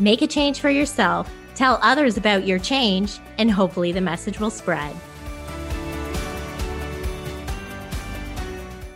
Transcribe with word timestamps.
make 0.00 0.22
a 0.22 0.26
change 0.26 0.60
for 0.60 0.70
yourself, 0.70 1.30
tell 1.54 1.78
others 1.82 2.16
about 2.16 2.46
your 2.46 2.58
change, 2.58 3.18
and 3.38 3.50
hopefully 3.50 3.92
the 3.92 4.00
message 4.00 4.40
will 4.40 4.50
spread. 4.50 4.94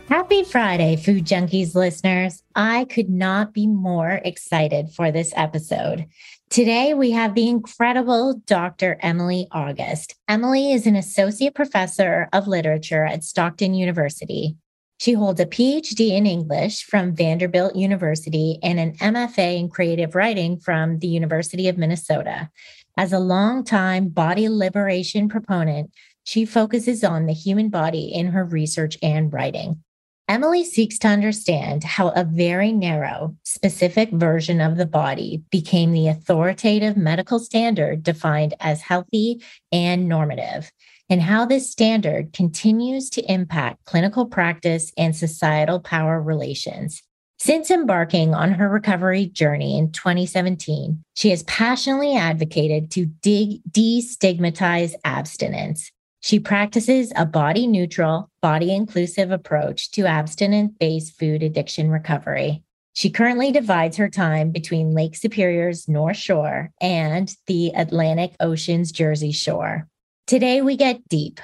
Happy 0.08 0.42
Friday, 0.42 0.96
Food 0.96 1.26
Junkies 1.26 1.74
listeners. 1.74 2.42
I 2.54 2.86
could 2.86 3.10
not 3.10 3.52
be 3.52 3.66
more 3.66 4.20
excited 4.24 4.88
for 4.90 5.12
this 5.12 5.34
episode. 5.36 6.06
Today, 6.48 6.94
we 6.94 7.10
have 7.10 7.34
the 7.34 7.46
incredible 7.46 8.40
Dr. 8.46 8.96
Emily 9.02 9.48
August. 9.52 10.14
Emily 10.26 10.72
is 10.72 10.86
an 10.86 10.96
associate 10.96 11.54
professor 11.54 12.30
of 12.32 12.48
literature 12.48 13.04
at 13.04 13.22
Stockton 13.22 13.74
University. 13.74 14.56
She 14.98 15.12
holds 15.12 15.38
a 15.38 15.46
PhD 15.46 16.10
in 16.10 16.26
English 16.26 16.84
from 16.84 17.14
Vanderbilt 17.14 17.76
University 17.76 18.58
and 18.62 18.80
an 18.80 18.96
MFA 18.96 19.56
in 19.56 19.68
creative 19.68 20.16
writing 20.16 20.58
from 20.58 20.98
the 20.98 21.06
University 21.06 21.68
of 21.68 21.78
Minnesota. 21.78 22.50
As 22.96 23.12
a 23.12 23.20
longtime 23.20 24.08
body 24.08 24.48
liberation 24.48 25.28
proponent, 25.28 25.92
she 26.24 26.44
focuses 26.44 27.04
on 27.04 27.26
the 27.26 27.32
human 27.32 27.68
body 27.68 28.12
in 28.12 28.28
her 28.28 28.44
research 28.44 28.98
and 29.00 29.32
writing. 29.32 29.84
Emily 30.28 30.62
seeks 30.62 30.98
to 30.98 31.08
understand 31.08 31.84
how 31.84 32.08
a 32.08 32.22
very 32.22 32.70
narrow, 32.70 33.34
specific 33.44 34.10
version 34.10 34.60
of 34.60 34.76
the 34.76 34.84
body 34.84 35.42
became 35.50 35.92
the 35.92 36.08
authoritative 36.08 36.98
medical 36.98 37.38
standard 37.38 38.02
defined 38.02 38.52
as 38.60 38.82
healthy 38.82 39.42
and 39.72 40.06
normative, 40.06 40.70
and 41.10 41.22
how 41.22 41.44
this 41.44 41.70
standard 41.70 42.32
continues 42.32 43.10
to 43.10 43.32
impact 43.32 43.84
clinical 43.84 44.26
practice 44.26 44.92
and 44.96 45.14
societal 45.14 45.80
power 45.80 46.20
relations. 46.20 47.02
Since 47.38 47.70
embarking 47.70 48.34
on 48.34 48.52
her 48.52 48.68
recovery 48.68 49.26
journey 49.26 49.78
in 49.78 49.92
2017, 49.92 51.04
she 51.14 51.30
has 51.30 51.44
passionately 51.44 52.16
advocated 52.16 52.90
to 52.92 53.06
de- 53.06 53.62
destigmatize 53.70 54.94
abstinence 55.04 55.90
she 56.20 56.40
practices 56.40 57.12
a 57.14 57.24
body 57.24 57.66
neutral, 57.66 58.30
body 58.42 58.74
inclusive 58.74 59.30
approach 59.30 59.90
to 59.92 60.06
abstinence 60.06 60.72
based 60.78 61.18
food 61.18 61.42
addiction 61.42 61.90
recovery. 61.90 62.64
She 62.92 63.10
currently 63.10 63.52
divides 63.52 63.96
her 63.98 64.08
time 64.08 64.50
between 64.50 64.94
Lake 64.94 65.14
Superior's 65.14 65.88
North 65.88 66.16
Shore 66.16 66.72
and 66.80 67.32
the 67.46 67.72
Atlantic 67.76 68.34
Ocean's 68.40 68.90
Jersey 68.90 69.30
Shore. 69.30 69.86
Today, 70.28 70.60
we 70.60 70.76
get 70.76 71.08
deep. 71.08 71.40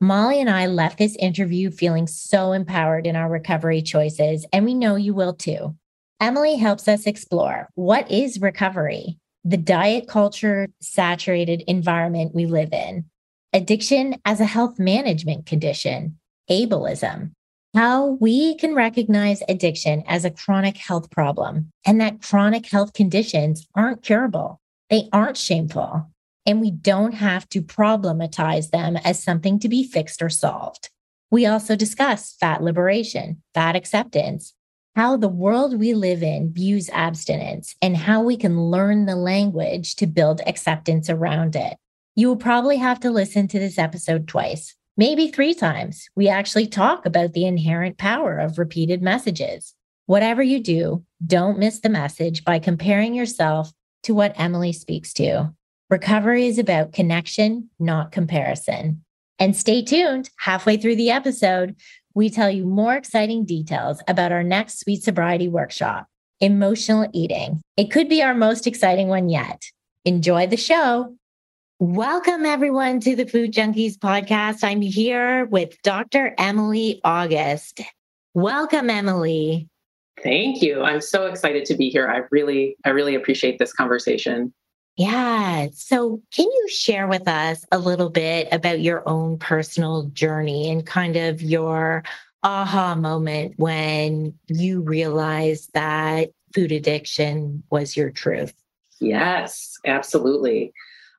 Molly 0.00 0.40
and 0.40 0.48
I 0.48 0.66
left 0.66 0.98
this 0.98 1.16
interview 1.16 1.72
feeling 1.72 2.06
so 2.06 2.52
empowered 2.52 3.04
in 3.04 3.16
our 3.16 3.28
recovery 3.28 3.82
choices, 3.82 4.46
and 4.52 4.64
we 4.64 4.74
know 4.74 4.94
you 4.94 5.12
will 5.12 5.34
too. 5.34 5.74
Emily 6.20 6.54
helps 6.54 6.86
us 6.86 7.08
explore 7.08 7.68
what 7.74 8.08
is 8.08 8.40
recovery, 8.40 9.18
the 9.42 9.56
diet 9.56 10.06
culture 10.06 10.68
saturated 10.80 11.64
environment 11.66 12.32
we 12.32 12.46
live 12.46 12.72
in, 12.72 13.06
addiction 13.52 14.14
as 14.24 14.38
a 14.38 14.44
health 14.44 14.78
management 14.78 15.44
condition, 15.44 16.16
ableism, 16.48 17.32
how 17.74 18.10
we 18.20 18.54
can 18.54 18.72
recognize 18.72 19.42
addiction 19.48 20.04
as 20.06 20.24
a 20.24 20.30
chronic 20.30 20.76
health 20.76 21.10
problem 21.10 21.70
and 21.84 22.00
that 22.00 22.22
chronic 22.22 22.66
health 22.66 22.92
conditions 22.92 23.66
aren't 23.74 24.04
curable. 24.04 24.60
They 24.90 25.08
aren't 25.12 25.36
shameful. 25.36 26.08
And 26.48 26.62
we 26.62 26.70
don't 26.70 27.12
have 27.12 27.46
to 27.50 27.60
problematize 27.60 28.70
them 28.70 28.96
as 28.96 29.22
something 29.22 29.58
to 29.58 29.68
be 29.68 29.84
fixed 29.84 30.22
or 30.22 30.30
solved. 30.30 30.88
We 31.30 31.44
also 31.44 31.76
discuss 31.76 32.34
fat 32.40 32.62
liberation, 32.62 33.42
fat 33.52 33.76
acceptance, 33.76 34.54
how 34.96 35.18
the 35.18 35.28
world 35.28 35.78
we 35.78 35.92
live 35.92 36.22
in 36.22 36.54
views 36.54 36.88
abstinence, 36.88 37.76
and 37.82 37.98
how 37.98 38.22
we 38.22 38.38
can 38.38 38.70
learn 38.70 39.04
the 39.04 39.14
language 39.14 39.94
to 39.96 40.06
build 40.06 40.40
acceptance 40.46 41.10
around 41.10 41.54
it. 41.54 41.76
You 42.16 42.28
will 42.28 42.36
probably 42.36 42.78
have 42.78 42.98
to 43.00 43.10
listen 43.10 43.46
to 43.48 43.58
this 43.58 43.78
episode 43.78 44.26
twice, 44.26 44.74
maybe 44.96 45.28
three 45.28 45.52
times. 45.52 46.08
We 46.16 46.28
actually 46.28 46.66
talk 46.66 47.04
about 47.04 47.34
the 47.34 47.44
inherent 47.44 47.98
power 47.98 48.38
of 48.38 48.58
repeated 48.58 49.02
messages. 49.02 49.74
Whatever 50.06 50.42
you 50.42 50.60
do, 50.60 51.04
don't 51.26 51.58
miss 51.58 51.80
the 51.80 51.90
message 51.90 52.42
by 52.42 52.58
comparing 52.58 53.12
yourself 53.12 53.70
to 54.04 54.14
what 54.14 54.32
Emily 54.40 54.72
speaks 54.72 55.12
to. 55.12 55.52
Recovery 55.90 56.46
is 56.46 56.58
about 56.58 56.92
connection, 56.92 57.70
not 57.78 58.12
comparison. 58.12 59.02
And 59.38 59.56
stay 59.56 59.82
tuned. 59.82 60.28
Halfway 60.38 60.76
through 60.76 60.96
the 60.96 61.08
episode, 61.08 61.76
we 62.12 62.28
tell 62.28 62.50
you 62.50 62.66
more 62.66 62.94
exciting 62.94 63.46
details 63.46 64.02
about 64.06 64.30
our 64.30 64.42
next 64.42 64.80
Sweet 64.80 65.02
Sobriety 65.02 65.48
workshop, 65.48 66.06
Emotional 66.40 67.08
Eating. 67.14 67.62
It 67.78 67.90
could 67.90 68.10
be 68.10 68.22
our 68.22 68.34
most 68.34 68.66
exciting 68.66 69.08
one 69.08 69.30
yet. 69.30 69.62
Enjoy 70.04 70.46
the 70.46 70.58
show. 70.58 71.16
Welcome, 71.78 72.44
everyone, 72.44 73.00
to 73.00 73.16
the 73.16 73.26
Food 73.26 73.54
Junkies 73.54 73.96
podcast. 73.96 74.62
I'm 74.62 74.82
here 74.82 75.46
with 75.46 75.80
Dr. 75.80 76.34
Emily 76.36 77.00
August. 77.02 77.80
Welcome, 78.34 78.90
Emily. 78.90 79.68
Thank 80.22 80.60
you. 80.60 80.82
I'm 80.82 81.00
so 81.00 81.28
excited 81.28 81.64
to 81.64 81.76
be 81.76 81.88
here. 81.88 82.10
I 82.10 82.24
really, 82.30 82.76
I 82.84 82.90
really 82.90 83.14
appreciate 83.14 83.58
this 83.58 83.72
conversation. 83.72 84.52
Yeah. 84.98 85.68
So, 85.74 86.20
can 86.34 86.46
you 86.46 86.68
share 86.68 87.06
with 87.06 87.28
us 87.28 87.64
a 87.70 87.78
little 87.78 88.10
bit 88.10 88.48
about 88.50 88.80
your 88.80 89.08
own 89.08 89.38
personal 89.38 90.08
journey 90.08 90.72
and 90.72 90.84
kind 90.84 91.14
of 91.14 91.40
your 91.40 92.02
aha 92.42 92.96
moment 92.96 93.54
when 93.58 94.34
you 94.48 94.80
realized 94.80 95.72
that 95.74 96.30
food 96.52 96.72
addiction 96.72 97.62
was 97.70 97.96
your 97.96 98.10
truth? 98.10 98.52
Yes, 99.00 99.78
absolutely. 99.86 100.72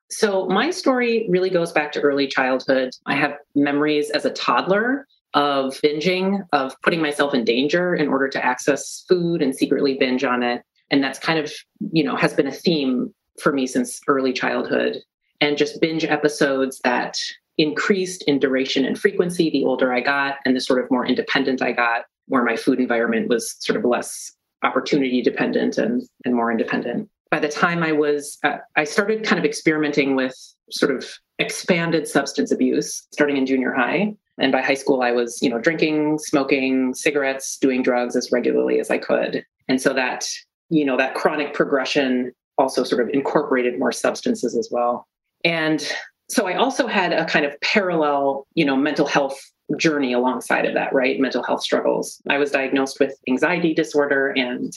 So, 0.10 0.46
my 0.48 0.72
story 0.72 1.26
really 1.30 1.50
goes 1.50 1.72
back 1.72 1.94
to 1.94 2.02
early 2.02 2.28
childhood. 2.28 2.90
I 3.06 3.16
have 3.16 3.38
memories 3.56 4.10
as 4.10 4.26
a 4.26 4.32
toddler 4.32 5.08
of 5.34 5.80
binging, 5.82 6.46
of 6.52 6.76
putting 6.82 7.02
myself 7.02 7.34
in 7.34 7.46
danger 7.46 7.96
in 7.96 8.10
order 8.10 8.28
to 8.28 8.46
access 8.46 9.06
food 9.08 9.42
and 9.42 9.56
secretly 9.56 9.96
binge 9.98 10.26
on 10.26 10.44
it. 10.44 10.64
And 10.92 11.02
that's 11.02 11.20
kind 11.20 11.40
of, 11.40 11.54
you 11.94 12.04
know, 12.04 12.18
has 12.18 12.34
been 12.34 12.48
a 12.48 12.52
theme 12.52 13.14
for 13.40 13.52
me 13.52 13.68
since 13.68 14.00
early 14.08 14.34
childhood. 14.34 14.98
And 15.42 15.58
just 15.58 15.80
binge 15.80 16.04
episodes 16.04 16.80
that 16.84 17.18
increased 17.58 18.24
in 18.24 18.40
duration 18.40 18.86
and 18.86 18.98
frequency 18.98 19.50
the 19.50 19.66
older 19.66 19.94
I 19.94 20.02
got 20.02 20.36
and 20.46 20.56
the 20.56 20.62
sort 20.62 20.84
of 20.84 20.92
more 20.92 21.06
independent 21.06 21.62
I 21.62 21.72
got, 21.72 22.06
where 22.28 22.44
my 22.44 22.56
food 22.56 22.80
environment 22.80 23.30
was 23.30 23.56
sort 23.60 23.78
of 23.78 23.86
less 23.86 24.32
opportunity 24.64 25.22
dependent 25.22 25.78
and, 25.78 26.04
and 26.26 26.36
more 26.36 26.52
independent 26.52 27.10
by 27.32 27.40
the 27.40 27.48
time 27.48 27.84
I 27.84 27.92
was, 27.92 28.38
uh, 28.44 28.58
I 28.76 28.84
started 28.84 29.24
kind 29.24 29.40
of 29.40 29.46
experimenting 29.46 30.16
with 30.16 30.36
sort 30.72 30.96
of 30.96 31.08
expanded 31.38 32.08
substance 32.08 32.52
abuse 32.52 33.08
starting 33.12 33.38
in 33.38 33.46
junior 33.46 33.74
high. 33.74 34.16
And 34.38 34.52
by 34.52 34.62
high 34.62 34.76
school, 34.76 35.02
I 35.02 35.12
was, 35.12 35.42
you 35.42 35.50
know, 35.50 35.60
drinking, 35.60 36.20
smoking, 36.20 36.94
cigarettes, 36.94 37.58
doing 37.58 37.84
drugs 37.84 38.16
as 38.16 38.32
regularly 38.32 38.80
as 38.80 38.90
I 38.90 38.98
could. 38.98 39.46
And 39.68 39.82
so 39.82 39.94
that, 39.94 40.28
you 40.70 40.86
know, 40.86 40.98
that 40.98 41.14
chronic 41.14 41.54
progression 41.54 42.32
also 42.60 42.84
sort 42.84 43.02
of 43.02 43.10
incorporated 43.10 43.80
more 43.80 43.92
substances 43.92 44.56
as 44.56 44.70
well. 44.72 45.08
And 45.44 45.92
so 46.30 46.48
I 46.48 46.56
also 46.56 46.86
had 46.86 47.12
a 47.14 47.26
kind 47.26 47.46
of 47.46 47.60
parallel, 47.62 48.46
you 48.54 48.66
know, 48.66 48.76
mental 48.76 49.08
health 49.08 49.40
journey 49.78 50.14
alongside 50.14 50.66
of 50.66 50.74
that, 50.74 50.94
right? 50.94 51.20
Mental 51.20 51.44
health 51.44 51.64
struggles. 51.64 52.22
I 52.30 52.38
was 52.38 52.52
diagnosed 52.52 53.00
with 53.00 53.16
anxiety 53.28 53.74
disorder 53.74 54.34
and 54.36 54.72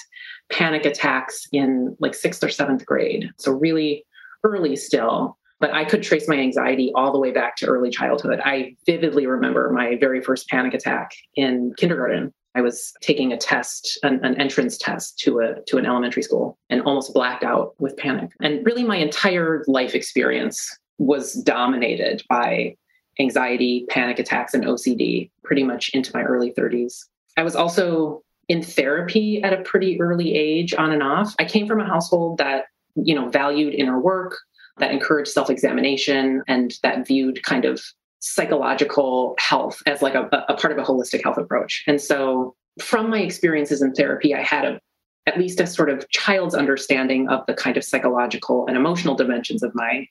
panic 0.50 0.87
attacks 0.87 1.46
in 1.52 1.96
like 1.99 2.14
sixth 2.14 2.43
or 2.44 2.49
seventh 2.49 2.87
grade. 2.87 3.31
So, 3.38 3.52
really 3.52 4.05
early 4.44 4.76
still. 4.76 5.37
But 5.61 5.73
I 5.73 5.85
could 5.85 6.02
trace 6.02 6.26
my 6.26 6.35
anxiety 6.35 6.90
all 6.96 7.12
the 7.12 7.20
way 7.20 7.31
back 7.31 7.55
to 7.56 7.67
early 7.67 7.90
childhood. 7.90 8.40
I 8.44 8.75
vividly 8.85 9.26
remember 9.26 9.70
my 9.70 9.96
very 9.96 10.20
first 10.20 10.49
panic 10.49 10.75
attack 10.75 11.12
in 11.37 11.73
kindergarten. 11.76 12.35
I 12.54 12.60
was 12.60 12.93
taking 13.00 13.32
a 13.32 13.37
test, 13.37 13.99
an, 14.02 14.20
an, 14.25 14.40
entrance 14.40 14.76
test 14.76 15.19
to 15.20 15.40
a 15.40 15.62
to 15.69 15.78
an 15.78 15.87
elementary 15.87 16.22
school, 16.22 16.58
and 16.70 16.82
almost 16.82 17.14
blacked 17.14 17.44
out 17.44 17.75
with 17.78 17.96
panic. 17.96 18.31
And 18.40 18.64
really, 18.64 18.84
my 18.84 18.96
entire 18.96 19.64
life 19.66 19.94
experience 19.94 20.78
was 20.99 21.34
dominated 21.34 22.22
by 22.28 22.76
anxiety, 23.19 23.87
panic 23.88 24.19
attacks, 24.19 24.54
and 24.54 24.64
OCD 24.64 25.31
pretty 25.44 25.64
much 25.64 25.90
into 25.90 26.10
my 26.14 26.22
early 26.22 26.52
30s. 26.52 27.06
I 27.37 27.43
was 27.43 27.56
also 27.56 28.22
in 28.49 28.62
therapy 28.62 29.43
at 29.43 29.52
a 29.52 29.62
pretty 29.62 30.00
early 30.00 30.34
age, 30.34 30.75
on 30.75 30.93
and 30.93 31.02
off. 31.02 31.34
I 31.38 31.44
came 31.44 31.66
from 31.66 31.81
a 31.81 31.87
household 31.87 32.38
that 32.38 32.66
you 32.94 33.14
know, 33.14 33.28
valued 33.28 33.75
inner 33.75 33.99
work, 33.99 34.38
that 34.78 34.90
encouraged 34.90 35.31
self-examination 35.31 36.43
and 36.49 36.75
that 36.82 37.06
viewed 37.06 37.43
kind 37.43 37.64
of 37.64 37.82
psychological 38.23 39.35
health 39.39 39.83
as 39.87 40.01
like 40.01 40.15
a, 40.15 40.29
a 40.49 40.55
part 40.55 40.73
of 40.73 40.79
a 40.79 40.83
holistic 40.83 41.23
health 41.23 41.39
approach. 41.39 41.83
And 41.89 42.01
so 42.01 42.55
from 42.81 43.11
my 43.11 43.19
experiences 43.19 43.83
in 43.83 43.93
therapy, 43.93 44.35
I 44.35 44.43
had 44.43 44.65
a 44.65 44.81
at 45.27 45.39
least 45.39 45.61
a 45.61 45.67
sort 45.67 45.91
of 45.91 46.09
child's 46.09 46.55
understanding 46.55 47.29
of 47.29 47.45
the 47.47 47.55
kind 47.55 47.77
of 47.77 47.85
psychological 47.85 48.67
and 48.67 48.77
emotional 48.77 49.15
dimensions 49.15 49.63
of 49.63 49.73
my 49.75 50.07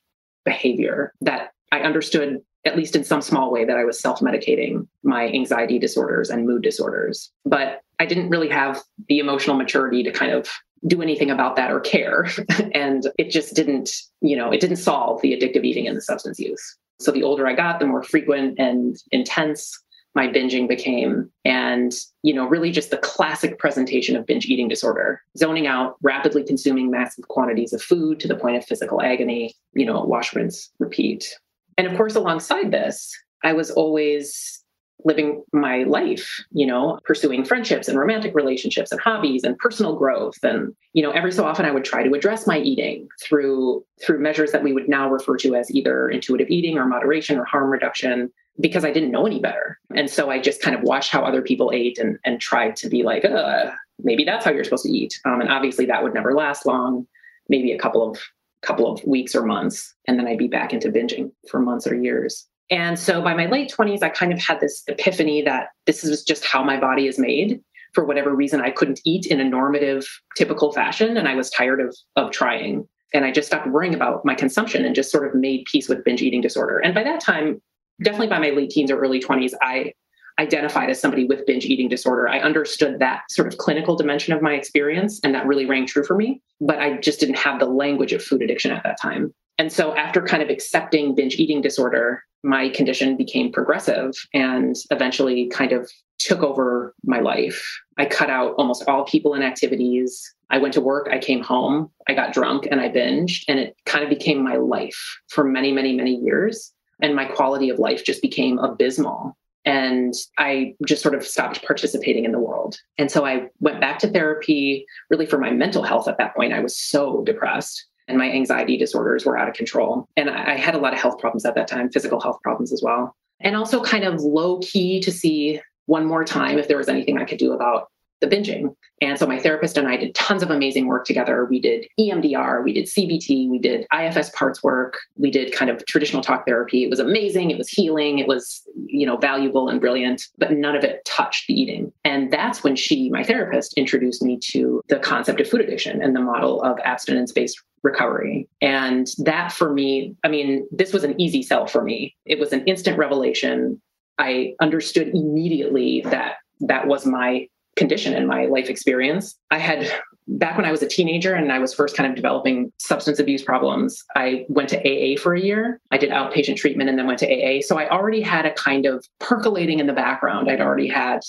behavior 0.45 1.13
that 1.21 1.51
I 1.71 1.81
understood, 1.81 2.41
at 2.65 2.77
least 2.77 2.95
in 2.95 3.03
some 3.03 3.21
small 3.21 3.51
way, 3.51 3.65
that 3.65 3.77
I 3.77 3.83
was 3.83 3.99
self 3.99 4.19
medicating 4.19 4.87
my 5.03 5.27
anxiety 5.27 5.79
disorders 5.79 6.29
and 6.29 6.45
mood 6.45 6.63
disorders. 6.63 7.31
But 7.45 7.81
I 7.99 8.05
didn't 8.05 8.29
really 8.29 8.49
have 8.49 8.81
the 9.09 9.19
emotional 9.19 9.55
maturity 9.55 10.03
to 10.03 10.11
kind 10.11 10.31
of 10.31 10.49
do 10.87 11.01
anything 11.01 11.29
about 11.29 11.55
that 11.57 11.71
or 11.71 11.79
care. 11.79 12.27
and 12.73 13.07
it 13.17 13.31
just 13.31 13.55
didn't, 13.55 13.91
you 14.21 14.35
know, 14.35 14.51
it 14.51 14.59
didn't 14.59 14.77
solve 14.77 15.21
the 15.21 15.33
addictive 15.33 15.63
eating 15.63 15.87
and 15.87 15.95
the 15.95 16.01
substance 16.01 16.39
use. 16.39 16.77
So 16.99 17.11
the 17.11 17.23
older 17.23 17.47
I 17.47 17.53
got, 17.53 17.79
the 17.79 17.87
more 17.87 18.03
frequent 18.03 18.59
and 18.59 18.95
intense 19.11 19.77
my 20.13 20.27
binging 20.27 20.67
became. 20.67 21.31
And 21.45 21.93
you 22.23 22.33
know 22.33 22.45
really 22.45 22.71
just 22.71 22.91
the 22.91 22.97
classic 22.97 23.57
presentation 23.59 24.15
of 24.15 24.25
binge 24.25 24.45
eating 24.45 24.67
disorder 24.67 25.21
zoning 25.37 25.67
out 25.67 25.95
rapidly 26.01 26.43
consuming 26.43 26.91
massive 26.91 27.27
quantities 27.27 27.73
of 27.73 27.81
food 27.81 28.19
to 28.19 28.27
the 28.27 28.35
point 28.35 28.57
of 28.57 28.65
physical 28.65 29.01
agony 29.01 29.55
you 29.73 29.85
know 29.85 30.03
wash 30.03 30.33
rinse 30.35 30.69
repeat. 30.79 31.35
And 31.77 31.87
of 31.87 31.95
course 31.97 32.15
alongside 32.15 32.71
this 32.71 33.11
i 33.43 33.53
was 33.53 33.71
always 33.71 34.60
living 35.05 35.43
my 35.53 35.83
life 35.83 36.43
you 36.51 36.65
know 36.65 36.99
pursuing 37.05 37.43
friendships 37.43 37.87
and 37.87 37.99
romantic 37.99 38.33
relationships 38.35 38.91
and 38.91 39.01
hobbies 39.01 39.43
and 39.43 39.57
personal 39.57 39.95
growth 39.95 40.37
and 40.43 40.73
you 40.93 41.01
know 41.03 41.11
every 41.11 41.31
so 41.31 41.45
often 41.45 41.65
i 41.65 41.71
would 41.71 41.85
try 41.85 42.03
to 42.03 42.13
address 42.13 42.47
my 42.47 42.59
eating 42.59 43.07
through 43.21 43.83
through 44.03 44.19
measures 44.19 44.51
that 44.51 44.63
we 44.63 44.73
would 44.73 44.89
now 44.89 45.09
refer 45.09 45.37
to 45.37 45.55
as 45.55 45.69
either 45.71 46.09
intuitive 46.09 46.49
eating 46.49 46.77
or 46.77 46.85
moderation 46.85 47.37
or 47.37 47.45
harm 47.45 47.69
reduction 47.69 48.31
because 48.59 48.83
I 48.83 48.91
didn't 48.91 49.11
know 49.11 49.25
any 49.25 49.39
better. 49.39 49.79
And 49.95 50.09
so 50.09 50.29
I 50.29 50.39
just 50.39 50.61
kind 50.61 50.75
of 50.75 50.83
watched 50.83 51.11
how 51.11 51.23
other 51.23 51.41
people 51.41 51.71
ate 51.73 51.97
and, 51.97 52.17
and 52.25 52.39
tried 52.39 52.75
to 52.77 52.89
be 52.89 53.03
like, 53.03 53.25
uh, 53.25 53.71
maybe 53.99 54.23
that's 54.23 54.45
how 54.45 54.51
you're 54.51 54.63
supposed 54.63 54.85
to 54.85 54.91
eat. 54.91 55.19
Um, 55.25 55.41
and 55.41 55.49
obviously 55.49 55.85
that 55.85 56.03
would 56.03 56.13
never 56.13 56.33
last 56.33 56.65
long, 56.65 57.07
maybe 57.49 57.71
a 57.71 57.79
couple 57.79 58.09
of 58.09 58.19
couple 58.61 58.91
of 58.91 59.03
weeks 59.05 59.33
or 59.33 59.43
months. 59.43 59.95
And 60.07 60.19
then 60.19 60.27
I'd 60.27 60.37
be 60.37 60.47
back 60.47 60.71
into 60.71 60.89
binging 60.89 61.31
for 61.49 61.59
months 61.59 61.87
or 61.87 61.95
years. 61.95 62.47
And 62.71 62.97
so 62.97 63.21
by 63.21 63.33
my 63.33 63.47
late 63.47 63.71
20s, 63.77 64.01
I 64.01 64.09
kind 64.09 64.31
of 64.31 64.39
had 64.39 64.61
this 64.61 64.83
epiphany 64.87 65.41
that 65.41 65.67
this 65.85 66.05
is 66.05 66.23
just 66.23 66.45
how 66.45 66.63
my 66.63 66.79
body 66.79 67.05
is 67.05 67.19
made. 67.19 67.61
For 67.93 68.05
whatever 68.05 68.33
reason, 68.33 68.61
I 68.61 68.71
couldn't 68.71 69.01
eat 69.03 69.25
in 69.25 69.41
a 69.41 69.43
normative, 69.43 70.07
typical 70.37 70.71
fashion. 70.71 71.17
And 71.17 71.27
I 71.27 71.35
was 71.35 71.49
tired 71.49 71.81
of, 71.81 71.93
of 72.15 72.31
trying. 72.31 72.87
And 73.13 73.25
I 73.25 73.31
just 73.31 73.47
stopped 73.47 73.67
worrying 73.67 73.93
about 73.93 74.23
my 74.23 74.33
consumption 74.33 74.85
and 74.85 74.95
just 74.95 75.11
sort 75.11 75.27
of 75.27 75.35
made 75.35 75.65
peace 75.65 75.89
with 75.89 76.05
binge 76.05 76.21
eating 76.21 76.39
disorder. 76.39 76.79
And 76.79 76.95
by 76.95 77.03
that 77.03 77.19
time, 77.19 77.61
definitely 78.01 78.27
by 78.27 78.39
my 78.39 78.51
late 78.51 78.69
teens 78.69 78.89
or 78.89 78.97
early 78.97 79.19
20s, 79.19 79.51
I 79.61 79.91
identified 80.39 80.89
as 80.89 80.99
somebody 80.99 81.25
with 81.25 81.45
binge 81.45 81.65
eating 81.65 81.89
disorder. 81.89 82.29
I 82.29 82.39
understood 82.39 82.99
that 82.99 83.23
sort 83.29 83.49
of 83.49 83.57
clinical 83.57 83.97
dimension 83.97 84.33
of 84.33 84.41
my 84.41 84.53
experience, 84.53 85.19
and 85.23 85.35
that 85.35 85.45
really 85.45 85.65
rang 85.65 85.85
true 85.85 86.05
for 86.05 86.15
me. 86.15 86.41
But 86.61 86.79
I 86.79 86.97
just 86.97 87.19
didn't 87.19 87.35
have 87.35 87.59
the 87.59 87.65
language 87.65 88.13
of 88.13 88.23
food 88.23 88.41
addiction 88.41 88.71
at 88.71 88.83
that 88.83 88.99
time. 88.99 89.33
And 89.57 89.71
so, 89.71 89.93
after 89.95 90.21
kind 90.21 90.41
of 90.41 90.49
accepting 90.49 91.13
binge 91.13 91.35
eating 91.35 91.61
disorder, 91.61 92.23
my 92.43 92.69
condition 92.69 93.17
became 93.17 93.51
progressive 93.51 94.13
and 94.33 94.75
eventually 94.89 95.47
kind 95.47 95.71
of 95.71 95.89
took 96.19 96.43
over 96.43 96.93
my 97.03 97.19
life. 97.19 97.79
I 97.97 98.05
cut 98.05 98.29
out 98.29 98.53
almost 98.57 98.87
all 98.87 99.05
people 99.05 99.33
and 99.33 99.43
activities. 99.43 100.33
I 100.49 100.57
went 100.57 100.73
to 100.73 100.81
work, 100.81 101.07
I 101.11 101.17
came 101.17 101.41
home, 101.41 101.89
I 102.07 102.13
got 102.13 102.33
drunk, 102.33 102.67
and 102.69 102.81
I 102.81 102.89
binged, 102.89 103.43
and 103.47 103.59
it 103.59 103.75
kind 103.85 104.03
of 104.03 104.09
became 104.09 104.43
my 104.43 104.57
life 104.57 105.19
for 105.29 105.43
many, 105.43 105.71
many, 105.71 105.95
many 105.95 106.15
years 106.15 106.73
and 107.01 107.15
my 107.15 107.25
quality 107.25 107.69
of 107.69 107.79
life 107.79 108.05
just 108.05 108.21
became 108.21 108.59
abysmal 108.59 109.35
and 109.63 110.13
I 110.39 110.75
just 110.87 111.03
sort 111.03 111.13
of 111.13 111.25
stopped 111.25 111.63
participating 111.63 112.25
in 112.25 112.31
the 112.31 112.39
world. 112.39 112.77
And 112.97 113.11
so 113.11 113.25
I 113.25 113.47
went 113.59 113.79
back 113.79 113.99
to 113.99 114.07
therapy 114.07 114.87
really 115.11 115.27
for 115.27 115.37
my 115.37 115.51
mental 115.51 115.83
health 115.83 116.07
at 116.07 116.17
that 116.17 116.35
point. 116.35 116.53
I 116.53 116.61
was 116.61 116.75
so 116.75 117.23
depressed 117.23 117.85
and 118.11 118.17
my 118.17 118.29
anxiety 118.31 118.77
disorders 118.77 119.25
were 119.25 119.37
out 119.37 119.47
of 119.47 119.55
control. 119.55 120.07
And 120.17 120.29
I 120.29 120.57
had 120.57 120.75
a 120.75 120.77
lot 120.77 120.93
of 120.93 120.99
health 120.99 121.17
problems 121.17 121.45
at 121.45 121.55
that 121.55 121.67
time, 121.67 121.89
physical 121.89 122.19
health 122.19 122.39
problems 122.43 122.71
as 122.71 122.81
well. 122.83 123.15
And 123.39 123.55
also 123.55 123.81
kind 123.81 124.03
of 124.03 124.21
low 124.21 124.59
key 124.59 124.99
to 124.99 125.11
see 125.11 125.61
one 125.85 126.05
more 126.05 126.23
time 126.23 126.59
if 126.59 126.67
there 126.67 126.77
was 126.77 126.89
anything 126.89 127.17
I 127.17 127.25
could 127.25 127.39
do 127.39 127.53
about 127.53 127.89
the 128.21 128.27
binging. 128.27 128.75
And 129.01 129.17
so 129.17 129.25
my 129.25 129.39
therapist 129.39 129.77
and 129.77 129.87
I 129.87 129.97
did 129.97 130.13
tons 130.13 130.43
of 130.43 130.51
amazing 130.51 130.85
work 130.85 131.05
together. 131.05 131.45
We 131.45 131.59
did 131.59 131.87
EMDR, 131.99 132.63
we 132.63 132.71
did 132.71 132.85
CBT, 132.85 133.49
we 133.49 133.57
did 133.57 133.87
IFS 133.91 134.29
parts 134.29 134.61
work, 134.61 134.99
we 135.17 135.31
did 135.31 135.53
kind 135.53 135.71
of 135.71 135.83
traditional 135.87 136.21
talk 136.21 136.45
therapy. 136.45 136.83
It 136.83 136.89
was 136.89 136.99
amazing, 136.99 137.49
it 137.49 137.57
was 137.57 137.67
healing, 137.67 138.19
it 138.19 138.27
was, 138.27 138.61
you 138.85 139.07
know, 139.07 139.17
valuable 139.17 139.69
and 139.69 139.81
brilliant, 139.81 140.27
but 140.37 140.51
none 140.51 140.75
of 140.75 140.83
it 140.83 141.03
touched 141.03 141.47
the 141.47 141.59
eating. 141.59 141.91
And 142.05 142.31
that's 142.31 142.63
when 142.63 142.75
she, 142.75 143.09
my 143.09 143.23
therapist, 143.23 143.73
introduced 143.75 144.21
me 144.21 144.37
to 144.51 144.81
the 144.87 144.99
concept 144.99 145.41
of 145.41 145.49
food 145.49 145.61
addiction 145.61 146.01
and 146.01 146.15
the 146.15 146.21
model 146.21 146.61
of 146.61 146.77
abstinence-based 146.83 147.59
recovery. 147.81 148.47
And 148.61 149.07
that 149.17 149.51
for 149.51 149.73
me, 149.73 150.15
I 150.23 150.27
mean, 150.27 150.67
this 150.71 150.93
was 150.93 151.03
an 151.03 151.19
easy 151.19 151.41
sell 151.41 151.65
for 151.65 151.83
me. 151.83 152.15
It 152.25 152.37
was 152.37 152.53
an 152.53 152.63
instant 152.65 152.99
revelation. 152.99 153.81
I 154.19 154.53
understood 154.61 155.07
immediately 155.07 156.01
that 156.01 156.35
that 156.59 156.85
was 156.85 157.07
my 157.07 157.47
condition 157.75 158.13
in 158.13 158.27
my 158.27 158.45
life 158.45 158.69
experience. 158.69 159.37
I 159.49 159.57
had 159.57 159.91
back 160.27 160.55
when 160.55 160.65
I 160.65 160.71
was 160.71 160.81
a 160.81 160.87
teenager 160.87 161.33
and 161.33 161.51
I 161.51 161.59
was 161.59 161.73
first 161.73 161.95
kind 161.95 162.09
of 162.09 162.15
developing 162.15 162.71
substance 162.77 163.19
abuse 163.19 163.43
problems, 163.43 164.03
I 164.15 164.45
went 164.49 164.69
to 164.69 164.77
AA 164.79 165.19
for 165.19 165.33
a 165.33 165.41
year. 165.41 165.79
I 165.91 165.97
did 165.97 166.09
outpatient 166.09 166.57
treatment 166.57 166.89
and 166.89 166.97
then 166.97 167.07
went 167.07 167.19
to 167.19 167.27
AA. 167.27 167.61
So 167.61 167.77
I 167.77 167.89
already 167.89 168.21
had 168.21 168.45
a 168.45 168.53
kind 168.53 168.85
of 168.85 169.05
percolating 169.19 169.79
in 169.79 169.87
the 169.87 169.93
background. 169.93 170.49
I'd 170.49 170.61
already 170.61 170.87
had 170.87 171.21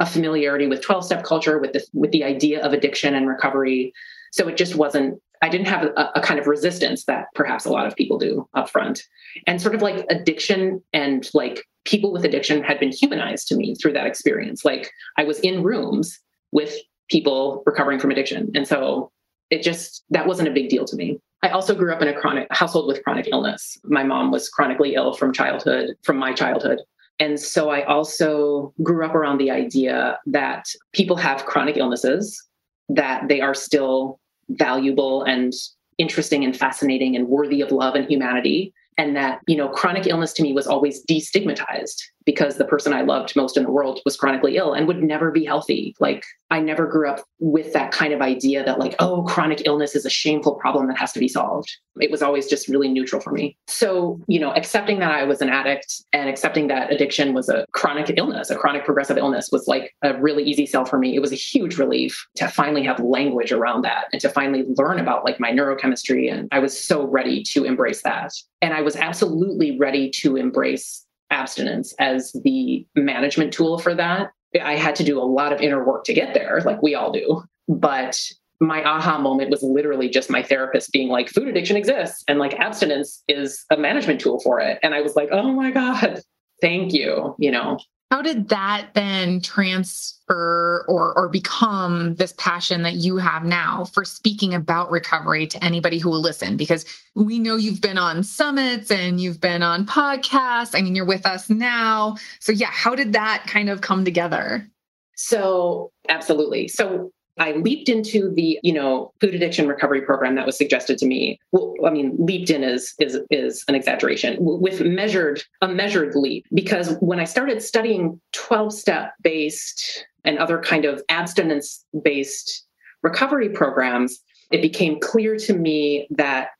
a 0.00 0.06
familiarity 0.06 0.66
with 0.66 0.82
12 0.82 1.04
step 1.04 1.24
culture 1.24 1.58
with 1.58 1.72
the 1.72 1.84
with 1.92 2.10
the 2.12 2.24
idea 2.24 2.64
of 2.64 2.72
addiction 2.72 3.14
and 3.14 3.28
recovery. 3.28 3.92
So 4.32 4.48
it 4.48 4.56
just 4.56 4.74
wasn't 4.74 5.20
I 5.42 5.48
didn't 5.48 5.66
have 5.66 5.84
a, 5.84 6.10
a, 6.14 6.20
kind 6.20 6.38
of 6.38 6.46
resistance 6.46 7.04
that 7.06 7.26
perhaps 7.34 7.64
a 7.64 7.70
lot 7.70 7.86
of 7.86 7.96
people 7.96 8.16
do 8.16 8.48
up 8.54 8.70
front. 8.70 9.02
And 9.46 9.60
sort 9.60 9.74
of 9.74 9.82
like 9.82 10.06
addiction 10.08 10.80
and 10.92 11.28
like 11.34 11.64
people 11.84 12.12
with 12.12 12.24
addiction 12.24 12.62
had 12.62 12.78
been 12.78 12.92
humanized 12.92 13.48
to 13.48 13.56
me 13.56 13.74
through 13.74 13.92
that 13.94 14.06
experience. 14.06 14.64
Like 14.64 14.92
I 15.18 15.24
was 15.24 15.40
in 15.40 15.64
rooms 15.64 16.18
with 16.52 16.76
people 17.10 17.62
recovering 17.66 17.98
from 17.98 18.12
addiction. 18.12 18.52
And 18.54 18.68
so 18.68 19.10
it 19.50 19.62
just, 19.62 20.04
that 20.10 20.28
wasn't 20.28 20.48
a 20.48 20.52
big 20.52 20.68
deal 20.68 20.84
to 20.84 20.96
me. 20.96 21.18
I 21.42 21.48
also 21.48 21.74
grew 21.74 21.92
up 21.92 22.00
in 22.00 22.08
a 22.08 22.18
chronic 22.18 22.46
household 22.52 22.86
with 22.86 23.02
chronic 23.02 23.28
illness. 23.32 23.76
My 23.82 24.04
mom 24.04 24.30
was 24.30 24.48
chronically 24.48 24.94
ill 24.94 25.12
from 25.12 25.32
childhood, 25.32 25.96
from 26.02 26.16
my 26.18 26.32
childhood. 26.32 26.80
And 27.18 27.38
so 27.38 27.68
I 27.68 27.82
also 27.82 28.72
grew 28.82 29.04
up 29.04 29.14
around 29.14 29.38
the 29.38 29.50
idea 29.50 30.18
that 30.26 30.66
people 30.92 31.16
have 31.16 31.44
chronic 31.46 31.76
illnesses, 31.76 32.40
that 32.88 33.28
they 33.28 33.40
are 33.40 33.54
still 33.54 34.20
valuable 34.56 35.22
and 35.24 35.52
interesting 35.98 36.44
and 36.44 36.56
fascinating 36.56 37.16
and 37.16 37.28
worthy 37.28 37.60
of 37.60 37.70
love 37.70 37.94
and 37.94 38.08
humanity. 38.08 38.72
And 38.98 39.16
that 39.16 39.40
you 39.46 39.56
know 39.56 39.68
chronic 39.68 40.06
illness 40.06 40.32
to 40.34 40.42
me 40.42 40.52
was 40.52 40.66
always 40.66 41.04
destigmatized 41.06 42.02
because 42.24 42.56
the 42.56 42.64
person 42.64 42.92
I 42.92 43.02
loved 43.02 43.34
most 43.36 43.56
in 43.56 43.64
the 43.64 43.70
world 43.70 44.00
was 44.04 44.16
chronically 44.16 44.56
ill 44.56 44.72
and 44.72 44.86
would 44.86 45.02
never 45.02 45.30
be 45.30 45.44
healthy. 45.44 45.94
Like 46.00 46.24
I 46.50 46.60
never 46.60 46.86
grew 46.86 47.08
up 47.08 47.24
with 47.38 47.72
that 47.72 47.92
kind 47.92 48.12
of 48.12 48.20
idea 48.20 48.64
that 48.64 48.78
like, 48.78 48.94
oh, 48.98 49.22
chronic 49.22 49.62
illness 49.64 49.94
is 49.94 50.04
a 50.04 50.10
shameful 50.10 50.54
problem 50.56 50.86
that 50.88 50.98
has 50.98 51.12
to 51.12 51.18
be 51.18 51.28
solved. 51.28 51.74
It 52.00 52.10
was 52.10 52.22
always 52.22 52.48
just 52.48 52.68
really 52.68 52.88
neutral 52.88 53.20
for 53.20 53.32
me. 53.32 53.56
So, 53.66 54.20
you 54.26 54.38
know, 54.38 54.52
accepting 54.52 54.98
that 55.00 55.12
I 55.12 55.24
was 55.24 55.40
an 55.40 55.48
addict 55.48 56.02
and 56.12 56.28
accepting 56.28 56.68
that 56.68 56.92
addiction 56.92 57.34
was 57.34 57.48
a 57.48 57.66
chronic 57.72 58.12
illness, 58.16 58.50
a 58.50 58.56
chronic 58.56 58.84
progressive 58.84 59.18
illness 59.18 59.50
was 59.50 59.66
like 59.66 59.94
a 60.02 60.20
really 60.20 60.42
easy 60.44 60.66
sell 60.66 60.84
for 60.84 60.98
me. 60.98 61.14
It 61.14 61.20
was 61.20 61.32
a 61.32 61.36
huge 61.36 61.78
relief 61.78 62.26
to 62.36 62.48
finally 62.48 62.82
have 62.84 63.00
language 63.00 63.52
around 63.52 63.82
that 63.82 64.06
and 64.12 64.20
to 64.20 64.28
finally 64.28 64.64
learn 64.76 64.98
about 64.98 65.24
like 65.24 65.40
my 65.40 65.50
neurochemistry. 65.50 66.32
And 66.32 66.48
I 66.52 66.58
was 66.58 66.78
so 66.78 67.04
ready 67.04 67.42
to 67.44 67.64
embrace 67.64 68.02
that. 68.02 68.32
And 68.60 68.74
I 68.74 68.82
was 68.82 68.96
absolutely 68.96 69.78
ready 69.78 70.10
to 70.20 70.36
embrace 70.36 71.04
abstinence 71.32 71.94
as 71.98 72.32
the 72.44 72.86
management 72.94 73.52
tool 73.52 73.78
for 73.78 73.94
that. 73.94 74.32
I 74.62 74.76
had 74.76 74.94
to 74.96 75.04
do 75.04 75.18
a 75.18 75.24
lot 75.24 75.52
of 75.52 75.60
inner 75.60 75.84
work 75.84 76.04
to 76.04 76.14
get 76.14 76.34
there, 76.34 76.60
like 76.64 76.82
we 76.82 76.94
all 76.94 77.10
do. 77.10 77.42
But 77.68 78.20
my 78.60 78.84
aha 78.84 79.18
moment 79.18 79.50
was 79.50 79.62
literally 79.62 80.08
just 80.08 80.30
my 80.30 80.42
therapist 80.42 80.92
being 80.92 81.08
like, 81.08 81.28
food 81.28 81.48
addiction 81.48 81.76
exists 81.76 82.22
and 82.28 82.38
like 82.38 82.54
abstinence 82.54 83.22
is 83.28 83.64
a 83.70 83.76
management 83.76 84.20
tool 84.20 84.40
for 84.40 84.60
it. 84.60 84.78
And 84.82 84.94
I 84.94 85.00
was 85.00 85.16
like, 85.16 85.30
oh 85.32 85.52
my 85.52 85.70
God, 85.70 86.20
thank 86.60 86.92
you. 86.92 87.34
You 87.38 87.50
know, 87.50 87.78
how 88.12 88.20
did 88.20 88.50
that 88.50 88.88
then 88.92 89.40
transfer 89.40 90.84
or, 90.86 91.16
or 91.16 91.30
become 91.30 92.14
this 92.16 92.34
passion 92.36 92.82
that 92.82 92.96
you 92.96 93.16
have 93.16 93.42
now 93.42 93.86
for 93.86 94.04
speaking 94.04 94.52
about 94.52 94.90
recovery 94.90 95.46
to 95.46 95.64
anybody 95.64 95.98
who 95.98 96.10
will 96.10 96.20
listen? 96.20 96.58
Because 96.58 96.84
we 97.14 97.38
know 97.38 97.56
you've 97.56 97.80
been 97.80 97.96
on 97.96 98.22
summits 98.22 98.90
and 98.90 99.18
you've 99.18 99.40
been 99.40 99.62
on 99.62 99.86
podcasts. 99.86 100.78
I 100.78 100.82
mean, 100.82 100.94
you're 100.94 101.06
with 101.06 101.24
us 101.24 101.48
now. 101.48 102.16
So, 102.38 102.52
yeah, 102.52 102.68
how 102.70 102.94
did 102.94 103.14
that 103.14 103.44
kind 103.46 103.70
of 103.70 103.80
come 103.80 104.04
together? 104.04 104.68
So, 105.16 105.90
absolutely. 106.10 106.68
So, 106.68 107.12
I 107.38 107.52
leaped 107.52 107.88
into 107.88 108.30
the, 108.30 108.58
you 108.62 108.72
know, 108.72 109.12
food 109.20 109.34
addiction 109.34 109.66
recovery 109.66 110.02
program 110.02 110.34
that 110.34 110.46
was 110.46 110.56
suggested 110.56 110.98
to 110.98 111.06
me. 111.06 111.40
Well, 111.50 111.74
I 111.86 111.90
mean, 111.90 112.14
leaped 112.18 112.50
in 112.50 112.62
is 112.62 112.94
is 112.98 113.18
is 113.30 113.64
an 113.68 113.74
exaggeration. 113.74 114.36
With 114.38 114.82
measured 114.82 115.42
a 115.62 115.68
measured 115.68 116.14
leap 116.14 116.46
because 116.52 116.96
when 117.00 117.20
I 117.20 117.24
started 117.24 117.62
studying 117.62 118.20
12-step 118.34 119.14
based 119.22 120.06
and 120.24 120.38
other 120.38 120.60
kind 120.60 120.84
of 120.84 121.02
abstinence 121.08 121.84
based 122.02 122.66
recovery 123.02 123.48
programs, 123.48 124.20
it 124.50 124.60
became 124.60 125.00
clear 125.00 125.36
to 125.36 125.54
me 125.54 126.06
that 126.10 126.50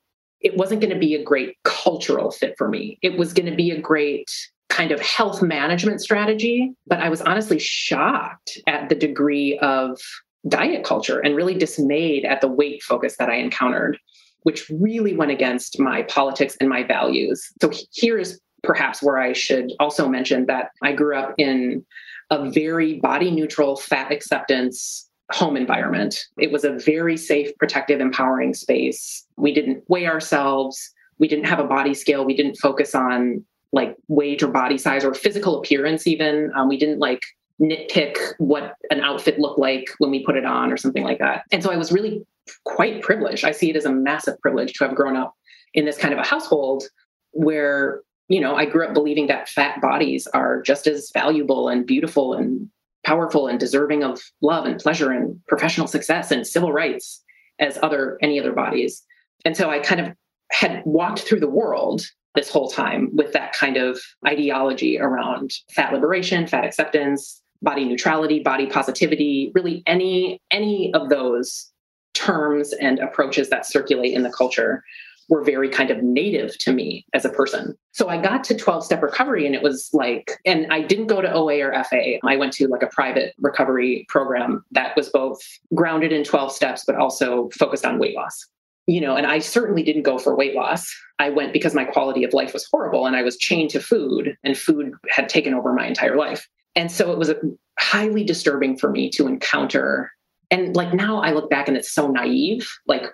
it 0.41 0.57
wasn't 0.57 0.81
going 0.81 0.93
to 0.93 0.99
be 0.99 1.15
a 1.15 1.23
great 1.23 1.57
cultural 1.65 2.31
fit 2.31 2.55
for 2.59 2.69
me. 2.69 2.99
It 3.03 3.17
was 3.17 3.33
going 3.33 3.49
to 3.49 3.55
be 3.55 3.71
a 3.71 3.81
great 3.81 4.29
kind 4.69 4.91
of 4.91 5.01
health 5.01 5.43
management 5.43 6.01
strategy, 6.01 6.73
but 6.87 6.99
I 6.99 7.11
was 7.11 7.21
honestly 7.21 7.59
shocked 7.59 8.59
at 8.67 8.89
the 8.89 8.95
degree 8.95 9.59
of 9.59 10.01
diet 10.49 10.85
culture 10.85 11.21
and 11.21 11.37
really 11.37 11.55
dismayed 11.55 12.25
at 12.25 12.41
the 12.41 12.49
weight 12.49 12.83
focus 12.83 13.17
that 13.19 13.29
I 13.29 13.37
encountered, 13.37 13.99
which 14.43 14.69
really 14.71 15.17
went 15.17 15.31
against 15.31 15.79
my 15.79 16.03
politics 16.03 16.57
and 16.61 16.69
my 16.69 16.83
values. 16.83 17.43
So 17.61 17.71
here's 17.95 18.41
perhaps 18.63 19.03
where 19.03 19.19
I 19.19 19.33
should 19.33 19.73
also 19.81 20.09
mention 20.09 20.47
that 20.47 20.71
I 20.83 20.93
grew 20.93 21.17
up 21.17 21.35
in 21.39 21.85
a 22.31 22.51
very 22.51 23.01
body 23.01 23.31
neutral 23.31 23.77
fat 23.77 24.11
acceptance 24.11 25.09
home 25.31 25.57
environment. 25.57 26.27
It 26.39 26.53
was 26.53 26.65
a 26.65 26.73
very 26.73 27.17
safe, 27.17 27.57
protective, 27.59 28.01
empowering 28.01 28.55
space. 28.55 29.27
We 29.37 29.53
didn't 29.53 29.85
weigh 29.89 30.07
ourselves. 30.07 30.91
We 31.19 31.29
didn't 31.29 31.47
have 31.47 31.59
a 31.59 31.65
body 31.65 31.95
scale. 31.95 32.25
We 32.25 32.37
didn't 32.37 32.57
focus 32.57 32.95
on 32.95 33.45
like 33.73 33.97
weight 34.09 34.43
or 34.43 34.49
body 34.49 34.77
size 34.77 35.05
or 35.05 35.15
physical 35.15 35.59
appearance, 35.59 36.07
even. 36.07 36.53
Um, 36.55 36.69
we 36.69 36.77
didn't 36.77 36.99
like 36.99 37.23
nitpick 37.63 38.17
what 38.39 38.75
an 38.91 39.01
outfit 39.01 39.39
looked 39.39 39.59
like 39.59 39.89
when 39.99 40.11
we 40.11 40.25
put 40.25 40.37
it 40.37 40.45
on 40.45 40.73
or 40.73 40.77
something 40.77 41.05
like 41.05 41.19
that. 41.19 41.45
And 41.53 41.63
so 41.63 41.71
I 41.71 41.77
was 41.77 41.93
really 41.93 42.27
quite 42.65 43.03
privileged. 43.03 43.45
I 43.45 43.53
see 43.53 43.71
it 43.71 43.77
as 43.77 43.85
a 43.85 43.93
massive 43.93 44.39
privilege 44.41 44.73
to 44.75 44.85
have 44.85 44.97
grown 44.97 45.17
up 45.17 45.35
in 45.75 45.85
this 45.85 45.97
kind 45.97 46.13
of 46.13 46.19
a 46.19 46.27
household 46.27 46.85
where, 47.31 48.03
you 48.29 48.41
know, 48.41 48.57
I 48.57 48.67
grew 48.67 48.87
up 48.87 48.95
believing 48.95 49.29
that 49.29 49.49
fat 49.49 49.81
bodies 49.81 50.27
are 50.29 50.61
just 50.63 50.87
as 50.87 51.11
valuable 51.15 51.69
and 51.69 51.87
beautiful 51.87 52.35
and 52.35 52.69
powerful 53.05 53.47
and 53.47 53.59
deserving 53.59 54.03
of 54.03 54.21
love 54.43 54.65
and 54.65 54.81
pleasure 54.81 55.11
and 55.11 55.41
professional 55.47 55.87
success 55.87 56.31
and 56.31 56.47
civil 56.47 56.73
rights 56.73 57.23
as 57.59 57.79
other 57.83 58.19
any 58.23 58.41
other 58.41 58.53
bodies. 58.53 59.03
And 59.45 59.57
so 59.57 59.71
I 59.71 59.81
kind 59.81 60.01
of 60.01 60.13
had 60.51 60.83
walked 60.85 61.21
through 61.21 61.41
the 61.41 61.49
world 61.49 62.03
this 62.35 62.51
whole 62.51 62.69
time 62.69 63.11
with 63.13 63.33
that 63.33 63.53
kind 63.53 63.77
of 63.77 64.01
ideology 64.27 64.99
around 64.99 65.53
fat 65.73 65.93
liberation, 65.93 66.47
fat 66.47 66.65
acceptance, 66.65 67.42
body 67.63 67.85
neutrality, 67.85 68.41
body 68.41 68.67
positivity, 68.67 69.53
really 69.55 69.83
any 69.87 70.41
any 70.51 70.93
of 70.95 71.09
those 71.09 71.71
terms 72.15 72.73
and 72.75 72.99
approaches 72.99 73.49
that 73.51 73.67
circulate 73.67 74.13
in 74.13 74.23
the 74.23 74.33
culture 74.33 74.83
were 75.29 75.43
very 75.43 75.69
kind 75.69 75.91
of 75.91 76.03
native 76.03 76.57
to 76.59 76.73
me 76.73 77.07
as 77.15 77.25
a 77.25 77.31
person. 77.31 77.77
So 77.93 78.09
I 78.09 78.21
got 78.21 78.45
to 78.45 78.57
12 78.57 78.85
step 78.85 79.03
recovery 79.03 79.47
and 79.47 79.55
it 79.55 79.63
was 79.63 79.89
like, 79.93 80.33
and 80.45 80.71
I 80.71 80.83
didn't 80.83 81.07
go 81.07 81.23
to 81.23 81.33
OA 81.33 81.61
or 81.61 81.85
FA. 81.85 82.19
I 82.25 82.37
went 82.37 82.53
to 82.55 82.69
like 82.69 82.83
a 82.83 82.89
private 82.89 83.35
recovery 83.39 84.05
program 84.09 84.65
that 84.73 84.95
was 84.97 85.09
both 85.09 85.41
grounded 85.75 86.13
in 86.13 86.25
12 86.25 86.53
steps, 86.53 86.85
but 86.87 86.97
also 86.97 87.49
focused 87.59 87.87
on 87.87 87.99
weight 87.99 88.15
loss. 88.15 88.47
You 88.87 89.01
know, 89.01 89.15
and 89.15 89.27
I 89.27 89.39
certainly 89.39 89.85
didn't 89.85 90.03
go 90.03 90.19
for 90.19 90.37
weight 90.37 90.55
loss. 90.55 90.93
I 91.21 91.31
went 91.31 91.53
because 91.53 91.75
my 91.75 91.85
quality 91.85 92.25
of 92.25 92.35
life 92.35 92.53
was 92.53 92.67
horrible 92.71 93.07
and 93.07 93.15
I 93.15 93.23
was 93.23 93.39
chained 93.39 93.71
to 93.71 93.81
food 93.81 94.37
and 94.43 94.59
food 94.59 94.93
had 95.09 95.29
taken 95.29 95.55
over 95.55 95.73
my 95.73 95.87
entire 95.87 96.17
life. 96.17 96.49
And 96.75 96.91
so 96.91 97.13
it 97.13 97.19
was 97.19 97.33
highly 97.79 98.25
disturbing 98.25 98.77
for 98.77 98.91
me 98.91 99.11
to 99.11 99.27
encounter. 99.27 100.11
And 100.51 100.75
like 100.77 100.93
now 100.95 101.19
I 101.21 101.33
look 101.33 101.51
back 101.51 101.69
and 101.69 101.77
it's 101.77 101.93
so 101.93 102.09
naive. 102.09 102.69
Like, 102.87 103.05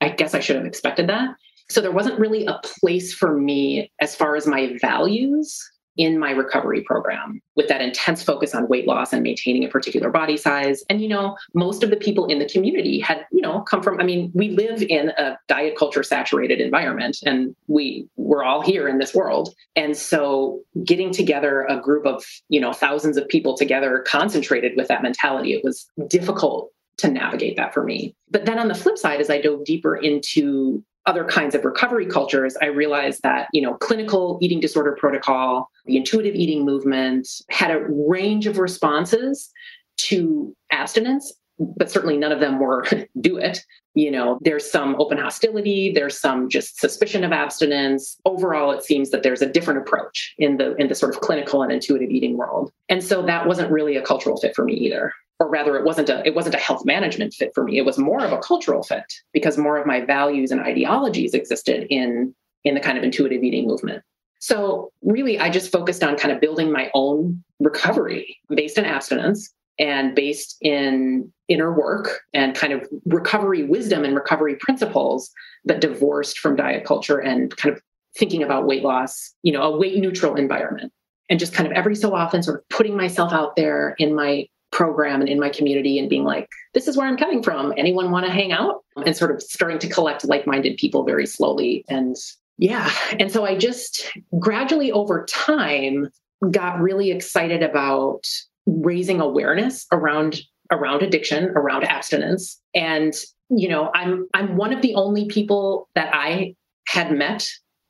I 0.00 0.08
guess 0.08 0.34
I 0.34 0.40
should 0.40 0.56
have 0.56 0.66
expected 0.66 1.08
that. 1.08 1.34
So 1.68 1.80
there 1.80 1.92
wasn't 1.92 2.18
really 2.18 2.46
a 2.46 2.60
place 2.62 3.14
for 3.14 3.36
me 3.36 3.92
as 4.00 4.16
far 4.16 4.34
as 4.34 4.46
my 4.46 4.76
values 4.80 5.60
in 6.00 6.18
my 6.18 6.30
recovery 6.30 6.80
program 6.80 7.42
with 7.56 7.68
that 7.68 7.82
intense 7.82 8.22
focus 8.22 8.54
on 8.54 8.66
weight 8.68 8.86
loss 8.86 9.12
and 9.12 9.22
maintaining 9.22 9.62
a 9.66 9.68
particular 9.68 10.08
body 10.08 10.38
size. 10.38 10.82
And, 10.88 11.02
you 11.02 11.08
know, 11.08 11.36
most 11.52 11.82
of 11.82 11.90
the 11.90 11.96
people 11.96 12.24
in 12.24 12.38
the 12.38 12.48
community 12.48 12.98
had, 13.00 13.26
you 13.30 13.42
know, 13.42 13.60
come 13.60 13.82
from, 13.82 14.00
I 14.00 14.04
mean, 14.04 14.32
we 14.32 14.48
live 14.48 14.82
in 14.82 15.10
a 15.10 15.38
diet 15.46 15.76
culture 15.76 16.02
saturated 16.02 16.58
environment 16.58 17.18
and 17.26 17.54
we 17.66 18.08
we're 18.16 18.42
all 18.42 18.62
here 18.62 18.88
in 18.88 18.96
this 18.96 19.14
world. 19.14 19.54
And 19.76 19.94
so 19.94 20.62
getting 20.84 21.12
together 21.12 21.66
a 21.68 21.78
group 21.78 22.06
of, 22.06 22.24
you 22.48 22.62
know, 22.62 22.72
thousands 22.72 23.18
of 23.18 23.28
people 23.28 23.54
together 23.54 24.02
concentrated 24.08 24.72
with 24.78 24.88
that 24.88 25.02
mentality, 25.02 25.52
it 25.52 25.62
was 25.62 25.86
difficult 26.08 26.70
to 26.96 27.10
navigate 27.10 27.58
that 27.58 27.74
for 27.74 27.84
me. 27.84 28.14
But 28.30 28.46
then 28.46 28.58
on 28.58 28.68
the 28.68 28.74
flip 28.74 28.96
side, 28.96 29.20
as 29.20 29.28
I 29.28 29.38
dove 29.38 29.64
deeper 29.66 29.96
into 29.96 30.82
other 31.06 31.24
kinds 31.24 31.54
of 31.54 31.64
recovery 31.64 32.06
cultures, 32.06 32.56
I 32.60 32.66
realized 32.66 33.22
that, 33.22 33.48
you 33.52 33.62
know, 33.62 33.74
clinical 33.74 34.38
eating 34.42 34.60
disorder 34.60 34.96
protocol, 34.98 35.70
the 35.86 35.96
intuitive 35.96 36.34
eating 36.34 36.64
movement 36.64 37.28
had 37.48 37.70
a 37.70 37.84
range 37.88 38.46
of 38.46 38.58
responses 38.58 39.50
to 39.96 40.54
abstinence, 40.70 41.32
but 41.58 41.90
certainly 41.90 42.16
none 42.16 42.32
of 42.32 42.40
them 42.40 42.58
were 42.58 42.86
do 43.20 43.36
it. 43.36 43.60
You 43.94 44.10
know, 44.10 44.38
there's 44.42 44.70
some 44.70 44.94
open 45.00 45.18
hostility, 45.18 45.90
there's 45.92 46.18
some 46.18 46.48
just 46.48 46.78
suspicion 46.78 47.24
of 47.24 47.32
abstinence. 47.32 48.16
Overall, 48.24 48.70
it 48.70 48.84
seems 48.84 49.10
that 49.10 49.22
there's 49.22 49.42
a 49.42 49.50
different 49.50 49.80
approach 49.80 50.34
in 50.38 50.58
the 50.58 50.76
in 50.76 50.88
the 50.88 50.94
sort 50.94 51.14
of 51.14 51.20
clinical 51.20 51.62
and 51.62 51.72
intuitive 51.72 52.10
eating 52.10 52.36
world. 52.36 52.72
And 52.88 53.02
so 53.02 53.22
that 53.26 53.46
wasn't 53.46 53.72
really 53.72 53.96
a 53.96 54.02
cultural 54.02 54.36
fit 54.36 54.54
for 54.54 54.64
me 54.64 54.74
either 54.74 55.12
or 55.40 55.48
rather 55.48 55.76
it 55.76 55.84
wasn't 55.84 56.10
a 56.10 56.24
it 56.26 56.34
wasn't 56.34 56.54
a 56.54 56.58
health 56.58 56.84
management 56.84 57.34
fit 57.34 57.50
for 57.54 57.64
me. 57.64 57.78
It 57.78 57.86
was 57.86 57.98
more 57.98 58.22
of 58.22 58.32
a 58.32 58.38
cultural 58.38 58.82
fit 58.82 59.10
because 59.32 59.58
more 59.58 59.78
of 59.78 59.86
my 59.86 60.02
values 60.02 60.52
and 60.52 60.60
ideologies 60.60 61.34
existed 61.34 61.86
in 61.90 62.34
in 62.62 62.74
the 62.74 62.80
kind 62.80 62.98
of 62.98 63.02
intuitive 63.02 63.42
eating 63.42 63.66
movement. 63.66 64.04
So 64.38 64.92
really 65.02 65.38
i 65.40 65.50
just 65.50 65.72
focused 65.72 66.04
on 66.04 66.16
kind 66.16 66.32
of 66.32 66.40
building 66.40 66.70
my 66.70 66.90
own 66.94 67.42
recovery 67.58 68.38
based 68.54 68.78
in 68.78 68.84
abstinence 68.84 69.52
and 69.78 70.14
based 70.14 70.56
in 70.60 71.32
inner 71.48 71.72
work 71.72 72.20
and 72.34 72.54
kind 72.54 72.72
of 72.72 72.86
recovery 73.06 73.64
wisdom 73.64 74.04
and 74.04 74.14
recovery 74.14 74.56
principles 74.56 75.30
that 75.64 75.80
divorced 75.80 76.38
from 76.38 76.54
diet 76.54 76.84
culture 76.84 77.18
and 77.18 77.56
kind 77.56 77.74
of 77.74 77.82
thinking 78.16 78.42
about 78.42 78.66
weight 78.66 78.82
loss 78.82 79.34
you 79.42 79.52
know 79.52 79.62
a 79.62 79.76
weight 79.76 79.96
neutral 79.98 80.36
environment. 80.36 80.92
And 81.30 81.38
just 81.38 81.52
kind 81.52 81.64
of 81.68 81.72
every 81.72 81.94
so 81.94 82.12
often 82.12 82.42
sort 82.42 82.58
of 82.58 82.68
putting 82.70 82.96
myself 82.96 83.32
out 83.32 83.54
there 83.54 83.94
in 84.00 84.16
my 84.16 84.48
program 84.72 85.20
and 85.20 85.28
in 85.28 85.40
my 85.40 85.48
community 85.48 85.98
and 85.98 86.08
being 86.08 86.24
like, 86.24 86.48
this 86.74 86.86
is 86.86 86.96
where 86.96 87.06
I'm 87.06 87.16
coming 87.16 87.42
from. 87.42 87.72
Anyone 87.76 88.10
want 88.10 88.26
to 88.26 88.32
hang 88.32 88.52
out? 88.52 88.84
And 89.04 89.16
sort 89.16 89.30
of 89.30 89.42
starting 89.42 89.78
to 89.80 89.88
collect 89.88 90.24
like 90.24 90.46
minded 90.46 90.76
people 90.76 91.04
very 91.04 91.26
slowly. 91.26 91.84
And 91.88 92.16
yeah. 92.58 92.92
And 93.18 93.32
so 93.32 93.44
I 93.44 93.56
just 93.56 94.12
gradually 94.38 94.92
over 94.92 95.24
time 95.24 96.10
got 96.50 96.80
really 96.80 97.10
excited 97.10 97.62
about 97.62 98.26
raising 98.66 99.20
awareness 99.20 99.86
around 99.92 100.40
around 100.70 101.02
addiction 101.02 101.50
around 101.56 101.84
abstinence 101.84 102.60
and 102.74 103.14
you 103.48 103.68
know 103.68 103.90
i'm 103.94 104.28
i'm 104.34 104.56
one 104.56 104.72
of 104.72 104.82
the 104.82 104.94
only 104.94 105.26
people 105.26 105.88
that 105.94 106.14
i 106.14 106.54
had 106.86 107.10
met 107.10 107.48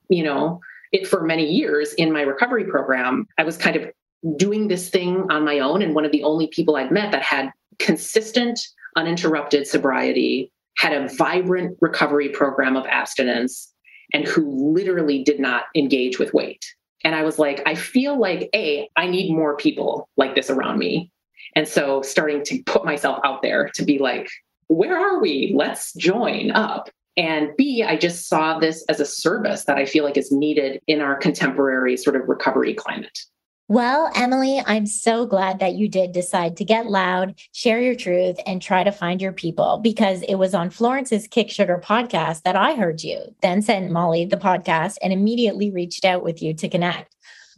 you 0.08 0.22
know 0.22 0.60
it 0.92 1.06
for 1.06 1.22
many 1.22 1.44
years 1.44 1.92
in 1.94 2.12
my 2.12 2.22
recovery 2.22 2.64
program 2.64 3.26
i 3.38 3.44
was 3.44 3.56
kind 3.56 3.76
of 3.76 3.84
doing 4.36 4.68
this 4.68 4.90
thing 4.90 5.26
on 5.30 5.44
my 5.44 5.58
own 5.58 5.82
and 5.82 5.94
one 5.94 6.04
of 6.04 6.12
the 6.12 6.22
only 6.22 6.46
people 6.48 6.76
I'd 6.76 6.90
met 6.90 7.12
that 7.12 7.22
had 7.22 7.50
consistent, 7.78 8.60
uninterrupted 8.96 9.66
sobriety, 9.66 10.52
had 10.76 10.92
a 10.92 11.08
vibrant 11.08 11.76
recovery 11.80 12.28
program 12.28 12.76
of 12.76 12.86
abstinence, 12.86 13.72
and 14.12 14.26
who 14.26 14.72
literally 14.72 15.22
did 15.22 15.38
not 15.38 15.64
engage 15.74 16.18
with 16.18 16.34
weight. 16.34 16.64
And 17.04 17.14
I 17.14 17.22
was 17.22 17.38
like, 17.38 17.62
I 17.66 17.74
feel 17.74 18.18
like, 18.18 18.50
A, 18.54 18.88
I 18.96 19.06
need 19.06 19.32
more 19.32 19.56
people 19.56 20.08
like 20.16 20.34
this 20.34 20.50
around 20.50 20.78
me. 20.78 21.10
And 21.56 21.66
so 21.66 22.02
starting 22.02 22.42
to 22.44 22.62
put 22.64 22.84
myself 22.84 23.20
out 23.24 23.42
there 23.42 23.70
to 23.74 23.84
be 23.84 23.98
like, 23.98 24.28
where 24.68 24.98
are 24.98 25.20
we? 25.20 25.52
Let's 25.56 25.94
join 25.94 26.50
up. 26.50 26.90
And 27.16 27.50
B, 27.56 27.82
I 27.82 27.96
just 27.96 28.28
saw 28.28 28.58
this 28.58 28.84
as 28.88 29.00
a 29.00 29.06
service 29.06 29.64
that 29.64 29.76
I 29.76 29.84
feel 29.84 30.04
like 30.04 30.16
is 30.16 30.30
needed 30.30 30.80
in 30.86 31.00
our 31.00 31.16
contemporary 31.16 31.96
sort 31.96 32.16
of 32.16 32.28
recovery 32.28 32.74
climate. 32.74 33.18
Well, 33.70 34.10
Emily, 34.16 34.60
I'm 34.66 34.84
so 34.84 35.26
glad 35.26 35.60
that 35.60 35.74
you 35.74 35.88
did 35.88 36.10
decide 36.10 36.56
to 36.56 36.64
get 36.64 36.90
loud, 36.90 37.36
share 37.52 37.80
your 37.80 37.94
truth, 37.94 38.36
and 38.44 38.60
try 38.60 38.82
to 38.82 38.90
find 38.90 39.22
your 39.22 39.30
people 39.30 39.78
because 39.80 40.22
it 40.22 40.34
was 40.34 40.54
on 40.54 40.70
Florence's 40.70 41.28
Kick 41.28 41.50
Sugar 41.50 41.80
podcast 41.80 42.42
that 42.42 42.56
I 42.56 42.74
heard 42.74 43.04
you, 43.04 43.20
then 43.42 43.62
sent 43.62 43.92
Molly 43.92 44.24
the 44.24 44.36
podcast 44.36 44.96
and 45.00 45.12
immediately 45.12 45.70
reached 45.70 46.04
out 46.04 46.24
with 46.24 46.42
you 46.42 46.52
to 46.54 46.68
connect. 46.68 47.14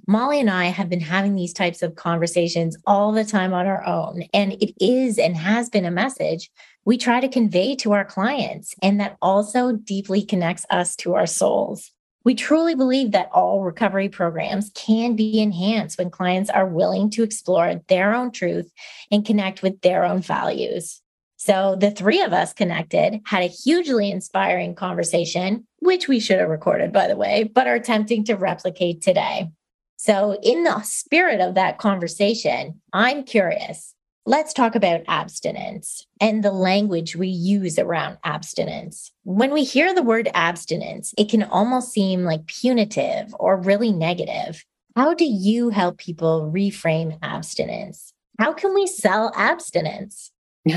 Molly 0.07 0.39
and 0.39 0.51
I 0.51 0.67
have 0.67 0.91
been 0.91 1.01
having 1.01 1.35
these 1.35 1.55
types 1.55 1.81
of 1.81 1.95
conversations 1.95 2.77
all 2.87 3.13
the 3.13 3.25
time 3.25 3.55
on 3.55 3.67
our 3.67 3.83
own. 3.87 4.25
And 4.35 4.53
it 4.61 4.75
is 4.85 5.19
and 5.19 5.35
has 5.35 5.71
been 5.71 5.87
a 5.87 5.91
message 5.91 6.51
we 6.85 6.99
try 6.99 7.21
to 7.21 7.29
convey 7.29 7.75
to 7.77 7.93
our 7.93 8.05
clients, 8.05 8.75
and 8.83 9.01
that 9.01 9.17
also 9.23 9.73
deeply 9.73 10.23
connects 10.23 10.67
us 10.69 10.95
to 10.97 11.15
our 11.15 11.27
souls. 11.27 11.91
We 12.25 12.35
truly 12.35 12.75
believe 12.75 13.13
that 13.13 13.31
all 13.33 13.63
recovery 13.63 14.09
programs 14.09 14.71
can 14.75 15.17
be 15.17 15.41
enhanced 15.41 15.99
when 15.99 16.11
clients 16.11 16.51
are 16.51 16.67
willing 16.67 17.11
to 17.11 17.23
explore 17.23 17.81
their 17.89 18.15
own 18.15 18.31
truth 18.31 18.71
and 19.11 19.25
connect 19.25 19.63
with 19.63 19.81
their 19.81 20.05
own 20.05 20.21
values. 20.21 21.01
So 21.37 21.75
the 21.75 21.91
three 21.91 22.21
of 22.21 22.33
us 22.33 22.53
connected, 22.53 23.21
had 23.27 23.43
a 23.43 23.47
hugely 23.47 24.13
inspiring 24.13 24.77
conversation, 24.77 25.67
which 25.81 26.07
we 26.07 26.21
should 26.21 26.39
have 26.39 26.49
recorded, 26.49 26.93
by 26.93 27.09
the 27.09 27.17
way, 27.17 27.51
but 27.53 27.67
are 27.67 27.75
attempting 27.75 28.23
to 28.27 28.35
replicate 28.35 29.03
today. 29.03 29.51
So, 29.97 30.39
in 30.43 30.65
the 30.65 30.83
spirit 30.83 31.41
of 31.41 31.55
that 31.55 31.79
conversation, 31.79 32.81
I'm 32.93 33.25
curious. 33.25 33.95
Let's 34.25 34.53
talk 34.53 34.77
about 34.77 35.01
abstinence 35.09 36.07
and 36.21 36.45
the 36.45 36.53
language 36.53 37.17
we 37.17 37.27
use 37.27 37.77
around 37.77 38.19
abstinence. 38.23 39.11
When 39.25 39.53
we 39.53 39.65
hear 39.65 39.93
the 39.93 40.03
word 40.03 40.29
abstinence, 40.33 41.13
it 41.19 41.29
can 41.29 41.43
almost 41.43 41.91
seem 41.91 42.23
like 42.23 42.47
punitive 42.47 43.35
or 43.41 43.57
really 43.57 43.91
negative. 43.91 44.65
How 44.95 45.13
do 45.15 45.25
you 45.25 45.71
help 45.71 45.99
people 45.99 46.53
reframe 46.55 47.19
abstinence? 47.21 48.13
How 48.39 48.53
can 48.53 48.73
we 48.75 48.87
sell 48.87 49.33
abstinence? 49.35 50.31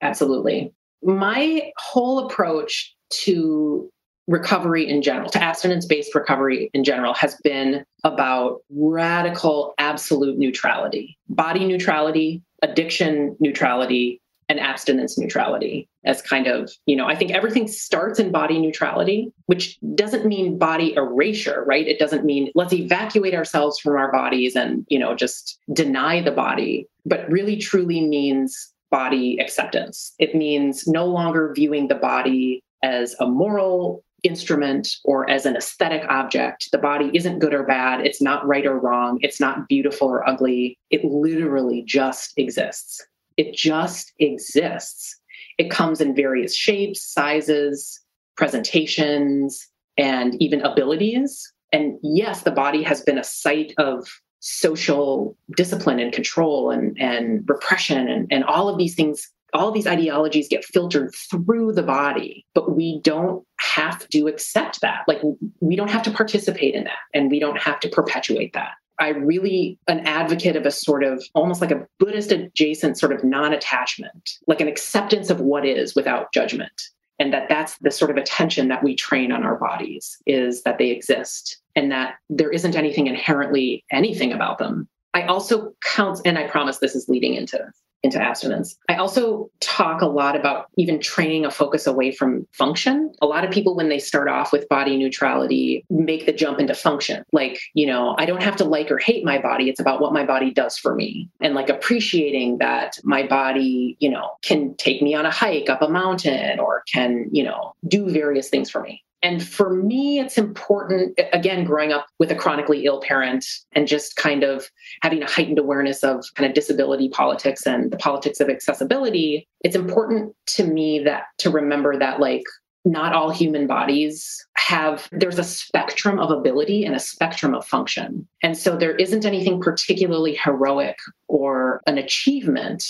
Absolutely. 0.00 0.72
My 1.02 1.72
whole 1.76 2.20
approach 2.20 2.94
to 3.24 3.90
recovery 4.28 4.88
in 4.88 5.02
general, 5.02 5.28
to 5.30 5.42
abstinence 5.42 5.86
based 5.86 6.14
recovery 6.14 6.70
in 6.74 6.84
general, 6.84 7.14
has 7.14 7.36
been 7.42 7.84
about 8.04 8.60
radical 8.70 9.74
absolute 9.78 10.38
neutrality, 10.38 11.18
body 11.28 11.64
neutrality, 11.64 12.42
addiction 12.62 13.36
neutrality, 13.40 14.20
and 14.48 14.60
abstinence 14.60 15.18
neutrality 15.18 15.88
as 16.04 16.20
kind 16.20 16.46
of, 16.46 16.70
you 16.86 16.96
know, 16.96 17.06
I 17.06 17.14
think 17.14 17.30
everything 17.30 17.66
starts 17.68 18.18
in 18.18 18.32
body 18.32 18.58
neutrality, 18.58 19.32
which 19.46 19.78
doesn't 19.94 20.26
mean 20.26 20.58
body 20.58 20.94
erasure, 20.94 21.64
right? 21.66 21.86
It 21.86 21.98
doesn't 21.98 22.24
mean 22.24 22.50
let's 22.54 22.72
evacuate 22.72 23.34
ourselves 23.34 23.78
from 23.78 23.96
our 23.96 24.12
bodies 24.12 24.54
and, 24.56 24.84
you 24.88 24.98
know, 24.98 25.14
just 25.14 25.58
deny 25.72 26.20
the 26.20 26.32
body, 26.32 26.86
but 27.06 27.30
really 27.30 27.56
truly 27.56 28.06
means 28.06 28.72
body 28.90 29.38
acceptance. 29.40 30.12
It 30.18 30.34
means 30.34 30.86
no 30.86 31.06
longer 31.06 31.52
viewing 31.54 31.88
the 31.88 31.94
body 31.94 32.62
as 32.82 33.14
a 33.20 33.26
moral 33.26 34.04
instrument 34.22 34.88
or 35.04 35.28
as 35.28 35.46
an 35.46 35.56
aesthetic 35.56 36.02
object. 36.08 36.68
The 36.72 36.78
body 36.78 37.10
isn't 37.14 37.40
good 37.40 37.54
or 37.54 37.64
bad. 37.64 38.06
It's 38.06 38.22
not 38.22 38.46
right 38.46 38.66
or 38.66 38.78
wrong. 38.78 39.18
It's 39.22 39.40
not 39.40 39.68
beautiful 39.68 40.08
or 40.08 40.28
ugly. 40.28 40.78
It 40.90 41.04
literally 41.04 41.82
just 41.82 42.32
exists. 42.36 43.04
It 43.36 43.54
just 43.54 44.12
exists. 44.18 45.18
It 45.58 45.70
comes 45.70 46.00
in 46.00 46.14
various 46.14 46.54
shapes, 46.54 47.02
sizes, 47.02 48.00
presentations, 48.36 49.68
and 49.98 50.40
even 50.40 50.60
abilities. 50.62 51.52
And 51.72 51.98
yes, 52.02 52.42
the 52.42 52.50
body 52.50 52.82
has 52.82 53.00
been 53.00 53.18
a 53.18 53.24
site 53.24 53.72
of 53.78 54.08
social 54.40 55.36
discipline 55.56 56.00
and 56.00 56.12
control 56.12 56.70
and, 56.70 57.00
and 57.00 57.48
repression 57.48 58.08
and, 58.08 58.26
and 58.30 58.44
all 58.44 58.68
of 58.68 58.76
these 58.76 58.94
things 58.94 59.30
all 59.52 59.70
these 59.70 59.86
ideologies 59.86 60.48
get 60.48 60.64
filtered 60.64 61.14
through 61.30 61.72
the 61.72 61.82
body, 61.82 62.46
but 62.54 62.74
we 62.74 63.00
don't 63.02 63.44
have 63.60 64.08
to 64.08 64.26
accept 64.26 64.80
that. 64.80 65.04
Like, 65.06 65.20
we 65.60 65.76
don't 65.76 65.90
have 65.90 66.02
to 66.04 66.10
participate 66.10 66.74
in 66.74 66.84
that 66.84 66.98
and 67.14 67.30
we 67.30 67.38
don't 67.38 67.60
have 67.60 67.80
to 67.80 67.88
perpetuate 67.88 68.52
that. 68.54 68.72
I 68.98 69.08
really 69.08 69.78
an 69.88 70.00
advocate 70.06 70.54
of 70.54 70.64
a 70.64 70.70
sort 70.70 71.02
of 71.02 71.24
almost 71.34 71.60
like 71.60 71.70
a 71.70 71.86
Buddhist 71.98 72.30
adjacent 72.30 72.98
sort 72.98 73.12
of 73.12 73.24
non-attachment, 73.24 74.38
like 74.46 74.60
an 74.60 74.68
acceptance 74.68 75.28
of 75.28 75.40
what 75.40 75.66
is 75.66 75.94
without 75.94 76.32
judgment. 76.32 76.82
And 77.18 77.32
that 77.32 77.48
that's 77.48 77.78
the 77.78 77.90
sort 77.90 78.10
of 78.10 78.16
attention 78.16 78.68
that 78.68 78.82
we 78.82 78.94
train 78.94 79.32
on 79.32 79.44
our 79.44 79.56
bodies 79.56 80.16
is 80.26 80.62
that 80.62 80.78
they 80.78 80.90
exist 80.90 81.60
and 81.76 81.90
that 81.92 82.14
there 82.30 82.50
isn't 82.50 82.76
anything 82.76 83.06
inherently 83.06 83.84
anything 83.90 84.32
about 84.32 84.58
them. 84.58 84.88
I 85.14 85.24
also 85.24 85.72
count, 85.84 86.20
and 86.24 86.38
I 86.38 86.48
promise 86.48 86.78
this 86.78 86.94
is 86.94 87.08
leading 87.08 87.34
into 87.34 87.70
into 88.02 88.20
abstinence. 88.20 88.76
I 88.88 88.96
also 88.96 89.50
talk 89.60 90.02
a 90.02 90.06
lot 90.06 90.36
about 90.36 90.66
even 90.76 91.00
training 91.00 91.44
a 91.44 91.50
focus 91.50 91.86
away 91.86 92.10
from 92.12 92.46
function. 92.52 93.12
A 93.22 93.26
lot 93.26 93.44
of 93.44 93.50
people, 93.50 93.76
when 93.76 93.88
they 93.88 93.98
start 93.98 94.28
off 94.28 94.52
with 94.52 94.68
body 94.68 94.96
neutrality, 94.96 95.84
make 95.88 96.26
the 96.26 96.32
jump 96.32 96.58
into 96.58 96.74
function. 96.74 97.24
Like, 97.32 97.60
you 97.74 97.86
know, 97.86 98.14
I 98.18 98.26
don't 98.26 98.42
have 98.42 98.56
to 98.56 98.64
like 98.64 98.90
or 98.90 98.98
hate 98.98 99.24
my 99.24 99.40
body. 99.40 99.68
It's 99.68 99.80
about 99.80 100.00
what 100.00 100.12
my 100.12 100.24
body 100.24 100.50
does 100.50 100.76
for 100.76 100.94
me. 100.94 101.28
And 101.40 101.54
like 101.54 101.68
appreciating 101.68 102.58
that 102.58 102.98
my 103.04 103.26
body, 103.26 103.96
you 104.00 104.10
know, 104.10 104.30
can 104.42 104.74
take 104.76 105.02
me 105.02 105.14
on 105.14 105.26
a 105.26 105.30
hike 105.30 105.70
up 105.70 105.82
a 105.82 105.88
mountain 105.88 106.58
or 106.58 106.82
can, 106.92 107.28
you 107.32 107.44
know, 107.44 107.74
do 107.86 108.10
various 108.10 108.48
things 108.48 108.70
for 108.70 108.80
me. 108.80 109.02
And 109.22 109.42
for 109.42 109.70
me, 109.70 110.18
it's 110.18 110.36
important, 110.36 111.18
again, 111.32 111.64
growing 111.64 111.92
up 111.92 112.06
with 112.18 112.32
a 112.32 112.34
chronically 112.34 112.84
ill 112.84 113.00
parent 113.00 113.44
and 113.72 113.86
just 113.86 114.16
kind 114.16 114.42
of 114.42 114.68
having 115.02 115.22
a 115.22 115.30
heightened 115.30 115.60
awareness 115.60 116.02
of 116.02 116.24
kind 116.34 116.48
of 116.48 116.54
disability 116.54 117.08
politics 117.08 117.64
and 117.64 117.92
the 117.92 117.96
politics 117.96 118.40
of 118.40 118.48
accessibility. 118.48 119.46
It's 119.60 119.76
important 119.76 120.34
to 120.48 120.64
me 120.64 120.98
that 121.04 121.24
to 121.38 121.50
remember 121.50 121.96
that, 121.98 122.18
like, 122.18 122.42
not 122.84 123.14
all 123.14 123.30
human 123.30 123.68
bodies 123.68 124.44
have, 124.56 125.08
there's 125.12 125.38
a 125.38 125.44
spectrum 125.44 126.18
of 126.18 126.32
ability 126.32 126.84
and 126.84 126.96
a 126.96 127.00
spectrum 127.00 127.54
of 127.54 127.64
function. 127.64 128.26
And 128.42 128.58
so 128.58 128.76
there 128.76 128.96
isn't 128.96 129.24
anything 129.24 129.60
particularly 129.60 130.34
heroic 130.34 130.98
or 131.28 131.80
an 131.86 131.96
achievement 131.96 132.82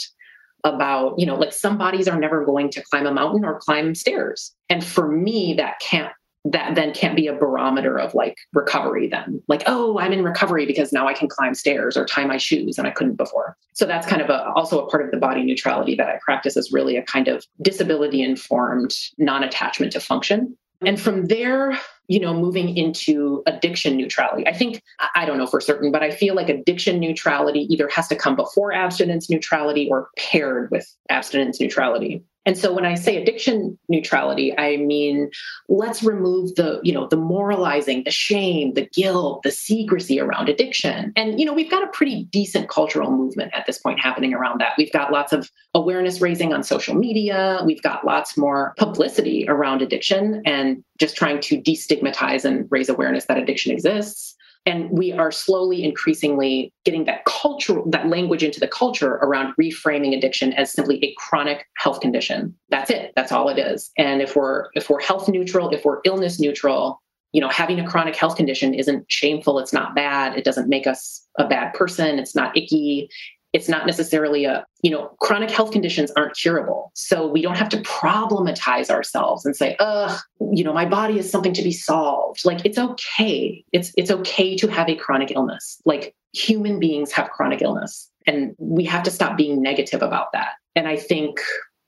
about, 0.65 1.19
you 1.19 1.27
know, 1.27 1.35
like 1.35 1.53
some 1.53 1.77
bodies 1.77 2.09
are 2.09 2.19
never 2.19 2.43
going 2.43 2.71
to 2.71 2.83
climb 2.83 3.07
a 3.07 3.13
mountain 3.13 3.45
or 3.45 3.59
climb 3.59 3.95
stairs. 3.95 4.55
And 4.71 4.83
for 4.83 5.09
me, 5.09 5.53
that 5.59 5.79
can't 5.81 6.13
that 6.45 6.75
then 6.75 6.93
can't 6.93 7.15
be 7.15 7.27
a 7.29 7.33
barometer 7.33 7.99
of 7.99 8.15
like 8.15 8.37
recovery 8.53 9.09
then. 9.09 9.43
Like 9.49 9.63
oh 9.67 9.99
i'm 9.99 10.13
in 10.13 10.25
recovery 10.25 10.67
because 10.67 10.93
now 10.93 11.07
i 11.07 11.15
can 11.15 11.29
climb 11.29 11.55
stairs 11.55 11.97
or 11.97 12.05
tie 12.05 12.25
my 12.25 12.37
shoes 12.37 12.79
and 12.79 12.87
i 12.87 12.91
couldn't 12.91 13.17
before. 13.17 13.57
So 13.75 13.87
that's 13.87 14.07
kind 14.07 14.23
of 14.23 14.29
a, 14.29 14.51
also 14.51 14.85
a 14.85 14.91
part 14.91 15.05
of 15.05 15.11
the 15.11 15.19
body 15.19 15.45
neutrality 15.45 15.95
that 15.97 16.09
i 16.09 16.19
practice 16.25 16.57
is 16.57 16.73
really 16.73 16.97
a 16.97 17.03
kind 17.03 17.29
of 17.29 17.45
disability 17.61 18.23
informed 18.23 18.95
non-attachment 19.19 19.93
to 19.93 20.01
function. 20.01 20.57
And 20.85 21.01
from 21.01 21.27
there 21.27 21.79
you 22.09 22.21
know 22.21 22.35
moving 22.35 22.77
into 22.77 23.43
addiction 23.47 23.97
neutrality 23.97 24.47
i 24.47 24.53
think 24.53 24.83
i 25.15 25.25
don't 25.25 25.39
know 25.39 25.47
for 25.47 25.61
certain 25.61 25.93
but 25.93 26.03
i 26.03 26.11
feel 26.11 26.35
like 26.35 26.49
addiction 26.49 26.99
neutrality 26.99 27.67
either 27.71 27.89
has 27.89 28.09
to 28.09 28.17
come 28.17 28.37
before 28.37 28.73
abstinence 28.73 29.31
neutrality 29.31 29.89
or 29.91 30.09
paired 30.17 30.71
with 30.71 30.87
abstinence 31.09 31.61
neutrality 31.61 32.23
and 32.45 32.59
so 32.59 32.73
when 32.73 32.85
I 32.85 32.95
say 32.95 33.21
addiction 33.21 33.79
neutrality, 33.89 34.57
I 34.59 34.77
mean 34.77 35.31
let's 35.69 36.03
remove 36.03 36.55
the, 36.57 36.81
you 36.83 36.93
know, 36.93 37.07
the 37.07 37.17
moralizing, 37.17 38.03
the 38.05 38.11
shame, 38.11 38.75
the 38.75 38.87
guilt, 38.87 39.43
the 39.43 39.51
secrecy 39.51 40.21
around 40.21 40.49
addiction. 40.49 41.13
And 41.15 41.39
you 41.39 41.47
know, 41.47 41.53
we've 41.53 41.71
got 41.71 41.85
a 41.85 41.89
pretty 41.89 42.25
decent 42.25 42.69
cultural 42.69 43.11
movement 43.11 43.53
at 43.55 43.67
this 43.67 43.79
point 43.79 44.01
happening 44.01 44.35
around 44.35 44.61
that. 44.61 44.73
We've 44.77 44.93
got 44.93 45.13
lots 45.13 45.33
of 45.33 45.51
awareness 45.75 46.21
raising 46.21 46.53
on 46.53 46.63
social 46.63 46.95
media. 46.95 47.63
We've 47.65 47.83
got 47.83 48.05
lots 48.05 48.37
more 48.37 48.75
publicity 48.77 49.47
around 49.49 49.83
addiction 49.83 50.43
and 50.45 50.83
just 51.03 51.17
trying 51.17 51.41
to 51.41 51.61
destigmatize 51.61 52.45
and 52.45 52.69
raise 52.71 52.89
awareness 52.89 53.25
that 53.25 53.37
addiction 53.37 53.73
exists. 53.73 54.37
And 54.65 54.89
we 54.91 55.11
are 55.13 55.33
slowly, 55.33 55.83
increasingly 55.83 56.73
getting 56.85 57.07
that 57.07 57.25
culture, 57.25 57.81
that 57.87 58.07
language 58.07 58.45
into 58.45 58.61
the 58.61 58.69
culture 58.69 59.15
around 59.15 59.53
reframing 59.61 60.17
addiction 60.17 60.53
as 60.53 60.71
simply 60.71 61.05
a 61.05 61.13
chronic 61.19 61.67
health 61.77 62.01
condition. 62.01 62.55
That's 62.69 62.89
it. 62.89 63.13
That's 63.17 63.33
all 63.33 63.49
it 63.49 63.59
is. 63.59 63.91
And 63.99 64.23
if 64.23 64.37
we're 64.37 64.69
if 64.75 64.89
we're 64.89 65.01
health 65.01 65.29
neutral, 65.29 65.71
if 65.71 65.85
we're 65.85 66.01
illness 66.05 66.39
neutral, 66.39 67.03
you 67.33 67.41
know, 67.41 67.49
having 67.49 67.81
a 67.81 67.89
chronic 67.89 68.15
health 68.15 68.37
condition 68.37 68.73
isn't 68.73 69.05
shameful. 69.09 69.59
It's 69.59 69.73
not 69.73 69.97
bad. 69.97 70.39
It 70.39 70.45
doesn't 70.45 70.69
make 70.69 70.87
us 70.87 71.27
a 71.37 71.49
bad 71.49 71.75
person. 71.75 72.21
It's 72.21 72.37
not 72.37 72.57
icky 72.57 73.09
it's 73.53 73.69
not 73.69 73.87
necessarily 73.87 74.45
a 74.45 74.65
you 74.83 74.91
know 74.91 75.09
chronic 75.21 75.51
health 75.51 75.73
conditions 75.73 76.11
aren't 76.17 76.37
curable. 76.37 76.91
So 76.95 77.27
we 77.27 77.43
don't 77.43 77.57
have 77.57 77.69
to 77.71 77.79
problematize 77.79 78.91
ourselves 78.91 79.45
and 79.45 79.57
say 79.57 79.77
ugh 79.79 80.19
you 80.53 80.65
know 80.65 80.73
my 80.73 80.87
body 80.87 81.19
is 81.19 81.31
something 81.31 81.53
to 81.55 81.63
be 81.63 81.73
solved. 81.73 82.45
Like 82.45 82.65
it's 82.65 82.79
okay. 82.79 83.65
It's 83.73 83.93
it's 83.97 84.11
okay 84.11 84.57
to 84.57 84.69
have 84.69 84.89
a 84.89 84.97
chronic 84.97 85.31
illness. 85.33 85.81
Like 85.85 86.15
human 86.33 86.81
beings 86.81 87.13
have 87.13 87.31
chronic 87.31 87.61
illness 87.63 88.11
and 88.27 88.55
we 88.59 88.85
have 88.85 89.03
to 89.03 89.11
stop 89.11 89.37
being 89.37 89.61
negative 89.61 90.03
about 90.03 90.33
that. 90.33 90.53
And 90.75 90.89
i 90.89 90.97
think 90.97 91.39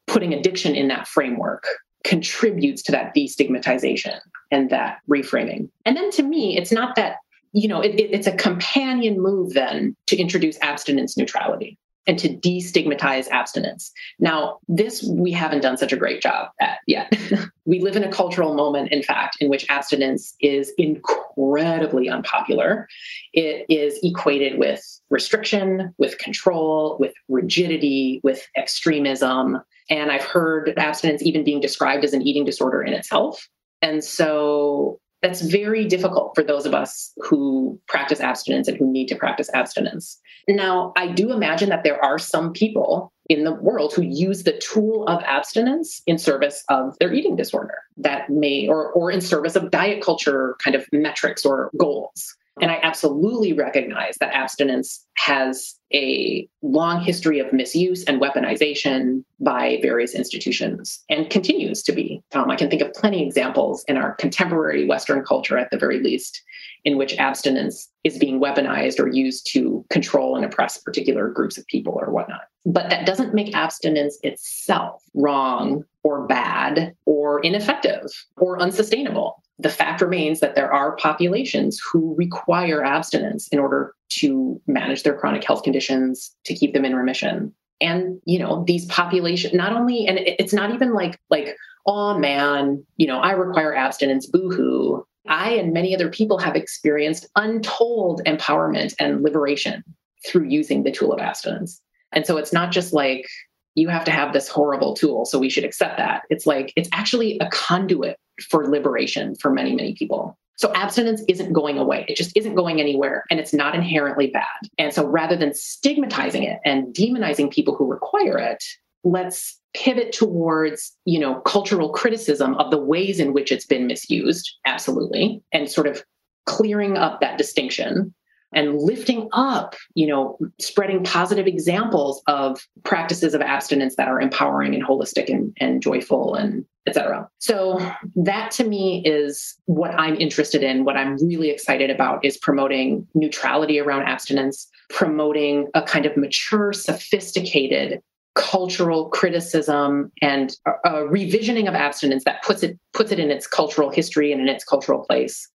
putting 0.07 0.35
addiction 0.35 0.74
in 0.74 0.88
that 0.88 1.09
framework 1.09 1.64
contributes 2.05 2.83
to 2.83 2.92
that 2.92 3.14
destigmatization 3.14 4.18
and 4.50 4.68
that 4.68 4.98
reframing. 5.09 5.70
And 5.87 5.96
then 5.96 6.11
to 6.12 6.22
me 6.22 6.59
it's 6.59 6.70
not 6.70 6.94
that 6.96 7.16
you 7.54 7.68
know, 7.68 7.80
it, 7.80 7.94
it, 7.94 8.10
it's 8.12 8.26
a 8.26 8.36
companion 8.36 9.20
move 9.20 9.54
then 9.54 9.96
to 10.08 10.16
introduce 10.16 10.58
abstinence 10.60 11.16
neutrality 11.16 11.78
and 12.06 12.18
to 12.18 12.28
destigmatize 12.28 13.28
abstinence. 13.28 13.92
Now, 14.18 14.58
this 14.68 15.02
we 15.04 15.30
haven't 15.30 15.62
done 15.62 15.76
such 15.76 15.92
a 15.92 15.96
great 15.96 16.20
job 16.20 16.48
at 16.60 16.78
yet. 16.86 17.12
we 17.64 17.80
live 17.80 17.96
in 17.96 18.04
a 18.04 18.10
cultural 18.10 18.54
moment, 18.54 18.92
in 18.92 19.02
fact, 19.02 19.36
in 19.40 19.48
which 19.48 19.66
abstinence 19.70 20.34
is 20.40 20.72
incredibly 20.76 22.08
unpopular. 22.08 22.88
It 23.32 23.64
is 23.68 23.98
equated 24.02 24.58
with 24.58 24.82
restriction, 25.08 25.94
with 25.96 26.18
control, 26.18 26.96
with 26.98 27.14
rigidity, 27.28 28.20
with 28.22 28.46
extremism. 28.56 29.60
And 29.88 30.10
I've 30.10 30.24
heard 30.24 30.74
abstinence 30.76 31.22
even 31.22 31.44
being 31.44 31.60
described 31.60 32.04
as 32.04 32.12
an 32.12 32.22
eating 32.22 32.44
disorder 32.44 32.82
in 32.82 32.92
itself. 32.92 33.48
And 33.80 34.02
so 34.02 34.98
that's 35.24 35.40
very 35.40 35.87
difficult 35.87 36.32
for 36.34 36.44
those 36.44 36.66
of 36.66 36.74
us 36.74 37.10
who 37.16 37.80
practice 37.88 38.20
abstinence 38.20 38.68
and 38.68 38.76
who 38.76 38.92
need 38.92 39.06
to 39.06 39.16
practice 39.16 39.48
abstinence. 39.54 40.20
Now, 40.46 40.92
I 40.98 41.08
do 41.08 41.32
imagine 41.32 41.70
that 41.70 41.82
there 41.82 41.98
are 42.04 42.18
some 42.18 42.52
people 42.52 43.10
in 43.30 43.44
the 43.44 43.54
world 43.54 43.94
who 43.94 44.02
use 44.02 44.42
the 44.42 44.58
tool 44.58 45.06
of 45.08 45.22
abstinence 45.22 46.02
in 46.06 46.18
service 46.18 46.62
of 46.68 46.94
their 47.00 47.10
eating 47.10 47.37
disorder 47.37 47.78
that 47.96 48.28
may 48.28 48.68
or 48.68 48.92
or 48.92 49.10
in 49.10 49.22
service 49.22 49.56
of 49.56 49.70
diet 49.70 50.02
culture 50.02 50.56
kind 50.62 50.76
of 50.76 50.84
metrics 50.92 51.46
or 51.46 51.70
goals 51.78 52.37
and 52.60 52.70
I 52.70 52.78
absolutely 52.82 53.52
recognize 53.52 54.16
that 54.20 54.32
abstinence 54.32 55.04
has 55.16 55.74
a 55.92 56.48
long 56.62 57.00
history 57.00 57.40
of 57.40 57.52
misuse 57.52 58.04
and 58.04 58.20
weaponization 58.20 59.24
by 59.40 59.78
various 59.82 60.14
institutions 60.14 61.02
and 61.08 61.30
continues 61.30 61.82
to 61.82 61.92
be. 61.92 62.22
Um, 62.32 62.50
I 62.50 62.56
can 62.56 62.70
think 62.70 62.82
of 62.82 62.92
plenty 62.94 63.24
examples 63.26 63.84
in 63.88 63.96
our 63.96 64.14
contemporary 64.14 64.86
Western 64.86 65.24
culture, 65.24 65.58
at 65.58 65.70
the 65.70 65.78
very 65.78 66.00
least, 66.00 66.42
in 66.84 66.96
which 66.96 67.16
abstinence 67.18 67.90
is 68.04 68.18
being 68.18 68.40
weaponized 68.40 69.00
or 69.00 69.08
used 69.08 69.50
to 69.52 69.84
control 69.90 70.36
and 70.36 70.44
oppress 70.44 70.78
particular 70.78 71.30
groups 71.30 71.58
of 71.58 71.66
people 71.66 71.98
or 72.00 72.12
whatnot. 72.12 72.42
But 72.64 72.88
that 72.90 73.06
doesn't 73.06 73.34
make 73.34 73.54
abstinence 73.54 74.18
itself 74.22 75.02
wrong 75.14 75.84
or 76.04 76.26
bad 76.26 76.94
or 77.06 77.40
ineffective 77.40 78.04
or 78.36 78.60
unsustainable. 78.60 79.42
The 79.58 79.70
fact 79.70 80.00
remains 80.00 80.40
that 80.40 80.54
there 80.54 80.72
are 80.72 80.96
populations 80.96 81.80
who 81.80 82.14
require 82.16 82.84
abstinence 82.84 83.48
in 83.48 83.58
order 83.58 83.94
to 84.20 84.60
manage 84.66 85.02
their 85.02 85.16
chronic 85.16 85.42
health 85.42 85.62
conditions 85.62 86.34
to 86.44 86.54
keep 86.54 86.74
them 86.74 86.84
in 86.84 86.94
remission. 86.94 87.52
And 87.80 88.20
you 88.24 88.38
know 88.38 88.64
these 88.66 88.86
population 88.86 89.56
not 89.56 89.72
only 89.72 90.06
and 90.06 90.18
it's 90.18 90.52
not 90.52 90.72
even 90.72 90.94
like 90.94 91.18
like 91.28 91.56
oh 91.86 92.16
man 92.16 92.84
you 92.96 93.06
know 93.06 93.18
i 93.18 93.32
require 93.32 93.74
abstinence 93.74 94.26
boohoo. 94.26 95.02
I 95.26 95.50
and 95.52 95.72
many 95.72 95.94
other 95.94 96.08
people 96.08 96.38
have 96.38 96.54
experienced 96.54 97.26
untold 97.34 98.22
empowerment 98.26 98.94
and 99.00 99.22
liberation 99.22 99.82
through 100.24 100.48
using 100.48 100.82
the 100.82 100.92
tool 100.92 101.12
of 101.12 101.20
abstinence. 101.20 101.80
And 102.12 102.26
so 102.26 102.36
it's 102.36 102.52
not 102.52 102.72
just 102.72 102.92
like 102.92 103.26
you 103.74 103.88
have 103.88 104.04
to 104.04 104.10
have 104.10 104.32
this 104.32 104.48
horrible 104.48 104.94
tool 104.94 105.24
so 105.24 105.38
we 105.38 105.50
should 105.50 105.64
accept 105.64 105.98
that 105.98 106.22
it's 106.30 106.46
like 106.46 106.72
it's 106.76 106.88
actually 106.92 107.38
a 107.40 107.48
conduit 107.50 108.18
for 108.48 108.68
liberation 108.68 109.34
for 109.37 109.50
many, 109.50 109.74
many 109.74 109.94
people. 109.94 110.38
So 110.56 110.72
abstinence 110.74 111.22
isn't 111.28 111.52
going 111.52 111.78
away. 111.78 112.04
It 112.08 112.16
just 112.16 112.37
isn't 112.37 112.54
going 112.54 112.80
anywhere 112.80 113.24
and 113.30 113.40
it's 113.40 113.52
not 113.52 113.74
inherently 113.74 114.28
bad. 114.28 114.44
And 114.78 114.92
so 114.92 115.04
rather 115.06 115.37
than 115.37 115.52
stigmatizing 115.54 116.44
it 116.44 116.60
and 116.64 116.94
demonizing 116.94 117.50
people 117.50 117.74
who 117.74 117.90
require 117.90 118.38
it, 118.38 118.62
let's 119.02 119.60
pivot 119.74 120.12
towards, 120.12 120.96
you 121.04 121.18
know, 121.18 121.40
cultural 121.40 121.90
criticism 121.90 122.54
of 122.54 122.70
the 122.70 122.78
ways 122.78 123.18
in 123.18 123.32
which 123.32 123.50
it's 123.50 123.66
been 123.66 123.88
misused, 123.88 124.50
absolutely, 124.64 125.42
and 125.52 125.68
sort 125.68 125.88
of 125.88 126.04
clearing 126.46 126.96
up 126.96 127.20
that 127.20 127.37
distinction 127.37 128.14
and 128.54 128.78
lifting 128.78 129.28
up, 129.32 129.74
you 129.94 130.06
know, 130.06 130.38
spreading 130.60 131.04
positive 131.04 131.46
examples 131.46 132.22
of 132.26 132.66
practices 132.84 133.34
of 133.34 133.40
abstinence 133.40 133.96
that 133.96 134.08
are 134.08 134.20
empowering 134.20 134.74
and 134.74 134.84
holistic 134.84 135.28
and, 135.28 135.56
and 135.60 135.82
joyful 135.82 136.34
and 136.34 136.64
etc. 136.86 137.28
So 137.38 137.78
that 138.16 138.50
to 138.52 138.64
me 138.64 139.02
is 139.06 139.56
what 139.64 139.92
I'm 139.98 140.16
interested 140.16 140.62
in. 140.62 140.84
What 140.84 140.96
I'm 140.96 141.16
really 141.26 141.50
excited 141.50 141.90
about 141.90 142.24
is 142.24 142.36
promoting 142.36 143.06
neutrality 143.14 143.80
around 143.80 144.02
abstinence, 144.02 144.68
promoting 144.90 145.68
a 145.74 145.82
kind 145.82 146.04
of 146.04 146.16
mature, 146.16 146.72
sophisticated 146.72 148.02
cultural 148.34 149.08
criticism 149.10 150.10
and 150.20 150.56
a, 150.66 150.70
a 150.84 150.92
revisioning 151.08 151.68
of 151.68 151.74
abstinence 151.74 152.24
that 152.24 152.42
puts 152.42 152.62
it 152.62 152.78
puts 152.92 153.12
it 153.12 153.18
in 153.18 153.30
its 153.30 153.46
cultural 153.46 153.90
history 153.90 154.32
and 154.32 154.40
in 154.40 154.48
its 154.48 154.64
cultural 154.64 155.04
place. 155.04 155.48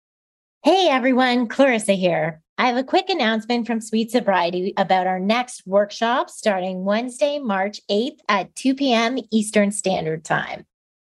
Hey 0.63 0.87
everyone, 0.89 1.47
Clarissa 1.47 1.93
here. 1.93 2.41
I 2.59 2.65
have 2.65 2.77
a 2.77 2.83
quick 2.83 3.07
announcement 3.09 3.67
from 3.67 3.81
Sweet 3.81 4.09
Sobriety 4.09 4.73
about 4.77 5.05
our 5.05 5.19
next 5.19 5.61
workshop 5.67 6.31
starting 6.31 6.85
Wednesday, 6.85 7.37
March 7.37 7.81
8th 7.87 8.17
at 8.27 8.55
2 8.55 8.73
p.m. 8.73 9.19
Eastern 9.31 9.71
Standard 9.71 10.25
Time. 10.25 10.65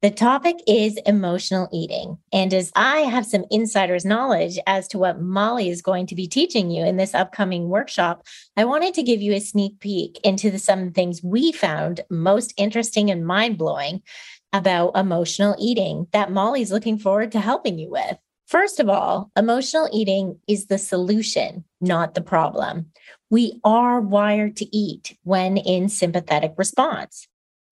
The 0.02 0.10
topic 0.10 0.58
is 0.65 0.97
emotional 1.06 1.69
eating. 1.71 2.17
And 2.34 2.52
as 2.56 2.71
I 2.76 3.02
have 3.02 3.28
some 3.28 3.45
insider's 3.52 4.04
knowledge 4.04 4.58
as 4.65 4.88
to 4.89 4.97
what 4.97 5.21
Molly 5.21 5.69
is 5.69 5.84
going 5.84 6.08
to 6.08 6.15
be 6.15 6.28
teaching 6.28 6.71
you 6.71 6.84
in 6.84 6.97
this 6.97 7.13
upcoming 7.13 7.69
workshop, 7.69 8.26
I 8.56 8.65
wanted 8.65 8.95
to 8.95 9.04
give 9.04 9.21
you 9.21 9.34
a 9.34 9.39
sneak 9.39 9.80
peek 9.80 10.19
into 10.23 10.50
the, 10.50 10.58
some 10.58 10.91
things 10.91 11.21
we 11.23 11.52
found 11.52 12.02
most 12.10 12.52
interesting 12.58 13.12
and 13.12 13.28
mind 13.28 13.60
blowing 13.60 14.02
about 14.54 14.97
emotional 14.97 15.56
eating 15.60 16.08
that 16.13 16.32
Molly's 16.32 16.71
looking 16.71 16.97
forward 16.97 17.32
to 17.34 17.39
helping 17.39 17.78
you 17.78 17.91
with. 17.91 18.17
First 18.47 18.79
of 18.79 18.88
all, 18.88 19.29
emotional 19.36 19.89
eating 19.91 20.39
is 20.47 20.67
the 20.67 20.77
solution, 20.77 21.65
not 21.81 22.13
the 22.13 22.21
problem. 22.21 22.91
We 23.29 23.60
are 23.65 23.99
wired 23.99 24.55
to 24.57 24.75
eat 24.75 25.17
when 25.23 25.57
in 25.57 25.89
sympathetic 25.89 26.53
response. 26.55 27.27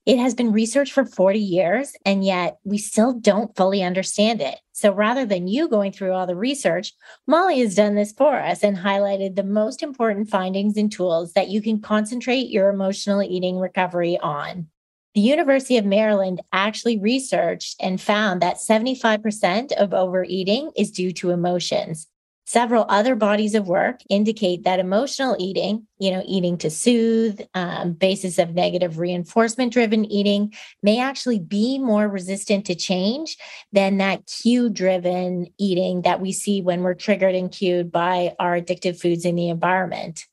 It 0.06 0.20
has 0.20 0.36
been 0.36 0.52
researched 0.52 0.92
for 0.92 1.06
40 1.06 1.40
years, 1.40 1.94
and 2.06 2.26
yet 2.26 2.58
we 2.66 2.78
still 2.78 3.14
don't 3.14 3.56
fully 3.56 3.84
understand 3.84 4.42
it. 4.42 4.60
So 4.74 4.92
rather 4.92 5.26
than 5.26 5.48
you 5.48 5.70
going 5.70 5.94
through 5.94 6.12
all 6.12 6.28
the 6.28 6.36
research, 6.36 6.92
Molly 7.26 7.60
has 7.62 7.74
done 7.74 7.96
this 7.96 8.12
for 8.12 8.36
us 8.36 8.62
and 8.62 8.76
highlighted 8.76 9.36
the 9.36 9.44
most 9.44 9.82
important 9.82 10.30
findings 10.30 10.76
and 10.76 10.92
tools 10.92 11.32
that 11.34 11.48
you 11.48 11.62
can 11.62 11.80
concentrate 11.80 12.50
your 12.50 12.70
emotional 12.70 13.24
eating 13.24 13.58
recovery 13.60 14.20
on. 14.22 14.68
The 15.16 15.22
University 15.22 15.78
of 15.78 15.86
Maryland 15.86 16.42
actually 16.52 17.00
researched 17.00 17.78
and 17.80 18.02
found 18.02 18.42
that 18.42 18.58
75% 18.58 19.72
of 19.72 19.94
overeating 19.94 20.72
is 20.76 20.92
due 20.92 21.14
to 21.14 21.30
emotions. 21.30 22.08
Several 22.46 22.86
other 22.90 23.16
bodies 23.16 23.56
of 23.56 23.66
work 23.68 24.02
indicate 24.10 24.66
that 24.66 24.80
emotional 24.80 25.38
eating, 25.40 25.88
you 26.00 26.12
know, 26.12 26.22
eating 26.28 26.58
to 26.60 26.70
soothe, 26.70 27.40
um, 27.54 27.94
basis 27.94 28.38
of 28.38 28.54
negative 28.54 29.00
reinforcement 29.00 29.72
driven 29.72 30.04
eating, 30.12 30.54
may 30.84 31.00
actually 31.00 31.40
be 31.40 31.80
more 31.80 32.10
resistant 32.10 32.66
to 32.66 32.76
change 32.76 33.38
than 33.72 33.98
that 33.98 34.28
cue 34.28 34.70
driven 34.70 35.48
eating 35.58 36.02
that 36.02 36.20
we 36.20 36.34
see 36.34 36.62
when 36.62 36.84
we're 36.84 36.94
triggered 36.94 37.36
and 37.36 37.54
cued 37.54 37.90
by 37.90 38.36
our 38.38 38.60
addictive 38.60 39.00
foods 39.00 39.24
in 39.24 39.36
the 39.36 39.48
environment. 39.48 40.26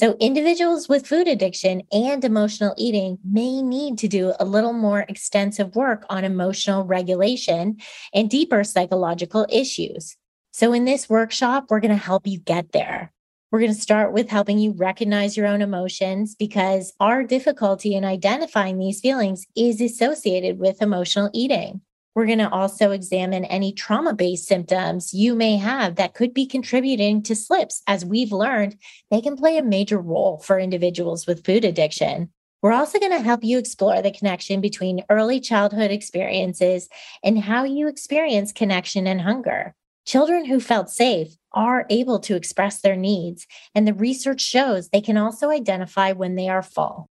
So, 0.00 0.16
individuals 0.18 0.88
with 0.88 1.06
food 1.06 1.28
addiction 1.28 1.82
and 1.92 2.24
emotional 2.24 2.72
eating 2.78 3.18
may 3.22 3.60
need 3.60 3.98
to 3.98 4.08
do 4.08 4.32
a 4.40 4.46
little 4.46 4.72
more 4.72 5.04
extensive 5.06 5.76
work 5.76 6.06
on 6.08 6.24
emotional 6.24 6.84
regulation 6.84 7.76
and 8.14 8.30
deeper 8.30 8.64
psychological 8.64 9.46
issues. 9.52 10.16
So, 10.52 10.72
in 10.72 10.86
this 10.86 11.10
workshop, 11.10 11.66
we're 11.68 11.80
going 11.80 11.90
to 11.90 11.98
help 11.98 12.26
you 12.26 12.38
get 12.38 12.72
there. 12.72 13.12
We're 13.52 13.58
going 13.58 13.74
to 13.74 13.78
start 13.78 14.14
with 14.14 14.30
helping 14.30 14.58
you 14.58 14.72
recognize 14.72 15.36
your 15.36 15.46
own 15.46 15.60
emotions 15.60 16.34
because 16.34 16.94
our 16.98 17.22
difficulty 17.22 17.94
in 17.94 18.02
identifying 18.02 18.78
these 18.78 19.00
feelings 19.00 19.44
is 19.54 19.82
associated 19.82 20.58
with 20.58 20.80
emotional 20.80 21.28
eating. 21.34 21.82
We're 22.14 22.26
going 22.26 22.38
to 22.38 22.50
also 22.50 22.90
examine 22.90 23.44
any 23.44 23.72
trauma 23.72 24.14
based 24.14 24.46
symptoms 24.46 25.14
you 25.14 25.34
may 25.34 25.56
have 25.56 25.96
that 25.96 26.14
could 26.14 26.34
be 26.34 26.46
contributing 26.46 27.22
to 27.22 27.36
slips. 27.36 27.82
As 27.86 28.04
we've 28.04 28.32
learned, 28.32 28.76
they 29.10 29.20
can 29.20 29.36
play 29.36 29.56
a 29.56 29.62
major 29.62 29.98
role 29.98 30.38
for 30.38 30.58
individuals 30.58 31.26
with 31.26 31.44
food 31.44 31.64
addiction. 31.64 32.30
We're 32.62 32.72
also 32.72 32.98
going 32.98 33.12
to 33.12 33.20
help 33.20 33.42
you 33.42 33.58
explore 33.58 34.02
the 34.02 34.10
connection 34.10 34.60
between 34.60 35.04
early 35.08 35.40
childhood 35.40 35.90
experiences 35.90 36.88
and 37.22 37.38
how 37.38 37.64
you 37.64 37.88
experience 37.88 38.52
connection 38.52 39.06
and 39.06 39.20
hunger. 39.20 39.74
Children 40.04 40.44
who 40.44 40.60
felt 40.60 40.90
safe 40.90 41.28
are 41.52 41.86
able 41.88 42.18
to 42.20 42.34
express 42.34 42.80
their 42.80 42.96
needs, 42.96 43.46
and 43.74 43.86
the 43.86 43.94
research 43.94 44.40
shows 44.40 44.88
they 44.88 45.00
can 45.00 45.16
also 45.16 45.50
identify 45.50 46.12
when 46.12 46.34
they 46.34 46.48
are 46.48 46.62
full. 46.62 47.08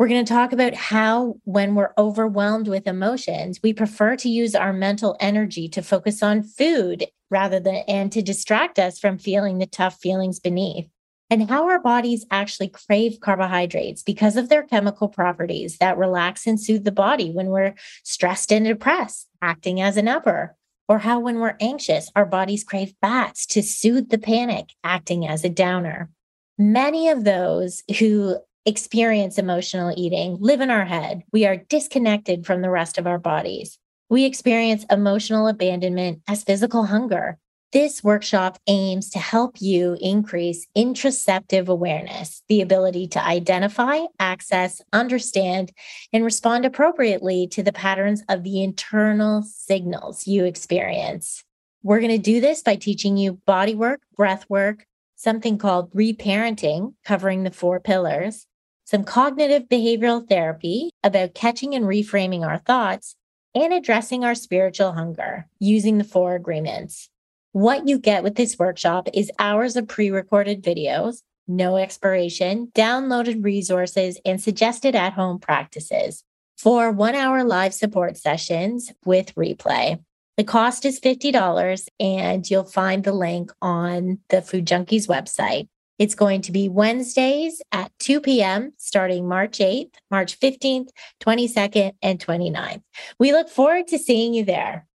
We're 0.00 0.08
going 0.08 0.24
to 0.24 0.32
talk 0.32 0.54
about 0.54 0.72
how, 0.72 1.34
when 1.44 1.74
we're 1.74 1.92
overwhelmed 1.98 2.68
with 2.68 2.86
emotions, 2.86 3.60
we 3.62 3.74
prefer 3.74 4.16
to 4.16 4.30
use 4.30 4.54
our 4.54 4.72
mental 4.72 5.14
energy 5.20 5.68
to 5.68 5.82
focus 5.82 6.22
on 6.22 6.42
food 6.42 7.04
rather 7.30 7.60
than 7.60 7.84
and 7.86 8.10
to 8.12 8.22
distract 8.22 8.78
us 8.78 8.98
from 8.98 9.18
feeling 9.18 9.58
the 9.58 9.66
tough 9.66 9.98
feelings 10.00 10.40
beneath. 10.40 10.88
And 11.28 11.50
how 11.50 11.68
our 11.68 11.78
bodies 11.78 12.24
actually 12.30 12.68
crave 12.68 13.20
carbohydrates 13.20 14.02
because 14.02 14.36
of 14.36 14.48
their 14.48 14.62
chemical 14.62 15.06
properties 15.06 15.76
that 15.80 15.98
relax 15.98 16.46
and 16.46 16.58
soothe 16.58 16.84
the 16.84 16.92
body 16.92 17.30
when 17.30 17.48
we're 17.48 17.74
stressed 18.02 18.50
and 18.54 18.64
depressed, 18.64 19.28
acting 19.42 19.82
as 19.82 19.98
an 19.98 20.08
upper. 20.08 20.56
Or 20.88 21.00
how, 21.00 21.20
when 21.20 21.40
we're 21.40 21.58
anxious, 21.60 22.10
our 22.16 22.24
bodies 22.24 22.64
crave 22.64 22.94
fats 23.02 23.44
to 23.48 23.62
soothe 23.62 24.08
the 24.08 24.16
panic, 24.16 24.70
acting 24.82 25.28
as 25.28 25.44
a 25.44 25.50
downer. 25.50 26.08
Many 26.56 27.10
of 27.10 27.24
those 27.24 27.82
who 27.98 28.38
experience 28.66 29.38
emotional 29.38 29.92
eating 29.96 30.36
live 30.40 30.60
in 30.60 30.70
our 30.70 30.84
head. 30.84 31.22
We 31.32 31.46
are 31.46 31.56
disconnected 31.56 32.46
from 32.46 32.62
the 32.62 32.70
rest 32.70 32.98
of 32.98 33.06
our 33.06 33.18
bodies. 33.18 33.78
We 34.08 34.24
experience 34.24 34.84
emotional 34.90 35.48
abandonment 35.48 36.22
as 36.28 36.44
physical 36.44 36.84
hunger. 36.84 37.38
This 37.72 38.02
workshop 38.02 38.58
aims 38.66 39.10
to 39.10 39.20
help 39.20 39.62
you 39.62 39.96
increase 40.00 40.66
interoceptive 40.76 41.68
awareness, 41.68 42.42
the 42.48 42.60
ability 42.62 43.06
to 43.08 43.24
identify, 43.24 44.00
access, 44.18 44.82
understand, 44.92 45.70
and 46.12 46.24
respond 46.24 46.64
appropriately 46.64 47.46
to 47.52 47.62
the 47.62 47.72
patterns 47.72 48.24
of 48.28 48.42
the 48.42 48.64
internal 48.64 49.42
signals 49.42 50.26
you 50.26 50.44
experience. 50.44 51.44
We're 51.84 52.00
going 52.00 52.10
to 52.10 52.18
do 52.18 52.40
this 52.40 52.62
by 52.62 52.74
teaching 52.74 53.16
you 53.16 53.34
body 53.46 53.76
work, 53.76 54.00
breath 54.16 54.44
work, 54.50 54.84
something 55.14 55.56
called 55.56 55.92
reparenting, 55.92 56.94
covering 57.04 57.44
the 57.44 57.50
four 57.52 57.78
pillars, 57.78 58.46
some 58.90 59.04
cognitive 59.04 59.68
behavioral 59.68 60.28
therapy 60.28 60.90
about 61.04 61.32
catching 61.32 61.76
and 61.76 61.84
reframing 61.84 62.44
our 62.44 62.58
thoughts, 62.58 63.14
and 63.54 63.72
addressing 63.72 64.24
our 64.24 64.34
spiritual 64.34 64.90
hunger 64.90 65.46
using 65.60 65.98
the 65.98 66.04
four 66.04 66.34
agreements. 66.34 67.08
What 67.52 67.86
you 67.86 68.00
get 68.00 68.24
with 68.24 68.34
this 68.34 68.58
workshop 68.58 69.08
is 69.14 69.30
hours 69.38 69.76
of 69.76 69.86
pre 69.86 70.10
recorded 70.10 70.64
videos, 70.64 71.22
no 71.46 71.76
expiration, 71.76 72.72
downloaded 72.74 73.44
resources, 73.44 74.18
and 74.24 74.40
suggested 74.40 74.96
at 74.96 75.12
home 75.12 75.38
practices 75.38 76.24
for 76.58 76.90
one 76.90 77.14
hour 77.14 77.44
live 77.44 77.72
support 77.72 78.16
sessions 78.16 78.92
with 79.04 79.36
replay. 79.36 80.02
The 80.36 80.42
cost 80.44 80.84
is 80.84 80.98
$50, 80.98 81.86
and 82.00 82.48
you'll 82.50 82.64
find 82.64 83.04
the 83.04 83.12
link 83.12 83.52
on 83.62 84.18
the 84.30 84.42
Food 84.42 84.66
Junkies 84.66 85.06
website. 85.06 85.68
It's 86.00 86.14
going 86.14 86.40
to 86.42 86.52
be 86.52 86.66
Wednesdays 86.66 87.60
at 87.72 87.92
2 87.98 88.22
p.m., 88.22 88.72
starting 88.78 89.28
March 89.28 89.58
8th, 89.58 89.92
March 90.10 90.40
15th, 90.40 90.88
22nd, 91.20 91.92
and 92.00 92.18
29th. 92.18 92.82
We 93.18 93.32
look 93.32 93.50
forward 93.50 93.86
to 93.88 93.98
seeing 93.98 94.32
you 94.32 94.46
there. 94.46 94.86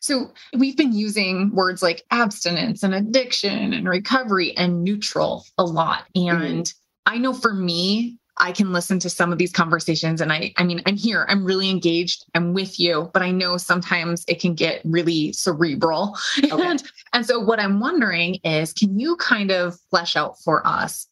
So, 0.00 0.32
we've 0.56 0.78
been 0.78 0.94
using 0.94 1.54
words 1.54 1.82
like 1.82 2.04
abstinence 2.10 2.82
and 2.82 2.94
addiction 2.94 3.74
and 3.74 3.86
recovery 3.86 4.56
and 4.56 4.82
neutral 4.82 5.44
a 5.58 5.64
lot. 5.64 6.06
Mm-hmm. 6.16 6.42
And 6.42 6.64
mm-hmm. 6.64 7.14
I 7.14 7.18
know 7.18 7.34
for 7.34 7.52
me, 7.52 8.18
I 8.40 8.52
can 8.52 8.72
listen 8.72 8.98
to 9.00 9.10
some 9.10 9.32
of 9.32 9.38
these 9.38 9.52
conversations 9.52 10.20
and 10.20 10.32
I 10.32 10.52
I 10.56 10.64
mean 10.64 10.82
I'm 10.86 10.96
here 10.96 11.26
I'm 11.28 11.44
really 11.44 11.70
engaged 11.70 12.24
I'm 12.34 12.54
with 12.54 12.80
you 12.80 13.10
but 13.12 13.22
I 13.22 13.30
know 13.30 13.56
sometimes 13.58 14.24
it 14.26 14.40
can 14.40 14.54
get 14.54 14.80
really 14.84 15.32
cerebral. 15.32 16.16
Okay. 16.50 16.66
and 16.66 16.82
and 17.12 17.26
so 17.26 17.38
what 17.38 17.60
I'm 17.60 17.80
wondering 17.80 18.36
is 18.42 18.72
can 18.72 18.98
you 18.98 19.16
kind 19.16 19.50
of 19.50 19.78
flesh 19.90 20.16
out 20.16 20.40
for 20.40 20.66
us 20.66 21.06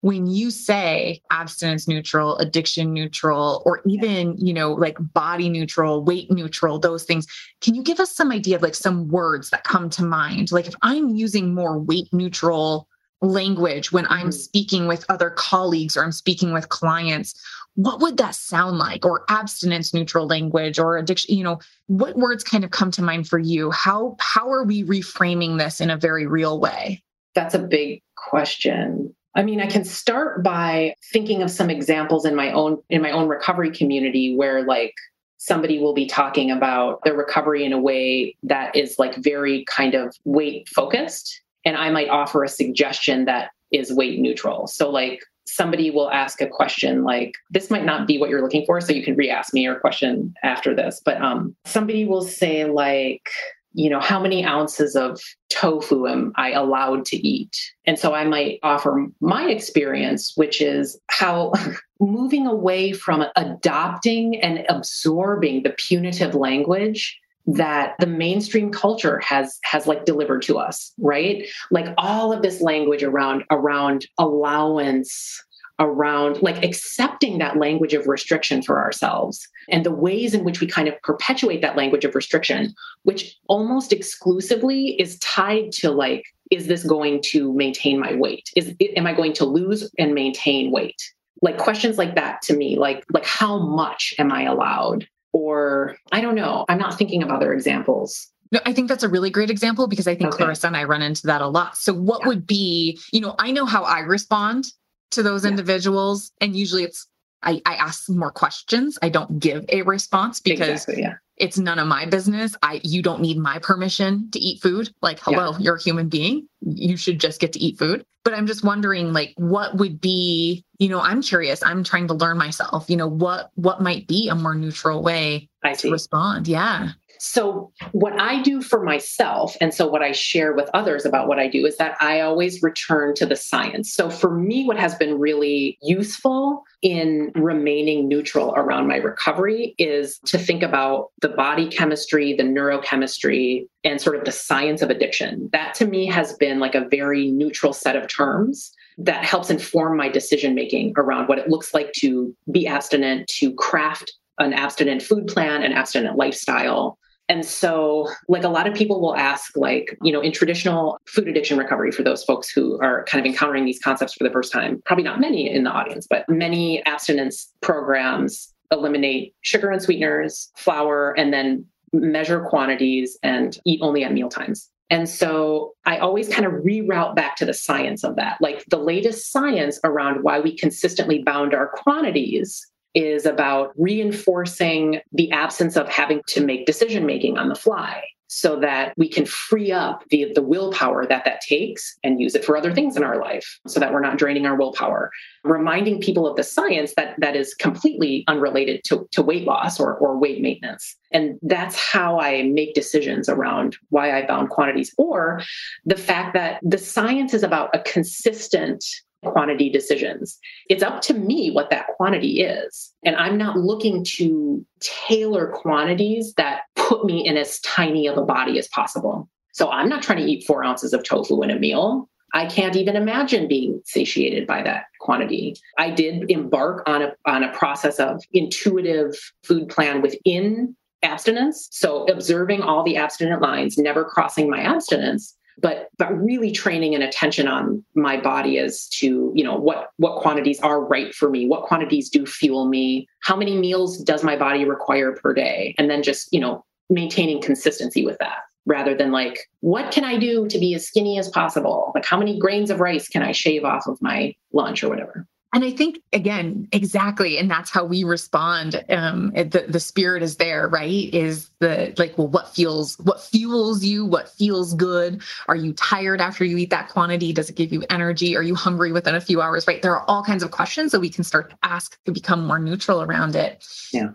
when 0.00 0.26
you 0.26 0.50
say 0.50 1.20
abstinence 1.30 1.86
neutral 1.86 2.36
addiction 2.38 2.92
neutral 2.92 3.62
or 3.64 3.82
even 3.86 4.36
you 4.38 4.52
know 4.52 4.72
like 4.72 4.96
body 5.12 5.48
neutral 5.48 6.02
weight 6.02 6.30
neutral 6.30 6.78
those 6.78 7.04
things 7.04 7.26
can 7.60 7.74
you 7.74 7.82
give 7.82 8.00
us 8.00 8.14
some 8.14 8.32
idea 8.32 8.56
of 8.56 8.62
like 8.62 8.74
some 8.74 9.08
words 9.08 9.50
that 9.50 9.62
come 9.64 9.88
to 9.90 10.04
mind? 10.04 10.50
Like 10.52 10.66
if 10.66 10.74
i'm 10.82 11.10
using 11.10 11.54
more 11.54 11.78
weight 11.78 12.08
neutral 12.12 12.88
language 13.22 13.92
when 13.92 14.06
I'm 14.06 14.28
mm-hmm. 14.28 14.30
speaking 14.30 14.86
with 14.86 15.06
other 15.08 15.30
colleagues 15.30 15.96
or 15.96 16.04
I'm 16.04 16.12
speaking 16.12 16.52
with 16.52 16.68
clients, 16.68 17.34
what 17.74 18.00
would 18.00 18.18
that 18.18 18.34
sound 18.34 18.78
like? 18.78 19.06
Or 19.06 19.24
abstinence 19.28 19.94
neutral 19.94 20.26
language 20.26 20.78
or 20.78 20.98
addiction, 20.98 21.34
you 21.34 21.44
know, 21.44 21.60
what 21.86 22.16
words 22.16 22.44
kind 22.44 22.64
of 22.64 22.70
come 22.70 22.90
to 22.92 23.02
mind 23.02 23.28
for 23.28 23.38
you? 23.38 23.70
How 23.70 24.16
how 24.20 24.50
are 24.50 24.64
we 24.64 24.84
reframing 24.84 25.58
this 25.58 25.80
in 25.80 25.88
a 25.88 25.96
very 25.96 26.26
real 26.26 26.60
way? 26.60 27.02
That's 27.34 27.54
a 27.54 27.60
big 27.60 28.02
question. 28.16 29.14
I 29.34 29.42
mean, 29.42 29.60
I 29.60 29.66
can 29.66 29.84
start 29.84 30.42
by 30.42 30.94
thinking 31.12 31.42
of 31.42 31.50
some 31.50 31.70
examples 31.70 32.26
in 32.26 32.34
my 32.34 32.52
own 32.52 32.82
in 32.90 33.00
my 33.00 33.10
own 33.10 33.28
recovery 33.28 33.70
community 33.70 34.36
where 34.36 34.64
like 34.64 34.94
somebody 35.38 35.78
will 35.78 35.94
be 35.94 36.06
talking 36.06 36.50
about 36.50 37.02
their 37.04 37.16
recovery 37.16 37.64
in 37.64 37.72
a 37.72 37.80
way 37.80 38.36
that 38.42 38.76
is 38.76 38.98
like 38.98 39.16
very 39.16 39.64
kind 39.64 39.94
of 39.94 40.14
weight 40.24 40.68
focused 40.68 41.40
and 41.64 41.76
I 41.76 41.90
might 41.90 42.08
offer 42.08 42.44
a 42.44 42.48
suggestion 42.48 43.24
that 43.26 43.50
is 43.70 43.92
weight 43.92 44.18
neutral. 44.18 44.66
So, 44.66 44.90
like, 44.90 45.22
somebody 45.44 45.90
will 45.90 46.10
ask 46.10 46.40
a 46.40 46.46
question 46.46 47.04
like, 47.04 47.34
this 47.50 47.70
might 47.70 47.84
not 47.84 48.06
be 48.06 48.18
what 48.18 48.30
you're 48.30 48.42
looking 48.42 48.64
for. 48.66 48.80
So, 48.80 48.92
you 48.92 49.02
can 49.02 49.16
re 49.16 49.30
ask 49.30 49.54
me 49.54 49.62
your 49.62 49.80
question 49.80 50.34
after 50.42 50.74
this. 50.74 51.00
But 51.04 51.20
um, 51.20 51.54
somebody 51.64 52.04
will 52.04 52.22
say, 52.22 52.64
like, 52.64 53.28
you 53.74 53.88
know, 53.88 54.00
how 54.00 54.20
many 54.20 54.44
ounces 54.44 54.94
of 54.94 55.20
tofu 55.48 56.06
am 56.06 56.32
I 56.36 56.52
allowed 56.52 57.04
to 57.06 57.16
eat? 57.16 57.56
And 57.86 57.98
so 57.98 58.14
I 58.14 58.24
might 58.24 58.58
offer 58.62 59.06
my 59.20 59.48
experience, 59.48 60.32
which 60.36 60.60
is 60.60 60.98
how 61.08 61.52
moving 62.00 62.46
away 62.46 62.92
from 62.92 63.24
adopting 63.36 64.40
and 64.40 64.64
absorbing 64.68 65.62
the 65.62 65.74
punitive 65.78 66.34
language 66.34 67.18
that 67.46 67.94
the 67.98 68.06
mainstream 68.06 68.70
culture 68.70 69.18
has 69.20 69.58
has 69.64 69.86
like 69.86 70.04
delivered 70.04 70.42
to 70.42 70.58
us 70.58 70.92
right? 70.98 71.46
Like 71.70 71.86
all 71.98 72.32
of 72.32 72.42
this 72.42 72.60
language 72.60 73.02
around 73.02 73.44
around 73.50 74.06
allowance 74.18 75.42
around 75.78 76.42
like 76.42 76.62
accepting 76.62 77.38
that 77.38 77.56
language 77.56 77.94
of 77.94 78.06
restriction 78.06 78.62
for 78.62 78.78
ourselves 78.78 79.48
and 79.68 79.84
the 79.84 79.90
ways 79.90 80.34
in 80.34 80.44
which 80.44 80.60
we 80.60 80.66
kind 80.66 80.86
of 80.86 80.94
perpetuate 81.02 81.62
that 81.62 81.76
language 81.76 82.04
of 82.04 82.14
restriction 82.14 82.74
which 83.04 83.36
almost 83.48 83.92
exclusively 83.92 85.00
is 85.00 85.18
tied 85.18 85.72
to 85.72 85.90
like 85.90 86.24
is 86.50 86.66
this 86.66 86.84
going 86.84 87.22
to 87.22 87.52
maintain 87.54 87.98
my 87.98 88.14
weight? 88.14 88.50
Is 88.54 88.74
am 88.96 89.06
i 89.06 89.14
going 89.14 89.32
to 89.34 89.44
lose 89.44 89.90
and 89.98 90.14
maintain 90.14 90.70
weight? 90.70 91.02
Like 91.40 91.56
questions 91.56 91.98
like 91.98 92.14
that 92.14 92.42
to 92.42 92.56
me 92.56 92.78
like 92.78 93.04
like 93.12 93.26
how 93.26 93.58
much 93.58 94.14
am 94.18 94.30
i 94.30 94.42
allowed 94.42 95.08
or 95.32 95.96
I 96.12 96.20
don't 96.20 96.34
know. 96.34 96.64
I'm 96.68 96.78
not 96.78 96.96
thinking 96.98 97.22
of 97.22 97.30
other 97.30 97.52
examples. 97.52 98.28
No, 98.50 98.60
I 98.66 98.72
think 98.72 98.88
that's 98.88 99.02
a 99.02 99.08
really 99.08 99.30
great 99.30 99.50
example 99.50 99.86
because 99.86 100.06
I 100.06 100.14
think 100.14 100.28
okay. 100.28 100.44
Clarissa 100.44 100.66
and 100.66 100.76
I 100.76 100.84
run 100.84 101.00
into 101.00 101.26
that 101.26 101.40
a 101.40 101.48
lot. 101.48 101.76
So, 101.76 101.94
what 101.94 102.20
yeah. 102.20 102.28
would 102.28 102.46
be, 102.46 103.00
you 103.10 103.20
know, 103.20 103.34
I 103.38 103.50
know 103.50 103.64
how 103.64 103.82
I 103.82 104.00
respond 104.00 104.66
to 105.12 105.22
those 105.22 105.44
yeah. 105.44 105.50
individuals, 105.50 106.30
and 106.40 106.54
usually 106.54 106.84
it's 106.84 107.06
I, 107.42 107.60
I 107.66 107.74
ask 107.74 108.08
more 108.08 108.30
questions. 108.30 108.98
I 109.02 109.08
don't 109.08 109.38
give 109.38 109.64
a 109.70 109.82
response 109.82 110.40
because 110.40 110.68
exactly, 110.68 111.02
yeah. 111.02 111.14
It's 111.36 111.58
none 111.58 111.78
of 111.78 111.88
my 111.88 112.06
business. 112.06 112.56
I 112.62 112.80
you 112.84 113.02
don't 113.02 113.20
need 113.20 113.38
my 113.38 113.58
permission 113.58 114.30
to 114.32 114.38
eat 114.38 114.62
food. 114.62 114.92
Like, 115.02 115.18
hello, 115.20 115.56
you're 115.58 115.76
a 115.76 115.82
human 115.82 116.08
being. 116.08 116.48
You 116.60 116.96
should 116.96 117.20
just 117.20 117.40
get 117.40 117.52
to 117.54 117.60
eat 117.60 117.78
food. 117.78 118.04
But 118.24 118.34
I'm 118.34 118.46
just 118.46 118.62
wondering, 118.62 119.12
like, 119.12 119.34
what 119.36 119.76
would 119.76 120.00
be 120.00 120.64
you 120.82 120.88
know 120.88 121.00
i'm 121.00 121.22
curious 121.22 121.62
i'm 121.62 121.84
trying 121.84 122.08
to 122.08 122.14
learn 122.14 122.36
myself 122.36 122.90
you 122.90 122.96
know 122.96 123.06
what 123.06 123.50
what 123.54 123.80
might 123.80 124.08
be 124.08 124.28
a 124.28 124.34
more 124.34 124.54
neutral 124.54 125.00
way 125.00 125.48
I 125.62 125.74
to 125.74 125.92
respond 125.92 126.48
yeah 126.48 126.90
so 127.22 127.72
what 127.92 128.18
i 128.20 128.42
do 128.42 128.60
for 128.60 128.82
myself 128.82 129.56
and 129.60 129.72
so 129.72 129.86
what 129.86 130.02
i 130.02 130.10
share 130.10 130.52
with 130.52 130.68
others 130.74 131.04
about 131.04 131.28
what 131.28 131.38
i 131.38 131.46
do 131.46 131.64
is 131.64 131.76
that 131.76 131.96
i 132.00 132.20
always 132.20 132.62
return 132.62 133.14
to 133.14 133.24
the 133.24 133.36
science 133.36 133.92
so 133.92 134.10
for 134.10 134.36
me 134.36 134.64
what 134.64 134.76
has 134.76 134.94
been 134.96 135.18
really 135.18 135.78
useful 135.82 136.64
in 136.82 137.30
remaining 137.36 138.08
neutral 138.08 138.52
around 138.56 138.88
my 138.88 138.96
recovery 138.96 139.74
is 139.78 140.18
to 140.24 140.36
think 140.36 140.64
about 140.64 141.10
the 141.20 141.28
body 141.28 141.68
chemistry 141.68 142.34
the 142.34 142.42
neurochemistry 142.42 143.66
and 143.84 144.00
sort 144.00 144.16
of 144.16 144.24
the 144.24 144.32
science 144.32 144.82
of 144.82 144.90
addiction 144.90 145.48
that 145.52 145.74
to 145.74 145.86
me 145.86 146.06
has 146.06 146.32
been 146.34 146.58
like 146.58 146.74
a 146.74 146.88
very 146.88 147.30
neutral 147.30 147.72
set 147.72 147.94
of 147.94 148.08
terms 148.08 148.72
that 148.98 149.24
helps 149.24 149.50
inform 149.50 149.96
my 149.96 150.08
decision 150.08 150.54
making 150.54 150.92
around 150.96 151.28
what 151.28 151.38
it 151.38 151.48
looks 151.48 151.72
like 151.72 151.92
to 151.92 152.34
be 152.50 152.66
abstinent, 152.66 153.26
to 153.26 153.54
craft 153.54 154.12
an 154.38 154.52
abstinent 154.52 155.02
food 155.02 155.26
plan, 155.26 155.62
an 155.62 155.72
abstinent 155.72 156.16
lifestyle. 156.16 156.98
And 157.32 157.46
so, 157.46 158.10
like 158.28 158.44
a 158.44 158.48
lot 158.50 158.66
of 158.66 158.74
people 158.74 159.00
will 159.00 159.16
ask, 159.16 159.56
like, 159.56 159.96
you 160.02 160.12
know, 160.12 160.20
in 160.20 160.32
traditional 160.32 160.98
food 161.06 161.26
addiction 161.28 161.56
recovery, 161.56 161.90
for 161.90 162.02
those 162.02 162.22
folks 162.22 162.50
who 162.50 162.78
are 162.82 163.04
kind 163.04 163.24
of 163.24 163.30
encountering 163.30 163.64
these 163.64 163.78
concepts 163.78 164.12
for 164.12 164.22
the 164.22 164.30
first 164.30 164.52
time, 164.52 164.82
probably 164.84 165.02
not 165.02 165.18
many 165.18 165.50
in 165.50 165.64
the 165.64 165.70
audience, 165.70 166.06
but 166.06 166.28
many 166.28 166.84
abstinence 166.84 167.50
programs 167.62 168.52
eliminate 168.70 169.34
sugar 169.40 169.70
and 169.70 169.80
sweeteners, 169.80 170.50
flour, 170.56 171.14
and 171.18 171.32
then 171.32 171.64
measure 171.94 172.40
quantities 172.50 173.16
and 173.22 173.58
eat 173.64 173.80
only 173.82 174.04
at 174.04 174.12
meal 174.12 174.28
times. 174.28 174.68
And 174.90 175.08
so 175.08 175.72
I 175.86 175.96
always 175.96 176.28
kind 176.28 176.44
of 176.44 176.52
reroute 176.52 177.16
back 177.16 177.36
to 177.36 177.46
the 177.46 177.54
science 177.54 178.04
of 178.04 178.16
that. 178.16 178.36
Like 178.42 178.62
the 178.68 178.76
latest 178.76 179.32
science 179.32 179.80
around 179.84 180.22
why 180.22 180.38
we 180.38 180.54
consistently 180.54 181.22
bound 181.22 181.54
our 181.54 181.68
quantities 181.68 182.66
is 182.94 183.26
about 183.26 183.72
reinforcing 183.76 185.00
the 185.12 185.30
absence 185.32 185.76
of 185.76 185.88
having 185.88 186.22
to 186.28 186.44
make 186.44 186.66
decision 186.66 187.06
making 187.06 187.38
on 187.38 187.48
the 187.48 187.54
fly 187.54 188.02
so 188.34 188.58
that 188.58 188.94
we 188.96 189.06
can 189.06 189.26
free 189.26 189.70
up 189.70 190.04
the, 190.08 190.32
the 190.34 190.40
willpower 190.40 191.06
that 191.06 191.22
that 191.26 191.42
takes 191.42 191.98
and 192.02 192.18
use 192.18 192.34
it 192.34 192.42
for 192.42 192.56
other 192.56 192.72
things 192.72 192.96
in 192.96 193.04
our 193.04 193.20
life 193.20 193.60
so 193.66 193.78
that 193.78 193.92
we're 193.92 194.00
not 194.00 194.16
draining 194.16 194.46
our 194.46 194.56
willpower. 194.56 195.10
Reminding 195.44 196.00
people 196.00 196.26
of 196.26 196.36
the 196.36 196.42
science 196.42 196.94
that 196.96 197.14
that 197.18 197.36
is 197.36 197.52
completely 197.52 198.24
unrelated 198.28 198.80
to, 198.84 199.06
to 199.10 199.20
weight 199.20 199.44
loss 199.44 199.78
or, 199.78 199.94
or 199.96 200.18
weight 200.18 200.40
maintenance. 200.40 200.96
And 201.10 201.38
that's 201.42 201.76
how 201.76 202.18
i 202.20 202.44
make 202.44 202.72
decisions 202.72 203.28
around 203.28 203.76
why 203.90 204.16
i 204.16 204.26
bound 204.26 204.48
quantities 204.48 204.94
or 204.96 205.42
the 205.84 205.98
fact 205.98 206.32
that 206.32 206.58
the 206.62 206.78
science 206.78 207.34
is 207.34 207.42
about 207.42 207.68
a 207.74 207.80
consistent 207.80 208.82
quantity 209.24 209.70
decisions. 209.70 210.38
It's 210.68 210.82
up 210.82 211.00
to 211.02 211.14
me 211.14 211.50
what 211.50 211.70
that 211.70 211.86
quantity 211.96 212.42
is. 212.42 212.92
And 213.04 213.16
I'm 213.16 213.38
not 213.38 213.56
looking 213.56 214.04
to 214.16 214.64
tailor 214.80 215.52
quantities 215.54 216.34
that 216.36 216.62
put 216.76 217.04
me 217.04 217.26
in 217.26 217.36
as 217.36 217.60
tiny 217.60 218.06
of 218.06 218.18
a 218.18 218.24
body 218.24 218.58
as 218.58 218.68
possible. 218.68 219.28
So 219.52 219.70
I'm 219.70 219.88
not 219.88 220.02
trying 220.02 220.18
to 220.18 220.30
eat 220.30 220.46
four 220.46 220.64
ounces 220.64 220.92
of 220.92 221.04
tofu 221.04 221.42
in 221.42 221.50
a 221.50 221.58
meal. 221.58 222.08
I 222.34 222.46
can't 222.46 222.76
even 222.76 222.96
imagine 222.96 223.46
being 223.46 223.82
satiated 223.84 224.46
by 224.46 224.62
that 224.62 224.84
quantity. 225.00 225.56
I 225.78 225.90
did 225.90 226.30
embark 226.30 226.82
on 226.88 227.02
a, 227.02 227.12
on 227.26 227.42
a 227.42 227.52
process 227.52 227.98
of 228.00 228.22
intuitive 228.32 229.14
food 229.44 229.68
plan 229.68 230.00
within 230.00 230.74
abstinence. 231.02 231.68
So 231.70 232.04
observing 232.04 232.62
all 232.62 232.84
the 232.84 232.96
abstinent 232.96 233.42
lines, 233.42 233.76
never 233.76 234.04
crossing 234.04 234.48
my 234.48 234.60
abstinence 234.60 235.36
but 235.58 235.88
but 235.98 236.12
really 236.22 236.50
training 236.50 236.94
and 236.94 237.02
attention 237.02 237.48
on 237.48 237.84
my 237.94 238.20
body 238.20 238.58
as 238.58 238.88
to 238.88 239.32
you 239.34 239.44
know 239.44 239.56
what 239.56 239.90
what 239.96 240.20
quantities 240.20 240.60
are 240.60 240.84
right 240.84 241.14
for 241.14 241.28
me 241.30 241.46
what 241.46 241.64
quantities 241.64 242.08
do 242.08 242.26
fuel 242.26 242.66
me 242.66 243.06
how 243.20 243.36
many 243.36 243.56
meals 243.56 243.98
does 243.98 244.22
my 244.22 244.36
body 244.36 244.64
require 244.64 245.12
per 245.12 245.34
day 245.34 245.74
and 245.78 245.90
then 245.90 246.02
just 246.02 246.32
you 246.32 246.40
know 246.40 246.64
maintaining 246.90 247.40
consistency 247.40 248.04
with 248.04 248.18
that 248.18 248.38
rather 248.66 248.94
than 248.94 249.10
like 249.10 249.50
what 249.60 249.90
can 249.90 250.04
i 250.04 250.16
do 250.16 250.46
to 250.48 250.58
be 250.58 250.74
as 250.74 250.86
skinny 250.86 251.18
as 251.18 251.28
possible? 251.28 251.90
Like 251.94 252.04
how 252.04 252.18
many 252.18 252.38
grains 252.38 252.70
of 252.70 252.80
rice 252.80 253.08
can 253.08 253.22
i 253.22 253.32
shave 253.32 253.64
off 253.64 253.86
of 253.86 254.00
my 254.00 254.34
lunch 254.52 254.82
or 254.82 254.88
whatever 254.88 255.26
and 255.52 255.64
I 255.64 255.70
think 255.70 256.00
again, 256.12 256.68
exactly, 256.72 257.38
and 257.38 257.50
that's 257.50 257.70
how 257.70 257.84
we 257.84 258.04
respond. 258.04 258.84
Um, 258.88 259.30
the 259.34 259.66
the 259.68 259.80
spirit 259.80 260.22
is 260.22 260.36
there, 260.36 260.68
right? 260.68 261.12
Is 261.12 261.50
the 261.60 261.94
like, 261.98 262.16
well, 262.16 262.28
what 262.28 262.54
feels, 262.54 262.98
what 263.00 263.20
fuels 263.20 263.84
you? 263.84 264.06
What 264.06 264.30
feels 264.30 264.74
good? 264.74 265.22
Are 265.48 265.56
you 265.56 265.72
tired 265.74 266.20
after 266.20 266.44
you 266.44 266.56
eat 266.56 266.70
that 266.70 266.88
quantity? 266.88 267.32
Does 267.32 267.50
it 267.50 267.56
give 267.56 267.72
you 267.72 267.84
energy? 267.90 268.36
Are 268.36 268.42
you 268.42 268.54
hungry 268.54 268.92
within 268.92 269.14
a 269.14 269.20
few 269.20 269.42
hours? 269.42 269.66
Right? 269.66 269.82
There 269.82 269.94
are 269.94 270.08
all 270.08 270.22
kinds 270.22 270.42
of 270.42 270.50
questions 270.50 270.92
that 270.92 271.00
we 271.00 271.10
can 271.10 271.24
start 271.24 271.50
to 271.50 271.56
ask 271.62 272.02
to 272.04 272.12
become 272.12 272.46
more 272.46 272.58
neutral 272.58 273.02
around 273.02 273.36
it. 273.36 273.64
Yeah. 273.92 274.10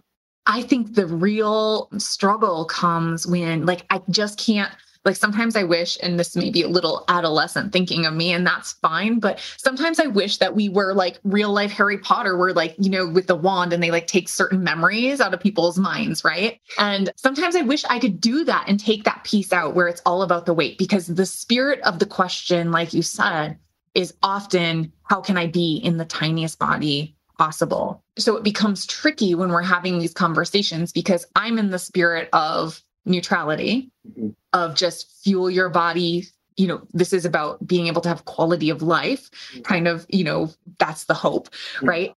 I 0.50 0.62
think 0.62 0.95
the 0.95 1.06
real 1.06 1.89
struggle 1.97 2.63
comes 2.65 3.28
when, 3.28 3.65
like, 3.65 3.86
I 3.89 4.02
just 4.10 4.39
can't 4.39 4.71
like 5.08 5.15
sometimes 5.15 5.56
I 5.56 5.63
wish, 5.63 5.98
and 6.04 6.20
this 6.20 6.36
may 6.36 6.52
be 6.52 6.62
a 6.62 6.67
little 6.67 7.06
adolescent 7.08 7.74
thinking 7.74 8.06
of 8.06 8.13
me, 8.13 8.34
and 8.34 8.46
that's 8.46 8.74
fine. 8.74 9.20
But 9.20 9.39
sometimes 9.58 10.00
I 10.00 10.08
wish 10.08 10.38
that 10.38 10.54
we 10.54 10.67
were 10.70 10.93
like 10.93 11.20
real 11.24 11.52
life 11.52 11.72
Harry 11.72 11.98
Potter, 11.98 12.38
where 12.38 12.54
like, 12.54 12.76
you 12.78 12.89
know, 12.89 13.08
with 13.08 13.28
the 13.28 13.36
wand 13.36 13.72
and 13.72 13.82
they 13.82 13.89
like 13.89 14.08
take 14.08 14.28
certain 14.28 14.63
memories 14.63 15.22
out 15.22 15.34
of 15.34 15.39
people's 15.39 15.80
minds, 15.80 16.24
right? 16.26 16.60
And 16.78 17.10
sometimes 17.15 17.56
I 17.56 17.62
wish 17.62 17.86
I 17.86 18.00
could 18.00 18.20
do 18.20 18.43
that 18.43 18.65
and 18.67 18.80
take 18.80 19.06
that 19.06 19.24
piece 19.24 19.54
out 19.54 19.74
where 19.74 19.88
it's 19.88 20.02
all 20.06 20.22
about 20.22 20.46
the 20.46 20.54
weight, 20.54 20.78
because 20.78 21.08
the 21.08 21.26
spirit 21.26 21.80
of 21.82 22.00
the 22.00 22.06
question, 22.06 22.72
like 22.72 22.93
you 22.93 23.02
said, 23.02 23.58
is 23.96 24.13
often 24.22 24.91
how 25.04 25.22
can 25.22 25.38
I 25.38 25.48
be 25.48 25.78
in 25.78 25.96
the 25.96 26.06
tiniest 26.06 26.60
body 26.60 27.15
possible? 27.38 28.04
So 28.17 28.36
it 28.36 28.43
becomes 28.43 28.86
tricky 28.86 29.36
when 29.36 29.50
we're 29.50 29.62
having 29.62 30.00
these 30.00 30.13
conversations 30.13 30.91
because 30.91 31.26
I'm 31.36 31.58
in 31.58 31.70
the 31.70 31.80
spirit 31.80 32.30
of 32.34 32.82
neutrality 33.08 33.89
mm-hmm. 34.08 34.30
of 34.54 34.76
just 34.76 35.12
fuel 35.24 35.50
your 35.50 35.70
body 35.70 36.26
you 36.58 36.67
know 36.67 36.82
this 36.93 37.13
is 37.13 37.26
about 37.26 37.65
being 37.65 37.88
able 37.88 38.02
to 38.02 38.10
have 38.10 38.26
quality 38.26 38.70
of 38.70 38.82
life 38.82 39.32
mm-hmm. 39.32 39.62
kind 39.62 39.88
of 39.88 40.06
you 40.10 40.24
know 40.24 40.50
that's 40.80 41.06
the 41.06 41.13
hope 41.13 41.50
mm-hmm. 41.50 41.88
right 41.88 42.15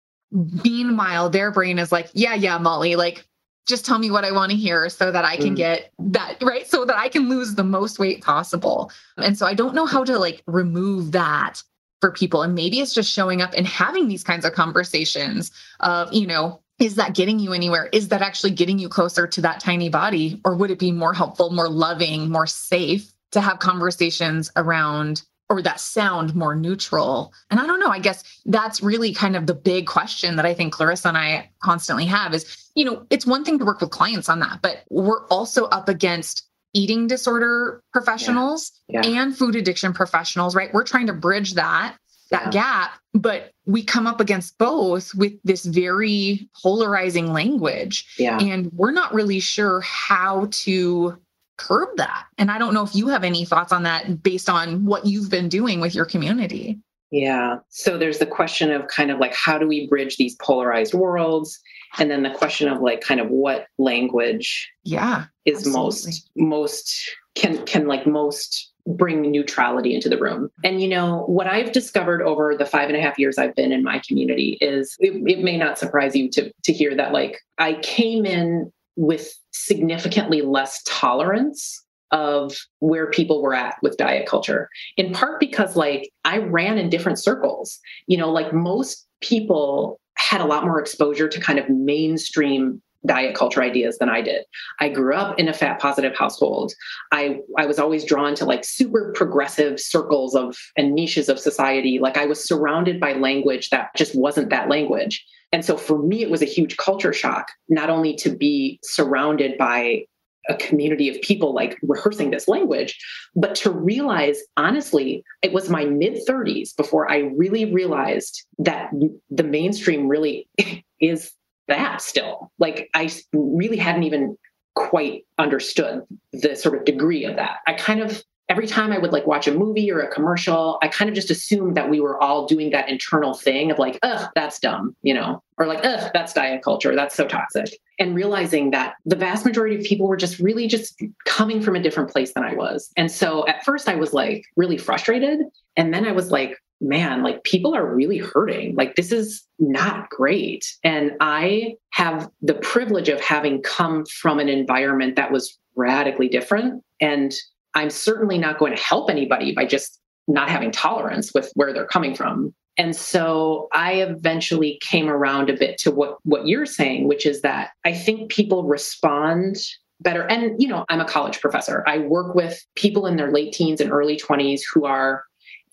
meanwhile 0.63 1.29
their 1.29 1.51
brain 1.51 1.79
is 1.79 1.91
like 1.91 2.09
yeah 2.13 2.33
yeah 2.33 2.57
molly 2.57 2.95
like 2.95 3.25
just 3.67 3.85
tell 3.85 3.99
me 3.99 4.09
what 4.09 4.25
i 4.25 4.31
want 4.31 4.51
to 4.51 4.57
hear 4.57 4.89
so 4.89 5.11
that 5.11 5.25
i 5.25 5.35
can 5.37 5.53
mm. 5.53 5.57
get 5.57 5.91
that 5.99 6.37
right 6.41 6.67
so 6.67 6.85
that 6.85 6.97
i 6.97 7.09
can 7.09 7.29
lose 7.29 7.55
the 7.55 7.63
most 7.63 7.99
weight 7.99 8.23
possible 8.23 8.91
and 9.17 9.37
so 9.37 9.45
i 9.45 9.53
don't 9.53 9.75
know 9.75 9.85
how 9.85 10.03
to 10.03 10.17
like 10.17 10.41
remove 10.47 11.11
that 11.11 11.61
for 11.99 12.11
people 12.11 12.41
and 12.41 12.55
maybe 12.55 12.79
it's 12.79 12.93
just 12.93 13.11
showing 13.11 13.41
up 13.41 13.53
and 13.55 13.67
having 13.67 14.07
these 14.07 14.23
kinds 14.23 14.45
of 14.45 14.53
conversations 14.53 15.51
of 15.81 16.11
you 16.13 16.25
know 16.25 16.61
is 16.79 16.95
that 16.95 17.13
getting 17.13 17.39
you 17.39 17.53
anywhere? 17.53 17.89
Is 17.91 18.07
that 18.07 18.21
actually 18.21 18.51
getting 18.51 18.79
you 18.79 18.89
closer 18.89 19.27
to 19.27 19.41
that 19.41 19.59
tiny 19.59 19.89
body? 19.89 20.39
Or 20.45 20.55
would 20.55 20.71
it 20.71 20.79
be 20.79 20.91
more 20.91 21.13
helpful, 21.13 21.51
more 21.51 21.69
loving, 21.69 22.29
more 22.29 22.47
safe 22.47 23.11
to 23.31 23.41
have 23.41 23.59
conversations 23.59 24.51
around 24.55 25.23
or 25.49 25.61
that 25.61 25.79
sound 25.79 26.35
more 26.35 26.55
neutral? 26.55 27.33
And 27.49 27.59
I 27.59 27.67
don't 27.67 27.79
know, 27.79 27.89
I 27.89 27.99
guess 27.99 28.23
that's 28.45 28.81
really 28.81 29.13
kind 29.13 29.35
of 29.35 29.45
the 29.45 29.53
big 29.53 29.87
question 29.87 30.37
that 30.37 30.45
I 30.45 30.53
think 30.53 30.73
Clarissa 30.73 31.09
and 31.09 31.17
I 31.17 31.51
constantly 31.61 32.05
have 32.05 32.33
is, 32.33 32.69
you 32.75 32.85
know, 32.85 33.05
it's 33.09 33.25
one 33.25 33.43
thing 33.43 33.59
to 33.59 33.65
work 33.65 33.81
with 33.81 33.89
clients 33.89 34.29
on 34.29 34.39
that, 34.39 34.59
but 34.61 34.83
we're 34.89 35.25
also 35.27 35.65
up 35.65 35.89
against 35.89 36.45
eating 36.73 37.07
disorder 37.07 37.83
professionals 37.91 38.71
yeah. 38.87 39.01
Yeah. 39.03 39.23
and 39.23 39.37
food 39.37 39.55
addiction 39.55 39.91
professionals, 39.91 40.55
right? 40.55 40.73
We're 40.73 40.83
trying 40.83 41.07
to 41.07 41.13
bridge 41.13 41.55
that 41.55 41.97
that 42.31 42.45
yeah. 42.45 42.51
gap 42.51 42.91
but 43.13 43.51
we 43.65 43.83
come 43.83 44.07
up 44.07 44.19
against 44.19 44.57
both 44.57 45.13
with 45.15 45.33
this 45.43 45.65
very 45.65 46.49
polarizing 46.61 47.33
language 47.33 48.05
yeah. 48.17 48.37
and 48.39 48.71
we're 48.73 48.91
not 48.91 49.13
really 49.13 49.39
sure 49.39 49.81
how 49.81 50.47
to 50.51 51.17
curb 51.57 51.89
that 51.97 52.25
and 52.37 52.49
i 52.49 52.57
don't 52.57 52.73
know 52.73 52.83
if 52.83 52.95
you 52.95 53.07
have 53.07 53.23
any 53.23 53.43
thoughts 53.43 53.71
on 53.73 53.83
that 53.83 54.23
based 54.23 54.49
on 54.49 54.85
what 54.85 55.05
you've 55.05 55.29
been 55.29 55.49
doing 55.49 55.79
with 55.79 55.93
your 55.93 56.05
community 56.05 56.79
yeah 57.11 57.57
so 57.69 57.97
there's 57.97 58.19
the 58.19 58.25
question 58.25 58.71
of 58.71 58.87
kind 58.87 59.11
of 59.11 59.19
like 59.19 59.33
how 59.33 59.57
do 59.57 59.67
we 59.67 59.87
bridge 59.87 60.17
these 60.17 60.35
polarized 60.35 60.93
worlds 60.93 61.59
and 61.97 62.09
then 62.09 62.23
the 62.23 62.29
question 62.29 62.69
of 62.69 62.81
like 62.81 63.01
kind 63.01 63.19
of 63.19 63.29
what 63.29 63.67
language 63.77 64.69
yeah 64.83 65.25
is 65.45 65.57
absolutely. 65.57 65.81
most 65.81 66.29
most 66.35 67.15
can 67.35 67.65
can 67.65 67.87
like 67.87 68.05
most 68.05 68.68
bring 68.87 69.21
neutrality 69.29 69.93
into 69.93 70.09
the 70.09 70.17
room. 70.17 70.49
And, 70.63 70.81
you 70.81 70.87
know, 70.87 71.23
what 71.27 71.47
I've 71.47 71.71
discovered 71.71 72.21
over 72.21 72.55
the 72.55 72.65
five 72.65 72.89
and 72.89 72.97
a 72.97 73.01
half 73.01 73.19
years 73.19 73.37
I've 73.37 73.55
been 73.55 73.71
in 73.71 73.83
my 73.83 74.01
community 74.07 74.57
is 74.61 74.95
it, 74.99 75.21
it 75.27 75.43
may 75.43 75.57
not 75.57 75.77
surprise 75.77 76.15
you 76.15 76.29
to, 76.31 76.51
to 76.63 76.73
hear 76.73 76.95
that, 76.95 77.13
like, 77.13 77.39
I 77.57 77.73
came 77.81 78.25
in 78.25 78.71
with 78.95 79.33
significantly 79.51 80.41
less 80.41 80.81
tolerance 80.85 81.83
of 82.11 82.55
where 82.79 83.09
people 83.11 83.41
were 83.41 83.53
at 83.53 83.75
with 83.83 83.97
diet 83.97 84.27
culture 84.27 84.67
in 84.97 85.13
part 85.13 85.39
because 85.39 85.75
like 85.75 86.09
i 86.25 86.39
ran 86.39 86.77
in 86.79 86.89
different 86.89 87.19
circles 87.19 87.79
you 88.07 88.17
know 88.17 88.31
like 88.31 88.51
most 88.51 89.05
people 89.21 89.99
had 90.15 90.41
a 90.41 90.45
lot 90.45 90.65
more 90.65 90.79
exposure 90.79 91.27
to 91.27 91.39
kind 91.39 91.59
of 91.59 91.69
mainstream 91.69 92.81
diet 93.05 93.35
culture 93.35 93.61
ideas 93.61 93.97
than 93.97 94.09
I 94.09 94.21
did. 94.21 94.43
I 94.79 94.89
grew 94.89 95.15
up 95.15 95.39
in 95.39 95.47
a 95.47 95.53
fat 95.53 95.79
positive 95.79 96.15
household. 96.17 96.73
I 97.11 97.39
I 97.57 97.65
was 97.65 97.79
always 97.79 98.03
drawn 98.03 98.35
to 98.35 98.45
like 98.45 98.65
super 98.65 99.13
progressive 99.15 99.79
circles 99.79 100.35
of 100.35 100.57
and 100.77 100.93
niches 100.93 101.29
of 101.29 101.39
society. 101.39 101.99
Like 101.99 102.17
I 102.17 102.25
was 102.25 102.45
surrounded 102.45 102.99
by 102.99 103.13
language 103.13 103.69
that 103.69 103.95
just 103.95 104.15
wasn't 104.15 104.49
that 104.49 104.69
language. 104.69 105.25
And 105.51 105.65
so 105.65 105.77
for 105.77 106.01
me 106.01 106.21
it 106.21 106.29
was 106.29 106.41
a 106.41 106.45
huge 106.45 106.77
culture 106.77 107.13
shock 107.13 107.51
not 107.69 107.89
only 107.89 108.15
to 108.17 108.29
be 108.29 108.79
surrounded 108.83 109.57
by 109.57 110.05
a 110.47 110.55
community 110.55 111.09
of 111.09 111.21
people 111.21 111.53
like 111.53 111.77
rehearsing 111.83 112.31
this 112.31 112.47
language, 112.47 112.97
but 113.35 113.55
to 113.55 113.69
realize 113.69 114.39
honestly, 114.57 115.23
it 115.41 115.53
was 115.53 115.69
my 115.69 115.85
mid 115.85 116.19
30s 116.27 116.75
before 116.75 117.09
I 117.09 117.31
really 117.37 117.71
realized 117.71 118.45
that 118.57 118.91
the 119.29 119.43
mainstream 119.43 120.07
really 120.07 120.49
is 120.99 121.31
that 121.69 122.01
still. 122.01 122.51
Like 122.59 122.89
I 122.93 123.09
really 123.33 123.77
hadn't 123.77 124.03
even 124.03 124.37
quite 124.75 125.25
understood 125.37 126.03
the 126.31 126.55
sort 126.55 126.77
of 126.77 126.85
degree 126.85 127.25
of 127.25 127.35
that. 127.35 127.57
I 127.67 127.73
kind 127.73 128.01
of 128.01 128.23
every 128.49 128.65
time 128.65 128.91
I 128.91 128.97
would 128.97 129.13
like 129.13 129.27
watch 129.27 129.47
a 129.47 129.53
movie 129.53 129.91
or 129.91 129.99
a 129.99 130.11
commercial, 130.11 130.79
I 130.81 130.87
kind 130.87 131.07
of 131.07 131.15
just 131.15 131.29
assumed 131.29 131.77
that 131.77 131.89
we 131.89 131.99
were 131.99 132.21
all 132.21 132.47
doing 132.47 132.71
that 132.71 132.89
internal 132.89 133.35
thing 133.35 133.69
of 133.69 133.77
like, 133.77 133.99
ugh, 134.01 134.27
that's 134.33 134.59
dumb, 134.59 134.95
you 135.03 135.13
know, 135.13 135.43
or 135.57 135.67
like, 135.67 135.85
ugh, 135.85 136.09
that's 136.13 136.33
diet 136.33 136.63
culture, 136.63 136.95
that's 136.95 137.15
so 137.15 137.27
toxic. 137.27 137.77
And 137.99 138.15
realizing 138.15 138.71
that 138.71 138.95
the 139.05 139.15
vast 139.15 139.45
majority 139.45 139.75
of 139.75 139.83
people 139.83 140.07
were 140.07 140.17
just 140.17 140.39
really 140.39 140.67
just 140.67 140.99
coming 141.25 141.61
from 141.61 141.75
a 141.75 141.79
different 141.79 142.09
place 142.09 142.33
than 142.33 142.43
I 142.43 142.55
was. 142.55 142.91
And 142.97 143.11
so 143.11 143.47
at 143.47 143.63
first 143.63 143.87
I 143.87 143.95
was 143.95 144.13
like 144.13 144.43
really 144.55 144.77
frustrated. 144.77 145.41
And 145.77 145.93
then 145.93 146.07
I 146.07 146.11
was 146.11 146.31
like, 146.31 146.57
man, 146.81 147.23
like 147.23 147.43
people 147.43 147.75
are 147.75 147.85
really 147.85 148.17
hurting. 148.17 148.75
Like 148.75 148.95
this 148.95 149.11
is 149.11 149.43
not 149.59 150.09
great. 150.09 150.65
And 150.83 151.13
I 151.19 151.75
have 151.91 152.29
the 152.41 152.53
privilege 152.55 153.09
of 153.09 153.19
having 153.19 153.61
come 153.61 154.05
from 154.05 154.39
an 154.39 154.49
environment 154.49 155.15
that 155.15 155.31
was 155.31 155.57
radically 155.75 156.29
different. 156.29 156.83
And 157.01 157.33
I'm 157.75 157.89
certainly 157.89 158.37
not 158.37 158.59
going 158.59 158.75
to 158.75 158.81
help 158.81 159.09
anybody 159.09 159.53
by 159.53 159.65
just 159.65 159.99
not 160.27 160.49
having 160.49 160.71
tolerance 160.71 161.33
with 161.33 161.51
where 161.55 161.73
they're 161.73 161.85
coming 161.85 162.15
from. 162.15 162.53
And 162.77 162.95
so 162.95 163.67
I 163.73 163.95
eventually 163.95 164.79
came 164.81 165.09
around 165.09 165.49
a 165.49 165.57
bit 165.57 165.77
to 165.79 165.91
what, 165.91 166.17
what 166.23 166.47
you're 166.47 166.65
saying, 166.65 167.07
which 167.07 167.25
is 167.25 167.41
that 167.41 167.71
I 167.83 167.93
think 167.93 168.31
people 168.31 168.63
respond 168.63 169.57
better. 169.99 170.23
And, 170.23 170.61
you 170.61 170.67
know, 170.69 170.85
I'm 170.87 171.01
a 171.01 171.05
college 171.05 171.41
professor. 171.41 171.83
I 171.87 171.97
work 171.97 172.35
with 172.35 172.65
people 172.75 173.05
in 173.05 173.17
their 173.17 173.31
late 173.31 173.51
teens 173.51 173.81
and 173.81 173.91
early 173.91 174.15
20s 174.15 174.61
who 174.73 174.85
are 174.85 175.23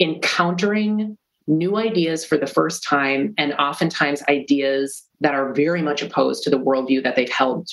encountering 0.01 1.17
new 1.47 1.77
ideas 1.77 2.25
for 2.25 2.37
the 2.37 2.47
first 2.47 2.83
time, 2.83 3.35
and 3.39 3.53
oftentimes 3.55 4.23
ideas 4.29 5.05
that 5.21 5.35
are 5.35 5.53
very 5.53 5.81
much 5.81 6.03
opposed 6.03 6.43
to 6.43 6.51
the 6.51 6.59
worldview 6.59 7.03
that 7.03 7.17
they've 7.17 7.31
held 7.31 7.69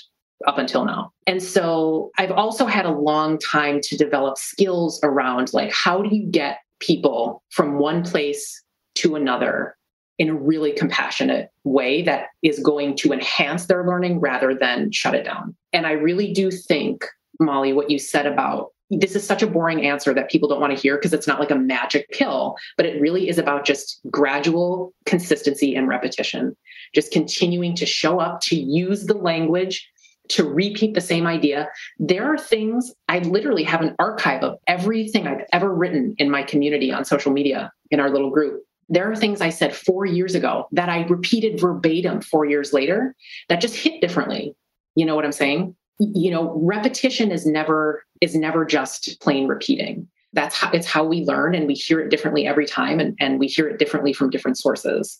up 0.46 0.58
until 0.58 0.86
now. 0.86 1.12
And 1.26 1.42
so 1.42 2.12
I've 2.18 2.32
also 2.32 2.66
had 2.66 2.86
a 2.86 2.92
long 2.92 3.40
time 3.40 3.80
to 3.82 3.98
develop 3.98 4.38
skills 4.38 5.00
around 5.04 5.54
like 5.54 5.72
how 5.74 6.02
do 6.02 6.16
you 6.16 6.26
get 6.30 6.60
people 6.80 7.42
from 7.50 7.80
one 7.80 8.04
place 8.04 8.62
to 8.96 9.16
another 9.16 9.76
in 10.20 10.30
a 10.30 10.36
really 10.36 10.72
compassionate 10.74 11.50
way 11.64 12.02
that 12.04 12.28
is 12.44 12.60
going 12.60 12.96
to 12.98 13.12
enhance 13.12 13.66
their 13.66 13.86
learning 13.86 14.20
rather 14.20 14.54
than 14.54 14.92
shut 14.92 15.16
it 15.16 15.24
down. 15.24 15.56
And 15.72 15.88
I 15.88 15.92
really 15.94 16.32
do 16.34 16.52
think, 16.52 17.06
Molly, 17.40 17.74
what 17.74 17.90
you 17.90 17.98
said 17.98 18.28
about 18.28 18.73
this 18.90 19.16
is 19.16 19.26
such 19.26 19.42
a 19.42 19.48
boring 19.48 19.86
answer 19.86 20.14
that 20.14 20.30
people 20.30 20.48
don't 20.50 20.62
want 20.62 20.76
to 20.76 20.82
hear 20.82 20.98
because 20.98 21.14
it's 21.14 21.28
not 21.28 21.40
like 21.40 21.52
a 21.52 21.56
magic 21.56 22.10
pill, 22.12 22.56
but 22.78 22.86
it 22.86 23.02
really 23.02 23.30
is 23.30 23.38
about 23.38 23.66
just 23.66 24.00
gradual 24.10 24.94
consistency 25.06 25.76
and 25.76 25.88
repetition, 25.88 26.56
just 26.94 27.12
continuing 27.12 27.76
to 27.76 27.86
show 27.86 28.20
up, 28.20 28.42
to 28.42 28.56
use 28.56 29.06
the 29.06 29.18
language 29.18 29.90
to 30.30 30.44
repeat 30.44 30.94
the 30.94 31.02
same 31.02 31.28
idea. 31.28 31.68
There 32.00 32.26
are 32.26 32.38
things 32.38 32.94
I 33.10 33.20
literally 33.20 33.64
have 33.64 33.82
an 33.82 33.96
archive 34.00 34.44
of 34.44 34.58
everything 34.68 35.28
I've 35.28 35.46
ever 35.52 35.74
written 35.74 36.16
in 36.18 36.30
my 36.30 36.44
community 36.44 36.92
on 36.92 37.06
social 37.06 37.32
media 37.32 37.72
in 37.92 38.00
our 38.00 38.10
little 38.10 38.30
group. 38.30 38.64
There 38.90 39.10
are 39.12 39.16
things 39.16 39.42
I 39.42 39.50
said 39.50 39.76
four 39.76 40.06
years 40.06 40.36
ago 40.36 40.68
that 40.72 40.90
I 40.90 41.04
repeated 41.04 41.60
verbatim 41.60 42.22
four 42.22 42.46
years 42.46 42.74
later 42.74 43.16
that 43.50 43.62
just 43.62 43.76
hit 43.76 44.02
differently. 44.02 44.56
You 44.96 45.06
know 45.06 45.16
what 45.16 45.26
I'm 45.26 45.32
saying? 45.32 45.76
You 46.00 46.32
know, 46.32 46.60
repetition 46.62 47.32
is 47.32 47.46
never 47.46 48.04
is 48.22 48.36
never 48.36 48.66
just 48.66 49.20
plain 49.22 49.48
repeating. 49.48 50.08
That's 50.34 50.56
how 50.56 50.72
it's 50.72 50.88
how 50.88 51.04
we 51.04 51.22
learn 51.22 51.54
and 51.54 51.68
we 51.68 51.74
hear 51.74 52.00
it 52.00 52.10
differently 52.10 52.48
every 52.48 52.66
time 52.66 53.00
and, 53.00 53.16
and 53.20 53.40
we 53.40 53.48
hear 53.48 53.68
it 53.68 53.78
differently 53.78 54.14
from 54.14 54.30
different 54.30 54.58
sources. 54.58 55.20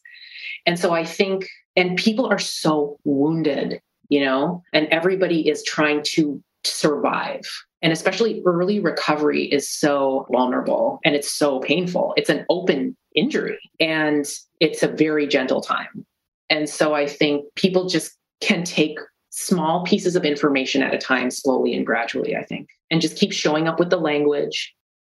And 0.66 0.80
so 0.80 0.92
I 0.94 1.06
think, 1.06 1.48
and 1.76 1.98
people 1.98 2.26
are 2.26 2.40
so 2.40 2.98
wounded 3.04 3.80
you 4.14 4.24
know, 4.24 4.62
and 4.74 4.88
everybody 4.92 5.50
is 5.50 5.64
trying 5.64 6.04
to 6.04 6.40
survive. 6.64 7.42
And 7.82 7.92
especially 7.92 8.44
early 8.46 8.80
recovery 8.80 9.46
is 9.46 9.68
so 9.70 10.28
vulnerable 10.32 11.00
and 11.04 11.16
it's 11.16 11.34
so 11.34 11.60
painful. 11.60 12.14
It's 12.16 12.30
an 12.30 12.46
open 12.48 12.96
injury 13.16 13.60
and 13.80 14.26
it's 14.60 14.84
a 14.84 14.88
very 14.88 15.28
gentle 15.28 15.62
time. 15.62 16.06
And 16.50 16.70
so 16.70 16.94
I 16.94 17.08
think 17.08 17.46
people 17.56 17.90
just 17.90 18.16
can 18.40 18.64
take 18.64 19.00
small 19.36 19.84
pieces 19.84 20.16
of 20.16 20.26
information 20.26 20.84
at 20.84 20.94
a 20.94 20.98
time, 20.98 21.32
slowly 21.32 21.74
and 21.74 21.88
gradually, 21.88 22.36
I 22.36 22.44
think, 22.44 22.70
and 22.92 23.02
just 23.02 23.18
keep 23.18 23.34
showing 23.34 23.68
up 23.68 23.80
with 23.80 23.90
the 23.90 23.98
language 23.98 24.72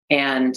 and 0.08 0.54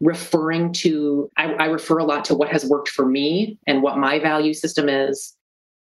referring 0.00 0.72
to, 0.74 1.28
I, 1.36 1.54
I 1.54 1.66
refer 1.66 1.98
a 1.98 2.04
lot 2.04 2.24
to 2.26 2.36
what 2.36 2.50
has 2.50 2.64
worked 2.64 2.88
for 2.88 3.04
me 3.04 3.58
and 3.66 3.82
what 3.82 3.98
my 3.98 4.20
value 4.20 4.54
system 4.54 4.88
is. 4.88 5.34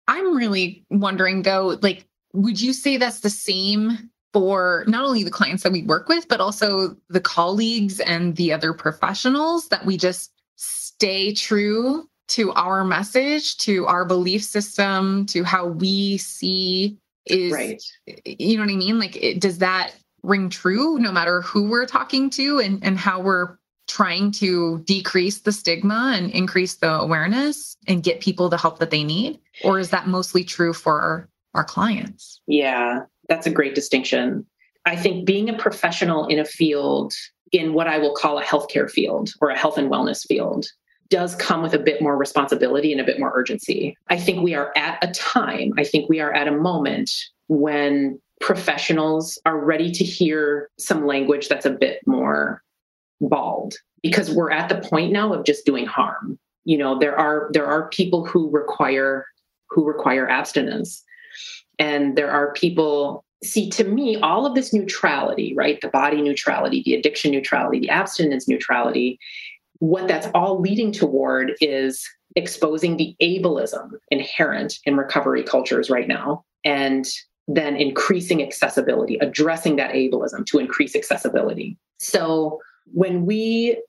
I'm 0.08 0.36
really 0.36 0.86
wondering 0.92 1.42
though, 1.42 1.80
like, 1.82 2.06
would 2.34 2.62
you 2.62 2.74
say 2.74 2.98
that's 2.98 3.22
the 3.22 3.30
same 3.32 4.12
for 4.32 4.84
not 4.88 5.04
only 5.04 5.24
the 5.24 5.32
clients 5.32 5.64
that 5.64 5.72
we 5.72 5.82
work 5.82 6.10
with, 6.10 6.28
but 6.28 6.40
also 6.40 6.96
the 7.10 7.22
colleagues 7.22 8.00
and 8.02 8.36
the 8.36 8.54
other 8.54 8.72
professionals 8.72 9.68
that 9.70 9.84
we 9.84 9.98
just 9.98 10.32
stay 10.58 11.34
true 11.34 12.08
to 12.30 12.52
our 12.54 12.84
message, 12.84 13.58
to 13.58 13.86
our 13.88 14.06
belief 14.06 14.44
system, 14.44 15.26
to 15.28 15.44
how 15.44 15.68
we 15.68 16.18
see 16.18 16.98
is, 17.26 17.52
right. 17.52 17.82
you 18.26 18.58
know 18.58 18.64
what 18.64 18.72
I 18.72 18.76
mean? 18.76 19.00
Like, 19.00 19.16
it, 19.16 19.40
does 19.40 19.60
that 19.60 19.94
ring 20.24 20.50
true 20.50 20.98
no 21.00 21.12
matter 21.12 21.42
who 21.42 21.70
we're 21.70 21.86
talking 21.86 22.30
to 22.32 22.60
and, 22.60 22.84
and 22.84 22.98
how 22.98 23.22
we're 23.22 23.58
trying 23.88 24.32
to 24.32 24.80
decrease 24.86 25.40
the 25.40 25.52
stigma 25.52 26.14
and 26.16 26.32
increase 26.32 26.76
the 26.76 26.92
awareness 26.92 27.76
and 27.88 28.04
get 28.04 28.22
people 28.22 28.50
the 28.50 28.58
help 28.58 28.80
that 28.80 28.92
they 28.92 29.04
need? 29.04 29.40
Or 29.64 29.80
is 29.80 29.90
that 29.90 30.08
mostly 30.08 30.44
true 30.44 30.74
for 30.74 31.28
our 31.54 31.64
clients? 31.64 32.40
Yeah, 32.48 33.02
that's 33.28 33.48
a 33.48 33.52
great 33.52 33.76
distinction. 33.76 34.46
I 34.86 34.96
think 34.96 35.26
being 35.26 35.50
a 35.50 35.58
professional 35.58 36.28
in 36.28 36.40
a 36.40 36.46
field, 36.46 37.14
in 37.52 37.74
what 37.74 37.88
I 37.88 37.98
will 37.98 38.14
call 38.14 38.40
a 38.40 38.44
healthcare 38.44 38.90
field 38.90 39.32
or 39.42 39.50
a 39.50 39.58
health 39.58 39.78
and 39.78 39.92
wellness 39.92 40.26
field, 40.26 40.68
does 41.10 41.36
come 41.36 41.62
with 41.62 41.74
a 41.74 41.80
bit 41.80 42.02
more 42.02 42.18
responsibility 42.18 42.92
and 42.92 43.02
a 43.02 43.04
bit 43.04 43.20
more 43.20 43.32
urgency. 43.36 43.98
I 44.10 44.18
think 44.18 44.44
we 44.44 44.54
are 44.54 44.72
at 44.76 45.04
a 45.04 45.12
time, 45.12 45.74
I 45.78 45.84
think 45.84 46.10
we 46.10 46.20
are 46.20 46.34
at 46.34 46.48
a 46.48 46.52
moment 46.52 47.12
when 47.48 48.20
professionals 48.40 49.40
are 49.46 49.60
ready 49.60 49.92
to 49.92 50.04
hear 50.04 50.70
some 50.78 51.06
language 51.06 51.50
that's 51.50 51.66
a 51.66 51.72
bit 51.72 52.00
more 52.06 52.64
bald 53.22 53.76
because 54.02 54.32
we're 54.32 54.52
at 54.52 54.70
the 54.70 54.88
point 54.88 55.12
now 55.12 55.34
of 55.34 55.46
just 55.46 55.66
doing 55.66 55.86
harm. 55.86 56.40
You 56.66 56.78
know 56.78 56.98
there 56.98 57.18
are 57.18 57.50
there 57.52 57.66
are 57.66 57.90
people 57.90 58.26
who 58.26 58.50
require 58.50 59.26
who 59.70 59.86
require 59.86 60.30
abstinence. 60.30 61.04
And 61.78 62.18
there 62.18 62.32
are 62.32 62.54
people 62.54 63.24
see 63.44 63.70
to 63.70 63.86
me 63.86 64.18
all 64.18 64.46
of 64.46 64.56
this 64.56 64.74
neutrality 64.74 65.54
right? 65.56 65.80
The 65.82 65.90
body 65.90 66.22
neutrality 66.22 66.82
the 66.84 66.94
addiction 66.94 67.32
neutrality 67.32 67.80
the 67.80 67.90
abstinence 67.90 68.48
neutrality 68.48 69.20
what 69.80 70.08
that's 70.08 70.28
all 70.34 70.60
leading 70.60 70.92
toward 70.92 71.54
is 71.62 72.08
exposing 72.36 72.98
the 72.98 73.16
ableism 73.22 73.92
inherent 74.12 74.78
in 74.86 74.96
recovery 74.96 75.44
cultures 75.44 75.90
right 75.90 76.08
now 76.08 76.44
and 76.64 77.08
then 77.48 77.76
increasing 77.76 78.44
accessibility 78.44 79.18
addressing 79.22 79.76
that 79.78 79.94
ableism 79.94 80.46
to 80.46 80.60
increase 80.60 80.96
accessibility. 80.96 81.78
So 81.98 82.60
when 82.94 83.26
we 83.26 83.82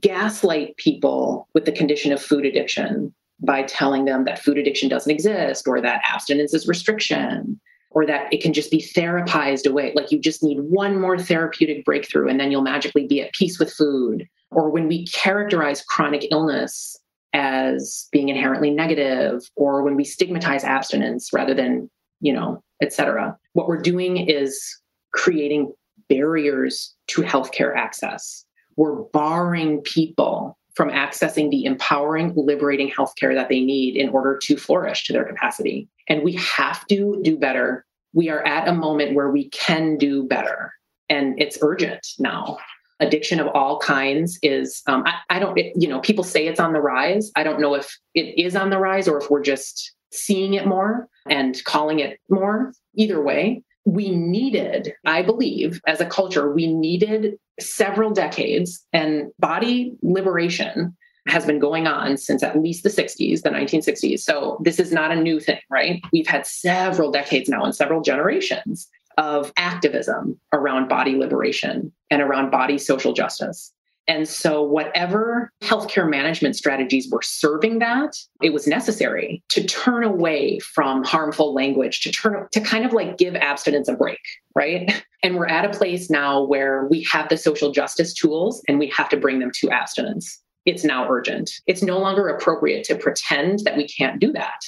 gaslight 0.00 0.76
people 0.76 1.48
with 1.54 1.64
the 1.64 1.72
condition 1.72 2.12
of 2.12 2.22
food 2.22 2.44
addiction 2.44 3.12
by 3.40 3.62
telling 3.62 4.04
them 4.04 4.24
that 4.24 4.38
food 4.38 4.58
addiction 4.58 4.88
doesn't 4.88 5.10
exist 5.10 5.66
or 5.66 5.80
that 5.80 6.00
abstinence 6.04 6.52
is 6.54 6.68
restriction 6.68 7.60
or 7.90 8.06
that 8.06 8.32
it 8.32 8.42
can 8.42 8.52
just 8.52 8.70
be 8.70 8.82
therapized 8.82 9.66
away. 9.66 9.92
Like 9.94 10.10
you 10.10 10.18
just 10.18 10.42
need 10.42 10.60
one 10.60 11.00
more 11.00 11.18
therapeutic 11.18 11.84
breakthrough 11.84 12.28
and 12.28 12.38
then 12.38 12.50
you'll 12.50 12.62
magically 12.62 13.06
be 13.06 13.20
at 13.22 13.32
peace 13.32 13.58
with 13.58 13.72
food. 13.72 14.28
Or 14.50 14.70
when 14.70 14.88
we 14.88 15.06
characterize 15.06 15.82
chronic 15.82 16.26
illness 16.30 16.98
as 17.34 18.08
being 18.12 18.28
inherently 18.28 18.70
negative, 18.70 19.42
or 19.56 19.82
when 19.82 19.94
we 19.94 20.04
stigmatize 20.04 20.64
abstinence 20.64 21.32
rather 21.32 21.52
than, 21.52 21.90
you 22.20 22.32
know, 22.32 22.62
et 22.82 22.92
cetera, 22.92 23.36
what 23.52 23.68
we're 23.68 23.80
doing 23.80 24.28
is 24.28 24.80
creating 25.12 25.72
barriers 26.08 26.94
to 27.08 27.22
healthcare 27.22 27.76
access 27.76 28.46
we're 28.78 29.02
barring 29.12 29.80
people 29.82 30.56
from 30.78 30.90
accessing 30.90 31.50
the 31.50 31.64
empowering, 31.64 32.32
liberating 32.36 32.88
healthcare 32.88 33.34
that 33.34 33.48
they 33.48 33.60
need 33.60 33.96
in 33.96 34.10
order 34.10 34.38
to 34.40 34.56
flourish 34.56 35.04
to 35.04 35.12
their 35.12 35.24
capacity. 35.24 35.88
And 36.06 36.22
we 36.22 36.34
have 36.34 36.86
to 36.86 37.18
do 37.24 37.36
better. 37.36 37.84
We 38.12 38.28
are 38.28 38.46
at 38.46 38.68
a 38.68 38.72
moment 38.72 39.16
where 39.16 39.28
we 39.28 39.48
can 39.48 39.96
do 39.98 40.22
better, 40.22 40.72
and 41.08 41.34
it's 41.42 41.58
urgent 41.62 42.06
now. 42.20 42.58
Addiction 43.00 43.40
of 43.40 43.48
all 43.48 43.80
kinds 43.80 44.38
is, 44.40 44.80
um, 44.86 45.02
I, 45.04 45.14
I, 45.30 45.38
don't, 45.40 45.58
it, 45.58 45.72
you 45.74 45.88
know, 45.88 45.98
people 45.98 46.22
say 46.22 46.46
it's 46.46 46.60
on 46.60 46.72
the 46.72 46.80
rise. 46.80 47.32
I 47.34 47.42
don't 47.42 47.60
know 47.60 47.74
if 47.74 47.98
it 48.14 48.38
is 48.38 48.54
on 48.54 48.70
the 48.70 48.78
rise 48.78 49.08
or 49.08 49.18
if 49.18 49.28
we're 49.30 49.42
just 49.42 49.92
seeing 50.12 50.54
it 50.54 50.64
more 50.64 51.08
and 51.28 51.60
calling 51.64 51.98
it 51.98 52.20
more. 52.30 52.72
Either 52.94 53.20
way, 53.20 53.64
we 53.88 54.14
needed, 54.14 54.94
I 55.04 55.20
mm-hmm. 55.20 55.30
believe, 55.30 55.80
as 55.86 56.00
a 56.00 56.06
culture, 56.06 56.52
we 56.52 56.72
needed 56.72 57.38
several 57.60 58.10
decades, 58.10 58.84
and 58.92 59.30
body 59.38 59.96
liberation 60.02 60.96
has 61.26 61.44
been 61.44 61.58
going 61.58 61.86
on 61.86 62.16
since 62.16 62.42
at 62.42 62.58
least 62.58 62.82
the 62.82 62.88
60s, 62.88 63.42
the 63.42 63.50
1960s. 63.50 64.20
So 64.20 64.58
this 64.62 64.78
is 64.80 64.92
not 64.92 65.10
a 65.10 65.16
new 65.16 65.40
thing, 65.40 65.60
right? 65.70 66.00
We've 66.12 66.26
had 66.26 66.46
several 66.46 67.10
decades 67.10 67.48
now 67.48 67.64
and 67.64 67.74
several 67.74 68.00
generations 68.00 68.88
of 69.18 69.52
activism 69.56 70.38
around 70.52 70.88
body 70.88 71.16
liberation 71.16 71.92
and 72.10 72.22
around 72.22 72.50
body 72.50 72.78
social 72.78 73.12
justice. 73.12 73.72
And 74.08 74.26
so, 74.26 74.62
whatever 74.62 75.52
healthcare 75.62 76.08
management 76.08 76.56
strategies 76.56 77.10
were 77.10 77.22
serving 77.22 77.78
that, 77.80 78.16
it 78.42 78.54
was 78.54 78.66
necessary 78.66 79.42
to 79.50 79.64
turn 79.64 80.02
away 80.02 80.58
from 80.60 81.04
harmful 81.04 81.52
language, 81.52 82.00
to 82.00 82.10
turn 82.10 82.48
to 82.52 82.60
kind 82.62 82.86
of 82.86 82.94
like 82.94 83.18
give 83.18 83.36
abstinence 83.36 83.86
a 83.88 83.94
break, 83.94 84.20
right? 84.54 85.04
And 85.24 85.34
we're 85.34 85.48
at 85.48 85.64
a 85.64 85.76
place 85.76 86.08
now 86.08 86.44
where 86.44 86.86
we 86.86 87.02
have 87.10 87.28
the 87.28 87.36
social 87.36 87.72
justice 87.72 88.14
tools 88.14 88.62
and 88.68 88.78
we 88.78 88.86
have 88.96 89.08
to 89.08 89.16
bring 89.16 89.40
them 89.40 89.50
to 89.56 89.68
abstinence. 89.68 90.40
It's 90.64 90.84
now 90.84 91.10
urgent. 91.10 91.50
It's 91.66 91.82
no 91.82 91.98
longer 91.98 92.28
appropriate 92.28 92.84
to 92.84 92.94
pretend 92.94 93.58
that 93.64 93.76
we 93.76 93.88
can't 93.88 94.20
do 94.20 94.30
that. 94.34 94.60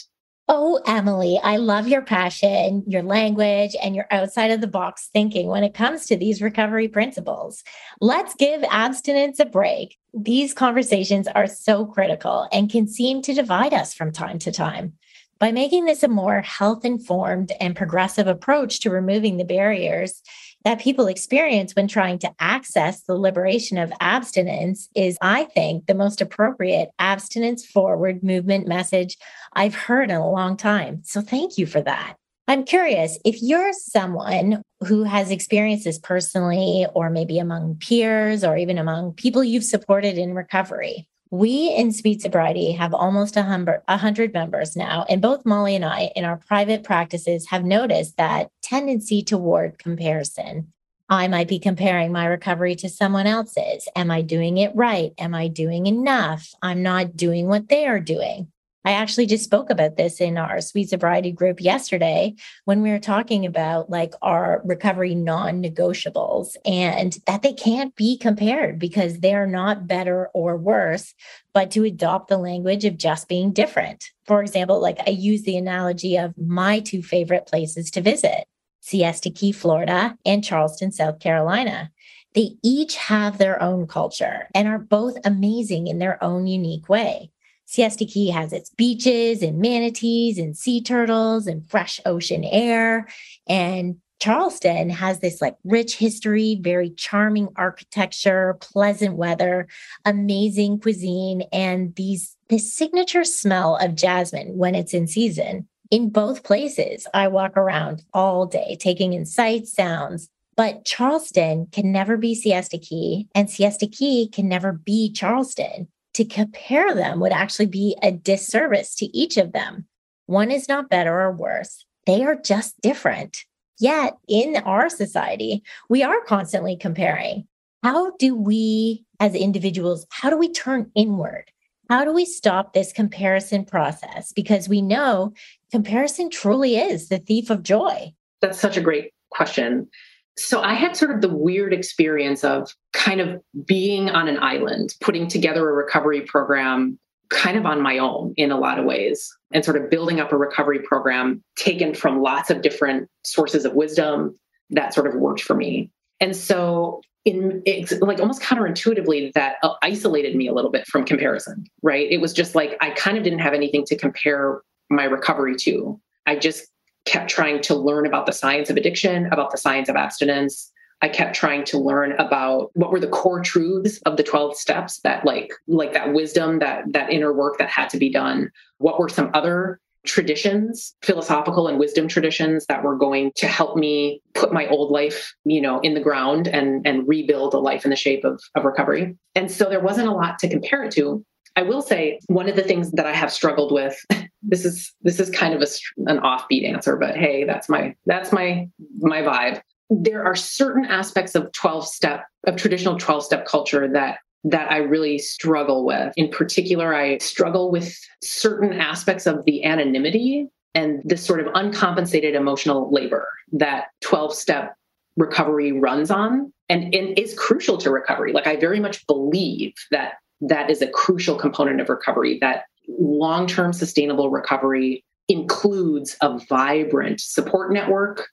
Oh, 0.53 0.81
Emily, 0.85 1.39
I 1.41 1.59
love 1.59 1.87
your 1.87 2.03
passion, 2.03 2.83
your 2.89 3.05
language, 3.05 3.77
and 3.81 3.95
your 3.95 4.07
outside 4.11 4.51
of 4.51 4.61
the 4.61 4.67
box 4.67 5.09
thinking 5.13 5.47
when 5.47 5.63
it 5.63 5.75
comes 5.75 6.07
to 6.07 6.17
these 6.17 6.43
recovery 6.43 6.89
principles. 6.89 7.63
Let's 8.01 8.35
give 8.35 8.65
abstinence 8.69 9.39
a 9.39 9.45
break. 9.45 9.97
These 10.13 10.53
conversations 10.53 11.29
are 11.29 11.47
so 11.47 11.87
critical 11.87 12.49
and 12.51 12.69
can 12.69 12.89
seem 12.89 13.23
to 13.23 13.33
divide 13.33 13.73
us 13.73 13.95
from 13.95 14.11
time 14.11 14.41
to 14.41 14.51
time. 14.51 14.95
By 15.39 15.53
making 15.53 15.85
this 15.85 16.03
a 16.03 16.09
more 16.09 16.41
health 16.41 16.85
informed 16.85 17.53
and 17.61 17.77
progressive 17.77 18.27
approach 18.27 18.81
to 18.81 18.91
removing 18.91 19.37
the 19.37 19.45
barriers, 19.45 20.21
that 20.65 20.81
people 20.81 21.07
experience 21.07 21.75
when 21.75 21.89
trying 21.89 22.19
to 22.19 22.33
access 22.39 23.03
the 23.03 23.17
liberation 23.17 23.79
of 23.79 23.93
abstinence 24.01 24.89
is, 24.95 25.17
I 25.23 25.45
think, 25.45 25.87
the 25.87 25.95
most 25.95 26.21
appropriate 26.21 26.91
abstinence 26.99 27.65
forward 27.65 28.23
movement 28.23 28.67
message 28.67 29.17
I've 29.53 29.75
heard 29.75 30.11
in 30.11 30.17
a 30.17 30.31
long 30.31 30.57
time. 30.57 31.03
So 31.05 31.21
thank 31.21 31.59
you 31.59 31.67
for 31.67 31.81
that. 31.83 32.17
I'm 32.49 32.65
curious 32.65 33.19
if 33.25 33.41
you're 33.43 33.73
someone 33.73 34.63
who 34.87 35.05
has 35.05 35.31
experienced 35.31 35.85
this 35.85 35.99
personally, 35.99 36.87
or 36.95 37.11
maybe 37.11 37.39
among 37.39 37.77
peers, 37.77 38.43
or 38.43 38.57
even 38.57 38.79
among 38.79 39.13
people 39.13 39.45
you've 39.45 39.63
supported 39.63 40.19
in 40.19 40.35
recovery. 40.35 41.07
We 41.33 41.73
in 41.73 41.93
Sweet 41.93 42.21
Sobriety 42.21 42.73
have 42.73 42.93
almost 42.93 43.37
a 43.37 43.43
hundred 43.45 44.33
members 44.33 44.75
now, 44.75 45.05
and 45.09 45.23
both 45.23 45.47
Molly 45.47 45.77
and 45.77 45.85
I, 45.85 46.11
in 46.17 46.25
our 46.25 46.37
private 46.37 46.83
practices, 46.83 47.47
have 47.51 47.65
noticed 47.65 48.17
that 48.17 48.51
tendency 48.63 49.23
toward 49.23 49.79
comparison. 49.79 50.73
I 51.09 51.29
might 51.29 51.47
be 51.47 51.61
comparing 51.61 52.11
my 52.11 52.27
recovery 52.27 52.75
to 52.77 52.89
someone 52.89 53.29
else's. 53.29 53.89
Am 53.95 54.11
I 54.11 54.23
doing 54.23 54.59
it 54.59 54.75
right? 54.75 55.13
Am 55.19 55.35
I 55.35 55.47
doing 55.47 55.87
enough? 55.87 56.53
I'm 56.63 56.83
not 56.83 57.17
doing 57.17 57.47
what 57.47 57.69
they 57.69 57.87
are 57.87 58.01
doing. 58.01 58.51
I 58.85 58.93
actually 58.93 59.27
just 59.27 59.45
spoke 59.45 59.69
about 59.69 59.97
this 59.97 60.21
in 60.21 60.39
our 60.39 60.61
Sweet 60.63 60.89
Sobriety 60.89 61.33
group 61.33 61.61
yesterday 61.61 62.35
when 62.65 62.81
we 62.81 62.91
were 62.91 62.99
talking 62.99 63.45
about 63.45 63.91
like 63.91 64.15
our 64.23 64.63
recovery 64.65 65.15
non 65.15 65.63
negotiables 65.63 66.57
and 66.65 67.19
that 67.27 67.43
they 67.43 67.53
can't 67.53 67.95
be 67.95 68.17
compared 68.17 68.79
because 68.79 69.21
they're 69.21 69.47
not 69.47 69.87
better 69.87 70.29
or 70.33 70.57
worse, 70.57 71.15
but 71.53 71.71
to 71.73 71.85
adopt 71.85 72.29
the 72.29 72.39
language 72.39 72.87
of 72.87 72.97
just 72.97 73.29
being 73.29 73.53
different. 73.53 74.07
For 74.25 74.41
example, 74.41 74.81
like 74.81 74.99
I 75.07 75.11
use 75.11 75.43
the 75.43 75.59
analogy 75.59 76.17
of 76.17 76.33
my 76.39 76.81
two 76.81 77.03
favorite 77.03 77.47
places 77.47 77.91
to 77.93 78.01
visit 78.01 78.45
Siesta 78.81 79.31
Key, 79.31 79.53
Florida, 79.53 80.17
and 80.25 80.43
Charleston, 80.43 80.91
South 80.91 81.21
Carolina. 81.21 81.91
They 82.35 82.57
each 82.63 82.97
have 82.97 83.37
their 83.37 83.61
own 83.63 83.87
culture 83.87 84.49
and 84.55 84.69
are 84.69 84.79
both 84.79 85.19
amazing 85.25 85.87
in 85.89 85.99
their 85.99 86.23
own 86.23 86.47
unique 86.47 86.89
way. 86.89 87.31
Siesta 87.71 88.05
Key 88.05 88.31
has 88.31 88.53
its 88.53 88.71
beaches 88.71 89.43
and 89.43 89.61
manatees 89.61 90.39
and 90.39 90.57
sea 90.57 90.83
turtles 90.83 91.47
and 91.47 91.71
fresh 91.71 92.01
ocean 92.05 92.43
air. 92.43 93.07
And 93.49 93.99
Charleston 94.19 94.91
has 94.91 95.21
this 95.21 95.41
like 95.41 95.55
rich 95.63 95.97
history, 95.97 96.59
very 96.61 96.91
charming 96.91 97.49
architecture, 97.55 98.59
pleasant 98.61 99.15
weather, 99.15 99.69
amazing 100.05 100.81
cuisine, 100.81 101.43
and 101.53 101.95
these 101.95 102.37
this 102.49 102.73
signature 102.73 103.23
smell 103.23 103.77
of 103.77 103.95
jasmine 103.95 104.57
when 104.57 104.75
it's 104.75 104.93
in 104.93 105.07
season. 105.07 105.69
In 105.93 106.11
both 106.11 106.43
places, 106.43 107.07
I 107.15 107.29
walk 107.29 107.57
around 107.57 108.03
all 108.13 108.47
day 108.47 108.77
taking 108.81 109.13
in 109.13 109.27
sights, 109.27 109.73
sounds, 109.73 110.29
but 110.57 110.85
Charleston 110.85 111.69
can 111.71 111.93
never 111.93 112.17
be 112.17 112.35
Siesta 112.35 112.79
Key, 112.79 113.29
and 113.33 113.49
Siesta 113.49 113.87
Key 113.87 114.29
can 114.29 114.49
never 114.49 114.73
be 114.73 115.13
Charleston 115.13 115.87
to 116.15 116.25
compare 116.25 116.95
them 116.95 117.21
would 117.21 117.33
actually 117.33 117.67
be 117.67 117.97
a 118.03 118.13
disservice 118.13 118.95
to 118.97 119.07
each 119.17 119.37
of 119.37 119.53
them. 119.53 119.87
One 120.27 120.51
is 120.51 120.69
not 120.69 120.91
better 120.91 121.21
or 121.21 121.33
worse, 121.33 121.85
they 122.07 122.25
are 122.25 122.37
just 122.37 122.81
different. 122.81 123.45
Yet 123.79 124.15
in 124.29 124.57
our 124.65 124.89
society, 124.89 125.63
we 125.89 126.03
are 126.03 126.21
constantly 126.27 126.77
comparing. 126.77 127.47
How 127.83 128.13
do 128.19 128.35
we, 128.37 129.05
as 129.21 129.35
individuals, 129.35 130.07
how 130.11 130.29
do 130.29 130.37
we 130.37 130.53
turn 130.53 130.91
inward? 130.95 131.51
How 131.89 132.05
do 132.05 132.13
we 132.13 132.25
stop 132.25 132.73
this 132.73 132.93
comparison 132.93 133.65
process? 133.65 134.33
Because 134.33 134.69
we 134.69 134.83
know 134.83 135.33
comparison 135.73 136.31
truly 136.31 136.77
is 136.77 137.09
the 137.09 137.19
thief 137.19 137.51
of 137.51 137.63
joy. 137.63 138.13
That's 138.41 138.61
such 138.61 138.77
a 138.77 138.83
great 138.83 139.13
question. 139.31 139.89
So 140.37 140.63
I 140.63 140.75
had 140.75 140.97
sort 140.97 141.11
of 141.11 141.21
the 141.21 141.29
weird 141.29 141.73
experience 141.73 142.45
of 142.45 142.75
kind 142.93 143.21
of 143.21 143.43
being 143.67 144.11
on 144.11 144.29
an 144.29 144.39
island, 144.39 144.95
putting 145.01 145.29
together 145.29 145.69
a 145.69 145.73
recovery 145.73 146.23
program 146.23 146.99
kind 147.31 147.57
of 147.57 147.65
on 147.65 147.81
my 147.81 147.99
own 147.99 148.35
in 148.37 148.51
a 148.51 148.59
lot 148.59 148.79
of 148.79 148.85
ways 148.85 149.31
and 149.53 149.65
sort 149.65 149.77
of 149.77 149.89
building 149.89 150.19
up 150.19 150.33
a 150.33 150.37
recovery 150.37 150.81
program 150.81 151.43
taken 151.57 151.95
from 151.95 152.23
lots 152.23 152.51
of 152.51 152.61
different 152.63 153.09
sources 153.25 153.65
of 153.65 153.75
wisdom 153.75 154.37
that 154.71 154.93
sort 154.93 155.07
of 155.07 155.15
worked 155.15 155.41
for 155.41 155.55
me. 155.55 155.91
And 156.21 156.35
so 156.35 157.01
in 157.25 157.63
it's 157.67 157.93
like 158.01 158.19
almost 158.19 158.43
counterintuitively 158.43 159.33
that 159.35 159.57
uh, 159.63 159.75
isolated 159.83 160.35
me 160.35 160.49
a 160.49 160.55
little 160.55 160.71
bit 160.71 160.87
from 160.87 161.05
comparison, 161.05 161.65
right? 161.83 162.11
It 162.11 162.21
was 162.21 162.33
just 162.33 162.55
like 162.55 162.77
I 162.81 162.91
kind 162.91 163.17
of 163.17 163.25
didn't 163.25 163.41
have 163.41 163.53
anything 163.53 163.85
to 163.87 163.97
compare 163.97 164.63
my 164.89 165.05
recovery 165.05 165.55
to. 165.57 166.01
I 166.27 166.37
just 166.37 166.70
kept 167.05 167.31
trying 167.31 167.61
to 167.63 167.75
learn 167.75 168.07
about 168.07 168.27
the 168.27 168.33
science 168.33 168.71
of 168.71 168.77
addiction, 168.77 169.27
about 169.27 169.51
the 169.51 169.59
science 169.59 169.89
of 169.89 169.97
abstinence. 169.97 170.73
I 171.03 171.09
kept 171.09 171.35
trying 171.35 171.65
to 171.65 171.79
learn 171.79 172.13
about 172.13 172.71
what 172.75 172.91
were 172.91 173.01
the 173.01 173.09
core 173.09 173.41
truths 173.41 174.01
of 174.05 174.17
the 174.17 174.23
12 174.23 174.57
steps 174.57 175.01
that 175.01 175.25
like 175.25 175.51
like 175.67 175.95
that 175.95 176.13
wisdom 176.13 176.59
that 176.59 176.85
that 176.93 177.11
inner 177.11 177.33
work 177.33 177.59
that 177.59 177.71
had 177.71 177.89
to 177.91 177.99
be 177.99 178.11
done. 178.11 178.51
What 178.79 178.99
were 178.99 179.09
some 179.09 179.31
other 179.33 179.81
traditions, 180.05 180.95
philosophical 181.03 181.69
and 181.69 181.79
wisdom 181.79 182.09
traditions 182.09 182.67
that 182.67 182.83
were 182.83 182.97
going 182.97 183.33
to 183.37 183.47
help 183.47 183.77
me 183.77 184.23
put 184.35 184.53
my 184.53 184.67
old 184.69 184.91
life, 184.91 185.35
you 185.45 185.61
know, 185.61 185.81
in 185.81 185.95
the 185.95 186.01
ground 186.01 186.49
and 186.49 186.87
and 186.87 187.07
rebuild 187.09 187.55
a 187.55 187.59
life 187.59 187.85
in 187.85 187.91
the 187.91 187.97
shape 187.97 188.25
of, 188.25 188.41
of 188.55 188.65
recovery. 188.65 189.17
And 189.35 189.51
so 189.51 189.69
there 189.69 189.81
wasn't 189.81 190.09
a 190.09 190.13
lot 190.13 190.39
to 190.41 190.49
compare 190.49 190.85
it 190.85 190.93
to. 190.93 191.25
I 191.57 191.63
will 191.63 191.83
say 191.83 192.21
one 192.27 192.49
of 192.49 192.57
the 192.57 192.63
things 192.63 192.91
that 192.93 193.07
I 193.07 193.15
have 193.15 193.33
struggled 193.33 193.73
with. 193.73 193.97
This 194.43 194.65
is 194.65 194.95
this 195.03 195.21
is 195.21 195.29
kind 195.29 195.53
of 195.53 195.61
a, 195.61 195.67
an 196.11 196.19
offbeat 196.21 196.67
answer, 196.67 196.97
but 196.97 197.15
hey, 197.15 197.45
that's 197.45 197.69
my 197.69 197.95
that's 198.07 198.33
my 198.33 198.67
my 199.01 199.21
vibe. 199.21 199.61
There 199.91 200.25
are 200.25 200.35
certain 200.35 200.87
aspects 200.87 201.35
of 201.35 201.53
12 201.53 201.87
step 201.87 202.25
of 202.47 202.57
traditional 202.57 202.97
12 202.97 203.23
step 203.23 203.45
culture 203.45 203.87
that 203.93 204.21
that 204.45 204.73
I 204.73 204.79
really 204.79 205.19
struggle 205.19 205.85
with. 205.85 206.15
In 206.17 206.31
particular, 206.31 206.95
I 206.95 207.19
struggle 207.19 207.71
with 207.71 207.95
certain 208.23 208.73
aspects 208.73 209.27
of 209.27 209.45
the 209.45 209.63
anonymity 209.63 210.49
and 210.75 211.03
this 211.05 211.25
sort 211.25 211.41
of 211.41 211.49
uncompensated 211.55 212.35
emotional 212.35 212.91
labor 212.91 213.29
that 213.53 213.89
12 214.01 214.35
step 214.35 214.75
recovery 215.17 215.73
runs 215.73 216.11
on 216.11 216.53
and, 216.69 216.95
and 216.95 217.19
is 217.19 217.35
crucial 217.35 217.77
to 217.79 217.91
recovery. 217.91 218.33
Like, 218.33 218.47
I 218.47 218.57
very 218.57 218.81
much 218.81 219.07
believe 219.07 219.75
that 219.91 220.15
that 220.41 220.71
is 220.71 220.83
a 220.83 220.89
crucial 220.89 221.37
component 221.37 221.81
of 221.81 221.89
recovery, 221.89 222.39
that 222.41 222.65
long 222.99 223.47
term 223.47 223.73
sustainable 223.73 224.31
recovery 224.31 225.05
includes 225.29 226.17
a 226.23 226.39
vibrant 226.49 227.21
support 227.21 227.73
network 227.73 228.29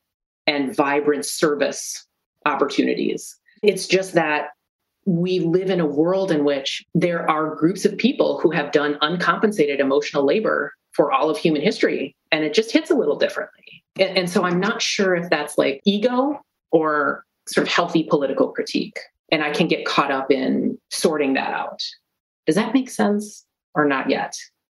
and 0.47 0.75
vibrant 0.75 1.25
service 1.25 2.05
opportunities. 2.45 3.35
It's 3.61 3.87
just 3.87 4.13
that 4.13 4.49
we 5.05 5.39
live 5.39 5.69
in 5.69 5.79
a 5.79 5.85
world 5.85 6.31
in 6.31 6.43
which 6.43 6.83
there 6.93 7.29
are 7.29 7.55
groups 7.55 7.85
of 7.85 7.97
people 7.97 8.39
who 8.39 8.51
have 8.51 8.71
done 8.71 8.97
uncompensated 9.01 9.79
emotional 9.79 10.25
labor 10.25 10.73
for 10.93 11.11
all 11.11 11.29
of 11.29 11.37
human 11.37 11.61
history, 11.61 12.15
and 12.31 12.43
it 12.43 12.53
just 12.53 12.71
hits 12.71 12.89
a 12.89 12.95
little 12.95 13.15
differently. 13.15 13.83
And, 13.99 14.17
and 14.17 14.29
so 14.29 14.43
I'm 14.43 14.59
not 14.59 14.81
sure 14.81 15.15
if 15.15 15.29
that's 15.29 15.57
like 15.57 15.81
ego 15.85 16.41
or 16.71 17.23
sort 17.47 17.67
of 17.67 17.71
healthy 17.71 18.03
political 18.03 18.51
critique 18.51 18.99
and 19.31 19.43
I 19.43 19.51
can 19.51 19.67
get 19.67 19.85
caught 19.85 20.11
up 20.11 20.31
in 20.31 20.77
sorting 20.89 21.33
that 21.33 21.53
out. 21.53 21.81
Does 22.45 22.55
that 22.55 22.73
make 22.73 22.89
sense 22.89 23.45
or 23.75 23.85
not 23.85 24.09
yet? 24.09 24.35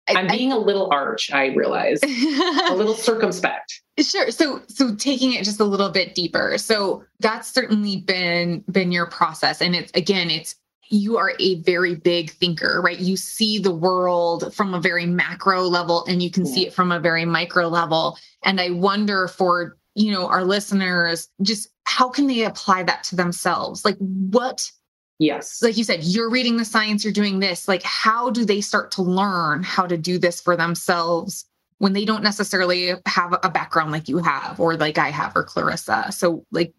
I, 0.07 0.21
am 0.21 0.27
being 0.27 0.53
I, 0.53 0.55
a 0.55 0.59
little 0.59 0.89
arch, 0.91 1.31
I 1.33 1.47
realize, 1.47 1.99
a 2.03 2.73
little 2.73 2.93
circumspect. 2.95 3.81
Sure. 3.99 4.31
So 4.31 4.61
so 4.67 4.95
taking 4.95 5.33
it 5.33 5.43
just 5.43 5.59
a 5.59 5.65
little 5.65 5.89
bit 5.89 6.15
deeper. 6.15 6.57
So 6.57 7.03
that's 7.19 7.49
certainly 7.49 7.97
been 7.97 8.63
been 8.71 8.91
your 8.91 9.07
process 9.07 9.61
and 9.61 9.75
it's 9.75 9.91
again 9.93 10.29
it's 10.29 10.55
you 10.89 11.17
are 11.17 11.33
a 11.39 11.55
very 11.61 11.95
big 11.95 12.31
thinker, 12.31 12.81
right? 12.81 12.99
You 12.99 13.17
see 13.17 13.59
the 13.59 13.73
world 13.73 14.53
from 14.53 14.73
a 14.73 14.79
very 14.79 15.05
macro 15.05 15.63
level 15.63 16.05
and 16.05 16.23
you 16.23 16.31
can 16.31 16.45
yeah. 16.45 16.53
see 16.53 16.67
it 16.67 16.73
from 16.73 16.91
a 16.91 16.99
very 16.99 17.25
micro 17.25 17.67
level. 17.67 18.17
And 18.43 18.61
I 18.61 18.69
wonder 18.69 19.27
for 19.27 19.77
you 19.97 20.11
know 20.11 20.27
our 20.27 20.43
listeners 20.43 21.27
just 21.41 21.69
how 21.85 22.09
can 22.09 22.27
they 22.27 22.43
apply 22.43 22.83
that 22.83 23.03
to 23.05 23.15
themselves? 23.15 23.83
Like 23.83 23.97
what 23.97 24.71
yes. 25.19 25.61
like 25.63 25.77
you 25.77 25.83
said 25.83 26.03
you're 26.03 26.29
reading 26.29 26.57
the 26.57 26.65
science 26.65 27.03
you're 27.03 27.11
doing 27.11 27.39
this 27.39 27.67
like 27.67 27.81
how 27.81 28.29
do 28.29 28.45
they 28.45 28.61
start 28.61 28.91
to 28.91 29.01
learn 29.01 29.63
how 29.63 29.87
to 29.87 29.97
do 29.97 30.19
this 30.19 30.39
for 30.39 30.55
themselves 30.55 31.45
when 31.79 31.93
they 31.93 32.05
don't 32.05 32.23
necessarily 32.23 32.93
have 33.07 33.37
a 33.41 33.49
background 33.49 33.91
like 33.91 34.07
you 34.07 34.19
have 34.19 34.59
or 34.59 34.77
like 34.77 34.97
i 34.97 35.09
have 35.09 35.35
or 35.35 35.43
clarissa? 35.43 36.11
So 36.11 36.45
like 36.51 36.73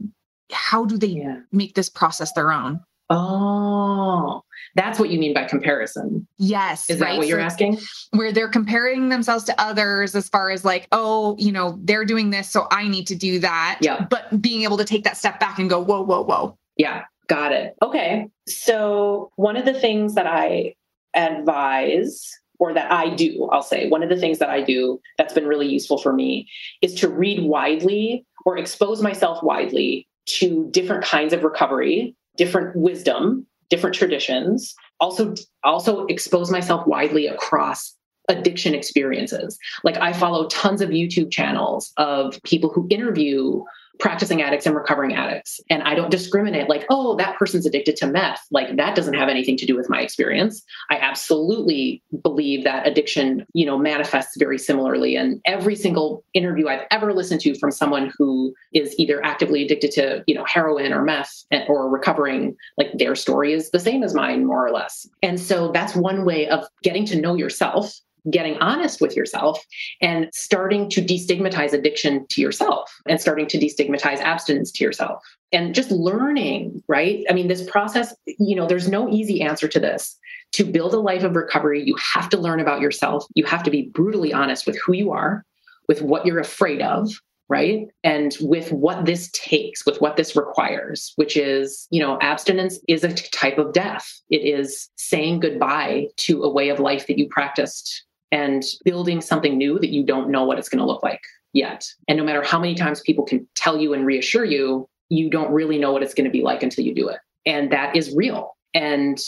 how 0.53 0.85
do 0.85 0.97
they 0.97 1.09
yeah. 1.09 1.41
make 1.53 1.75
this 1.75 1.89
process 1.89 2.33
their 2.33 2.53
own? 2.53 2.81
Oh, 3.11 4.43
that's 4.79 5.01
what 5.01 5.11
you 5.11 5.19
mean 5.19 5.35
by 5.35 5.45
comparison. 5.45 6.27
Yes. 6.37 6.89
Is 6.89 7.01
right? 7.01 7.11
that 7.11 7.19
what 7.19 7.27
you're 7.27 7.41
so 7.41 7.45
asking? 7.45 7.81
Where 8.13 8.33
they're 8.33 8.49
comparing 8.49 9.09
themselves 9.09 9.45
to 9.45 9.61
others 9.61 10.15
as 10.15 10.29
far 10.29 10.51
as 10.51 10.65
like, 10.65 10.87
oh, 10.93 11.37
you 11.37 11.51
know, 11.51 11.79
they're 11.83 12.05
doing 12.05 12.31
this, 12.31 12.49
so 12.49 12.69
I 12.71 12.87
need 12.87 13.07
to 13.09 13.17
do 13.17 13.41
that. 13.41 13.79
Yeah. 13.81 14.07
But 14.09 14.41
being 14.41 14.63
able 14.63 14.77
to 14.79 14.85
take 14.85 15.03
that 15.03 15.17
step 15.17 15.41
back 15.41 15.59
and 15.59 15.69
go, 15.69 15.81
whoa, 15.81 16.03
whoa, 16.03 16.23
whoa. 16.23 16.57
Yeah. 16.77 17.05
Got 17.27 17.53
it. 17.53 17.75
Okay. 17.83 18.29
So 18.47 19.33
one 19.35 19.57
of 19.57 19.65
the 19.65 19.75
things 19.75 20.15
that 20.15 20.27
I 20.27 20.75
advise 21.15 22.31
or 22.61 22.73
that 22.73 22.91
I 22.93 23.11
do, 23.11 23.49
I'll 23.51 23.63
say, 23.63 23.89
one 23.89 24.05
of 24.05 24.09
the 24.09 24.17
things 24.17 24.39
that 24.39 24.49
I 24.49 24.63
do 24.63 25.01
that's 25.17 25.35
been 25.35 25.47
really 25.47 25.69
useful 25.69 25.99
for 25.99 26.13
me 26.13 26.49
is 26.83 26.95
to 26.97 27.09
read 27.09 27.43
widely 27.43 28.25
or 28.47 28.57
expose 28.57 29.03
myself 29.03 29.43
widely 29.43 30.07
to 30.27 30.69
different 30.71 31.05
kinds 31.05 31.33
of 31.33 31.43
recovery 31.43 32.15
different 32.39 32.75
wisdom, 32.75 33.45
different 33.71 33.95
traditions, 33.95 34.75
also 35.01 35.35
also 35.65 36.07
expose 36.07 36.51
myself 36.51 36.87
widely 36.87 37.27
across 37.27 37.95
addiction 38.29 38.75
experiences. 38.75 39.59
Like 39.85 39.97
I 39.97 40.13
follow 40.13 40.47
tons 40.49 40.81
of 40.81 40.91
YouTube 40.91 41.31
channels 41.31 41.93
of 41.97 42.39
people 42.45 42.71
who 42.71 42.87
interview 42.91 43.63
practicing 43.99 44.43
addicts 44.43 44.67
and 44.67 44.75
recovering 44.75 45.15
addicts. 45.15 45.61
And 45.71 45.83
I 45.83 45.95
don't 45.95 46.11
discriminate 46.11 46.69
like, 46.69 46.87
oh, 46.91 47.17
that 47.17 47.37
person's 47.37 47.67
addicted 47.67 47.97
to 47.97 48.07
meth. 48.07 48.47
Like 48.51 48.77
that 48.77 48.95
doesn't 48.95 49.15
have 49.15 49.29
anything 49.29 49.57
to 49.57 49.67
do 49.67 49.77
with 49.77 49.91
my 49.91 50.01
experience. 50.01 50.63
I 50.91 50.97
absolutely 50.97 52.03
believe 52.23 52.65
that 52.65 52.87
addiction, 52.87 53.47
you 53.55 53.67
know, 53.67 53.77
manifests 53.77 54.37
very 54.39 54.59
similarly. 54.59 55.17
And 55.17 55.41
every 55.45 55.75
single 55.75 56.25
interview 56.35 56.69
I've 56.69 56.87
ever 56.91 57.13
listened 57.13 57.41
to 57.43 57.59
from 57.59 57.71
someone 57.71 58.13
who 58.17 58.55
is 58.73 58.95
either 58.99 59.25
actively 59.25 59.65
addicted 59.65 59.91
to, 59.93 60.23
you 60.27 60.35
know, 60.35 60.45
heroin 60.47 60.93
or 60.93 61.03
meth 61.03 61.45
or 61.69 61.91
recovering, 61.91 62.57
like 62.77 62.93
their 62.95 63.15
story 63.15 63.53
is 63.53 63.71
the 63.71 63.81
same 63.81 64.03
as 64.03 64.15
mine, 64.15 64.47
more 64.47 64.65
or 64.67 64.71
less. 64.71 65.09
And 65.23 65.41
so 65.41 65.73
that's 65.73 65.95
one 65.95 66.25
way 66.25 66.49
of 66.49 66.65
getting 66.83 67.05
to 67.07 67.21
know 67.21 67.35
yourself 67.35 67.99
getting 68.31 68.57
honest 68.59 69.01
with 69.01 69.17
yourself 69.17 69.65
and 70.01 70.29
starting 70.33 70.89
to 70.91 71.03
destigmatize 71.03 71.73
addiction 71.73 72.27
to 72.31 72.41
yourself 72.41 72.95
and 73.09 73.21
starting 73.21 73.47
to 73.47 73.59
destigmatize 73.59 74.19
abstinence 74.19 74.71
to 74.73 74.85
yourself 74.85 75.23
and 75.53 75.75
just 75.75 75.91
learning, 75.91 76.83
right? 76.89 77.25
I 77.31 77.33
mean, 77.33 77.49
this 77.49 77.69
process, 77.69 78.15
you 78.27 78.55
know, 78.57 78.67
there's 78.67 78.89
no 78.89 79.09
easy 79.09 79.41
answer 79.43 79.69
to 79.69 79.81
this. 79.81 80.17
To 80.53 80.65
build 80.65 80.95
a 80.95 80.99
life 80.99 81.25
of 81.25 81.37
recovery, 81.37 81.83
you 81.83 81.95
have 81.97 82.29
to 82.31 82.39
learn 82.39 82.61
about 82.61 82.81
yourself. 82.81 83.27
You 83.35 83.45
have 83.45 83.63
to 83.65 83.71
be 83.71 83.91
brutally 83.93 84.33
honest 84.33 84.67
with 84.67 84.79
who 84.81 84.95
you 84.95 85.13
are, 85.13 85.45
with 85.89 86.01
what 86.01 86.25
you're 86.25 86.39
afraid 86.39 86.81
of, 86.81 87.11
right? 87.49 87.87
And 88.05 88.37
with 88.41 88.73
what 88.73 89.07
this 89.07 89.31
takes, 89.33 89.87
with 89.87 90.01
what 90.01 90.17
this 90.17 90.37
requires, 90.37 91.13
which 91.17 91.37
is, 91.37 91.87
you 91.91 92.01
know, 92.01 92.19
abstinence 92.21 92.79
is 92.89 93.05
a 93.05 93.13
type 93.13 93.59
of 93.59 93.73
death. 93.73 94.07
It 94.31 94.39
is 94.39 94.89
saying 94.97 95.41
goodbye 95.41 96.09
to 96.19 96.43
a 96.43 96.53
way 96.53 96.69
of 96.69 96.79
life 96.79 97.07
that 97.07 97.19
you 97.19 97.29
practiced 97.29 98.05
and 98.33 98.63
building 98.85 99.21
something 99.21 99.57
new 99.57 99.79
that 99.79 99.91
you 99.91 100.05
don't 100.05 100.31
know 100.31 100.45
what 100.45 100.59
it's 100.59 100.69
going 100.69 100.81
to 100.81 100.87
look 100.87 101.03
like 101.03 101.23
yet. 101.53 101.87
And 102.07 102.19
no 102.19 102.25
matter 102.25 102.43
how 102.43 102.59
many 102.59 102.75
times 102.75 103.01
people 103.01 103.25
can 103.25 103.47
tell 103.55 103.79
you 103.79 103.95
and 103.95 104.07
reassure 104.07 104.45
you, 104.45 104.89
you 105.09 105.31
don't 105.31 105.51
really 105.51 105.79
know 105.79 105.93
what 105.93 106.03
it's 106.03 106.15
going 106.15 106.27
to 106.27 106.31
be 106.31 106.43
like 106.43 106.63
until 106.63 106.85
you 106.85 106.95
do 106.95 107.09
it. 107.09 107.19
And 107.47 107.73
that 107.73 107.97
is 107.97 108.15
real. 108.15 108.57
And 108.75 109.19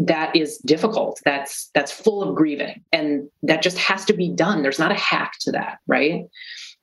that 0.00 0.34
is 0.36 0.58
difficult 0.58 1.20
that's 1.24 1.70
that's 1.74 1.90
full 1.90 2.22
of 2.22 2.36
grieving 2.36 2.84
and 2.92 3.28
that 3.42 3.62
just 3.62 3.76
has 3.76 4.04
to 4.04 4.12
be 4.12 4.28
done 4.28 4.62
there's 4.62 4.78
not 4.78 4.92
a 4.92 4.94
hack 4.94 5.32
to 5.40 5.50
that 5.50 5.80
right 5.88 6.24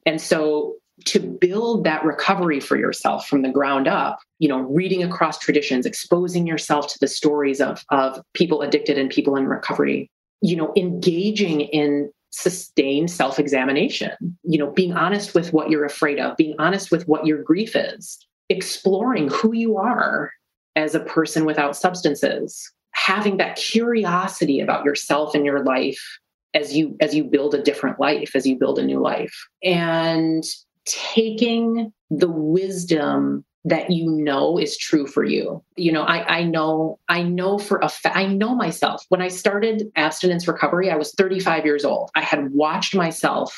and 0.05 0.19
so 0.19 0.75
to 1.03 1.19
build 1.19 1.83
that 1.83 2.03
recovery 2.05 2.59
for 2.59 2.77
yourself 2.77 3.27
from 3.27 3.41
the 3.41 3.49
ground 3.49 3.87
up, 3.87 4.19
you 4.39 4.47
know, 4.47 4.59
reading 4.59 5.03
across 5.03 5.37
traditions, 5.37 5.85
exposing 5.85 6.47
yourself 6.47 6.87
to 6.87 6.97
the 6.99 7.07
stories 7.07 7.59
of, 7.59 7.83
of 7.89 8.21
people 8.33 8.61
addicted 8.61 8.97
and 8.97 9.09
people 9.09 9.35
in 9.35 9.45
recovery, 9.45 10.09
you 10.45 10.55
know, 10.55 10.71
engaging 10.77 11.61
in 11.61 12.11
sustained 12.31 13.09
self 13.09 13.39
examination, 13.39 14.11
you 14.43 14.59
know, 14.59 14.69
being 14.69 14.93
honest 14.93 15.33
with 15.33 15.53
what 15.53 15.71
you're 15.71 15.85
afraid 15.85 16.19
of, 16.19 16.37
being 16.37 16.55
honest 16.59 16.91
with 16.91 17.07
what 17.07 17.25
your 17.25 17.41
grief 17.41 17.75
is, 17.75 18.19
exploring 18.49 19.27
who 19.29 19.53
you 19.53 19.77
are 19.77 20.31
as 20.75 20.93
a 20.93 20.99
person 20.99 21.45
without 21.45 21.75
substances, 21.75 22.71
having 22.91 23.37
that 23.37 23.55
curiosity 23.55 24.59
about 24.59 24.85
yourself 24.85 25.33
and 25.33 25.45
your 25.45 25.63
life 25.63 26.19
as 26.53 26.77
you 26.77 26.95
as 27.01 27.15
you 27.15 27.23
build 27.23 27.55
a 27.55 27.61
different 27.61 27.99
life 27.99 28.35
as 28.35 28.45
you 28.45 28.55
build 28.55 28.77
a 28.77 28.85
new 28.85 29.01
life 29.01 29.35
and 29.63 30.43
taking 30.85 31.91
the 32.09 32.29
wisdom 32.29 33.43
that 33.65 33.89
you 33.89 34.09
know 34.09 34.59
is 34.59 34.77
true 34.77 35.07
for 35.07 35.23
you. 35.23 35.61
You 35.75 35.91
know, 35.91 36.03
I, 36.03 36.37
I 36.37 36.43
know, 36.43 36.99
I 37.09 37.23
know 37.23 37.57
for 37.57 37.79
a 37.79 37.89
fact, 37.89 38.15
I 38.15 38.27
know 38.27 38.55
myself. 38.55 39.03
When 39.09 39.23
I 39.23 39.27
started 39.27 39.91
abstinence 39.95 40.47
recovery, 40.47 40.91
I 40.91 40.95
was 40.95 41.13
35 41.15 41.65
years 41.65 41.83
old. 41.83 42.11
I 42.15 42.21
had 42.21 42.51
watched 42.53 42.93
myself 42.93 43.55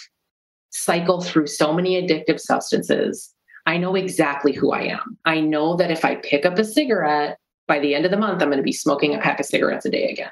cycle 0.69 1.21
through 1.21 1.47
so 1.47 1.73
many 1.73 2.01
addictive 2.01 2.39
substances. 2.39 3.33
I 3.65 3.77
know 3.77 3.95
exactly 3.95 4.53
who 4.53 4.71
I 4.71 4.83
am. 4.83 5.17
I 5.25 5.41
know 5.41 5.75
that 5.75 5.91
if 5.91 6.05
I 6.05 6.15
pick 6.15 6.45
up 6.45 6.57
a 6.57 6.63
cigarette, 6.63 7.37
by 7.67 7.79
the 7.79 7.93
end 7.93 8.05
of 8.05 8.11
the 8.11 8.17
month, 8.17 8.41
I'm 8.41 8.47
going 8.47 8.57
to 8.57 8.63
be 8.63 8.71
smoking 8.71 9.13
a 9.13 9.19
pack 9.19 9.41
of 9.41 9.45
cigarettes 9.45 9.85
a 9.85 9.89
day 9.89 10.09
again. 10.09 10.31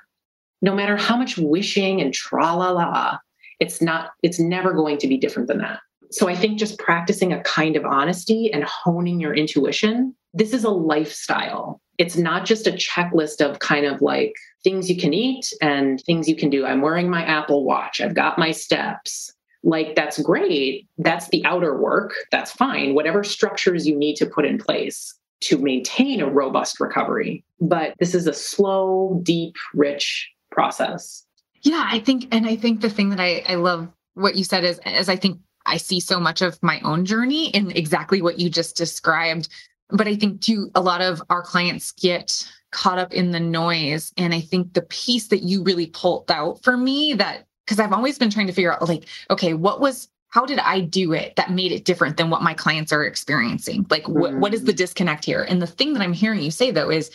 No 0.62 0.74
matter 0.74 0.96
how 0.96 1.18
much 1.18 1.38
wishing 1.38 2.02
and 2.02 2.14
tra 2.14 2.56
la 2.56 2.72
la, 2.72 3.18
it's 3.60 3.82
not, 3.82 4.12
it's 4.24 4.40
never 4.40 4.72
going 4.72 4.98
to 5.00 5.08
be 5.08 5.18
different 5.18 5.50
than 5.50 5.58
that. 5.58 5.80
So 6.16 6.30
I 6.30 6.36
think 6.36 6.58
just 6.58 6.80
practicing 6.80 7.34
a 7.34 7.44
kind 7.44 7.76
of 7.76 7.84
honesty 7.84 8.50
and 8.54 8.64
honing 8.64 9.20
your 9.20 9.34
intuition, 9.34 10.16
this 10.34 10.54
is 10.54 10.64
a 10.64 10.70
lifestyle. 10.70 11.82
It's 11.98 12.16
not 12.16 12.46
just 12.46 12.68
a 12.68 12.72
checklist 12.72 13.42
of 13.46 13.60
kind 13.60 13.86
of 13.86 14.02
like 14.02 14.34
things 14.64 14.90
you 14.90 14.96
can 14.96 15.14
eat 15.14 15.52
and 15.62 16.02
things 16.06 16.30
you 16.30 16.38
can 16.38 16.50
do. 16.50 16.66
I'm 16.66 16.80
wearing 16.80 17.10
my 17.10 17.26
Apple 17.26 17.66
Watch, 17.66 18.00
I've 18.00 18.16
got 18.16 18.40
my 18.40 18.52
steps. 18.52 19.34
Like, 19.62 19.96
that's 19.96 20.22
great. 20.22 20.88
That's 21.00 21.28
the 21.30 21.44
outer 21.44 21.78
work. 21.78 22.14
That's 22.32 22.52
fine. 22.52 22.96
Whatever 22.96 23.26
structures 23.26 23.86
you 23.86 23.98
need 23.98 24.16
to 24.16 24.26
put 24.26 24.46
in 24.46 24.58
place 24.58 25.14
to 25.42 25.58
maintain 25.58 26.22
a 26.22 26.30
robust 26.30 26.80
recovery. 26.80 27.44
But 27.60 27.94
this 28.00 28.16
is 28.16 28.26
a 28.26 28.34
slow, 28.34 29.20
deep, 29.22 29.56
rich 29.74 30.32
process. 30.50 31.26
Yeah, 31.64 31.86
I 31.92 32.00
think, 32.00 32.28
and 32.32 32.46
I 32.46 32.56
think 32.56 32.80
the 32.80 32.90
thing 32.90 33.10
that 33.10 33.20
I, 33.20 33.44
I 33.50 33.56
love 33.56 33.90
what 34.14 34.36
you 34.36 34.46
said 34.46 34.64
is, 34.64 34.80
is 34.86 35.10
I 35.10 35.18
think 35.18 35.40
I 35.66 35.78
see 35.78 36.00
so 36.00 36.20
much 36.20 36.42
of 36.42 36.62
my 36.62 36.80
own 36.82 37.06
journey 37.06 37.50
in 37.50 37.72
exactly 37.72 38.22
what 38.22 38.40
you 38.40 38.50
just 38.50 38.76
described. 38.76 39.50
But 39.90 40.08
I 40.08 40.16
think 40.16 40.42
too, 40.42 40.72
a 40.76 40.82
lot 40.82 41.02
of 41.02 41.22
our 41.30 41.42
clients 41.42 41.92
get 41.92 42.48
caught 42.72 43.00
up 43.00 43.14
in 43.14 43.32
the 43.32 43.40
noise. 43.40 44.12
And 44.18 44.34
I 44.34 44.42
think 44.42 44.74
the 44.74 44.82
piece 44.82 45.28
that 45.28 45.44
you 45.44 45.64
really 45.64 45.88
pulled 45.88 46.30
out 46.30 46.64
for 46.64 46.76
me 46.76 47.14
that, 47.14 47.46
because 47.66 47.80
I've 47.80 47.94
always 47.94 48.18
been 48.18 48.30
trying 48.30 48.48
to 48.48 48.54
figure 48.54 48.74
out, 48.74 48.88
like, 48.88 49.06
okay, 49.30 49.54
what 49.54 49.80
was, 49.80 50.10
how 50.30 50.46
did 50.46 50.60
I 50.60 50.82
do 50.82 51.14
it 51.14 51.36
that 51.36 51.52
made 51.52 51.72
it 51.72 51.86
different 51.86 52.18
than 52.18 52.30
what 52.30 52.42
my 52.42 52.54
clients 52.54 52.92
are 52.92 53.04
experiencing? 53.04 53.86
Like, 53.90 54.08
what, 54.08 54.36
what 54.36 54.54
is 54.54 54.66
the 54.66 54.74
mm. 54.74 54.78
disconnect 54.78 55.24
here? 55.24 55.44
And 55.44 55.62
the 55.62 55.68
thing 55.68 55.94
that 55.94 56.02
I'm 56.02 56.14
hearing 56.14 56.42
you 56.42 56.52
say 56.52 56.72
though 56.72 56.90
is, 56.90 57.12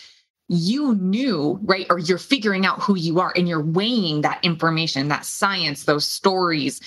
you 0.53 0.97
knew, 0.97 1.61
right? 1.63 1.87
Or 1.91 2.01
you're 2.01 2.19
figuring 2.19 2.67
out 2.67 2.83
who 2.83 2.97
you 2.97 3.21
are 3.21 3.33
and 3.37 3.49
you're 3.49 3.63
weighing 3.63 4.23
that 4.23 4.41
information, 4.43 5.07
that 5.07 5.25
science, 5.25 5.85
those 5.85 6.05
stories, 6.05 6.81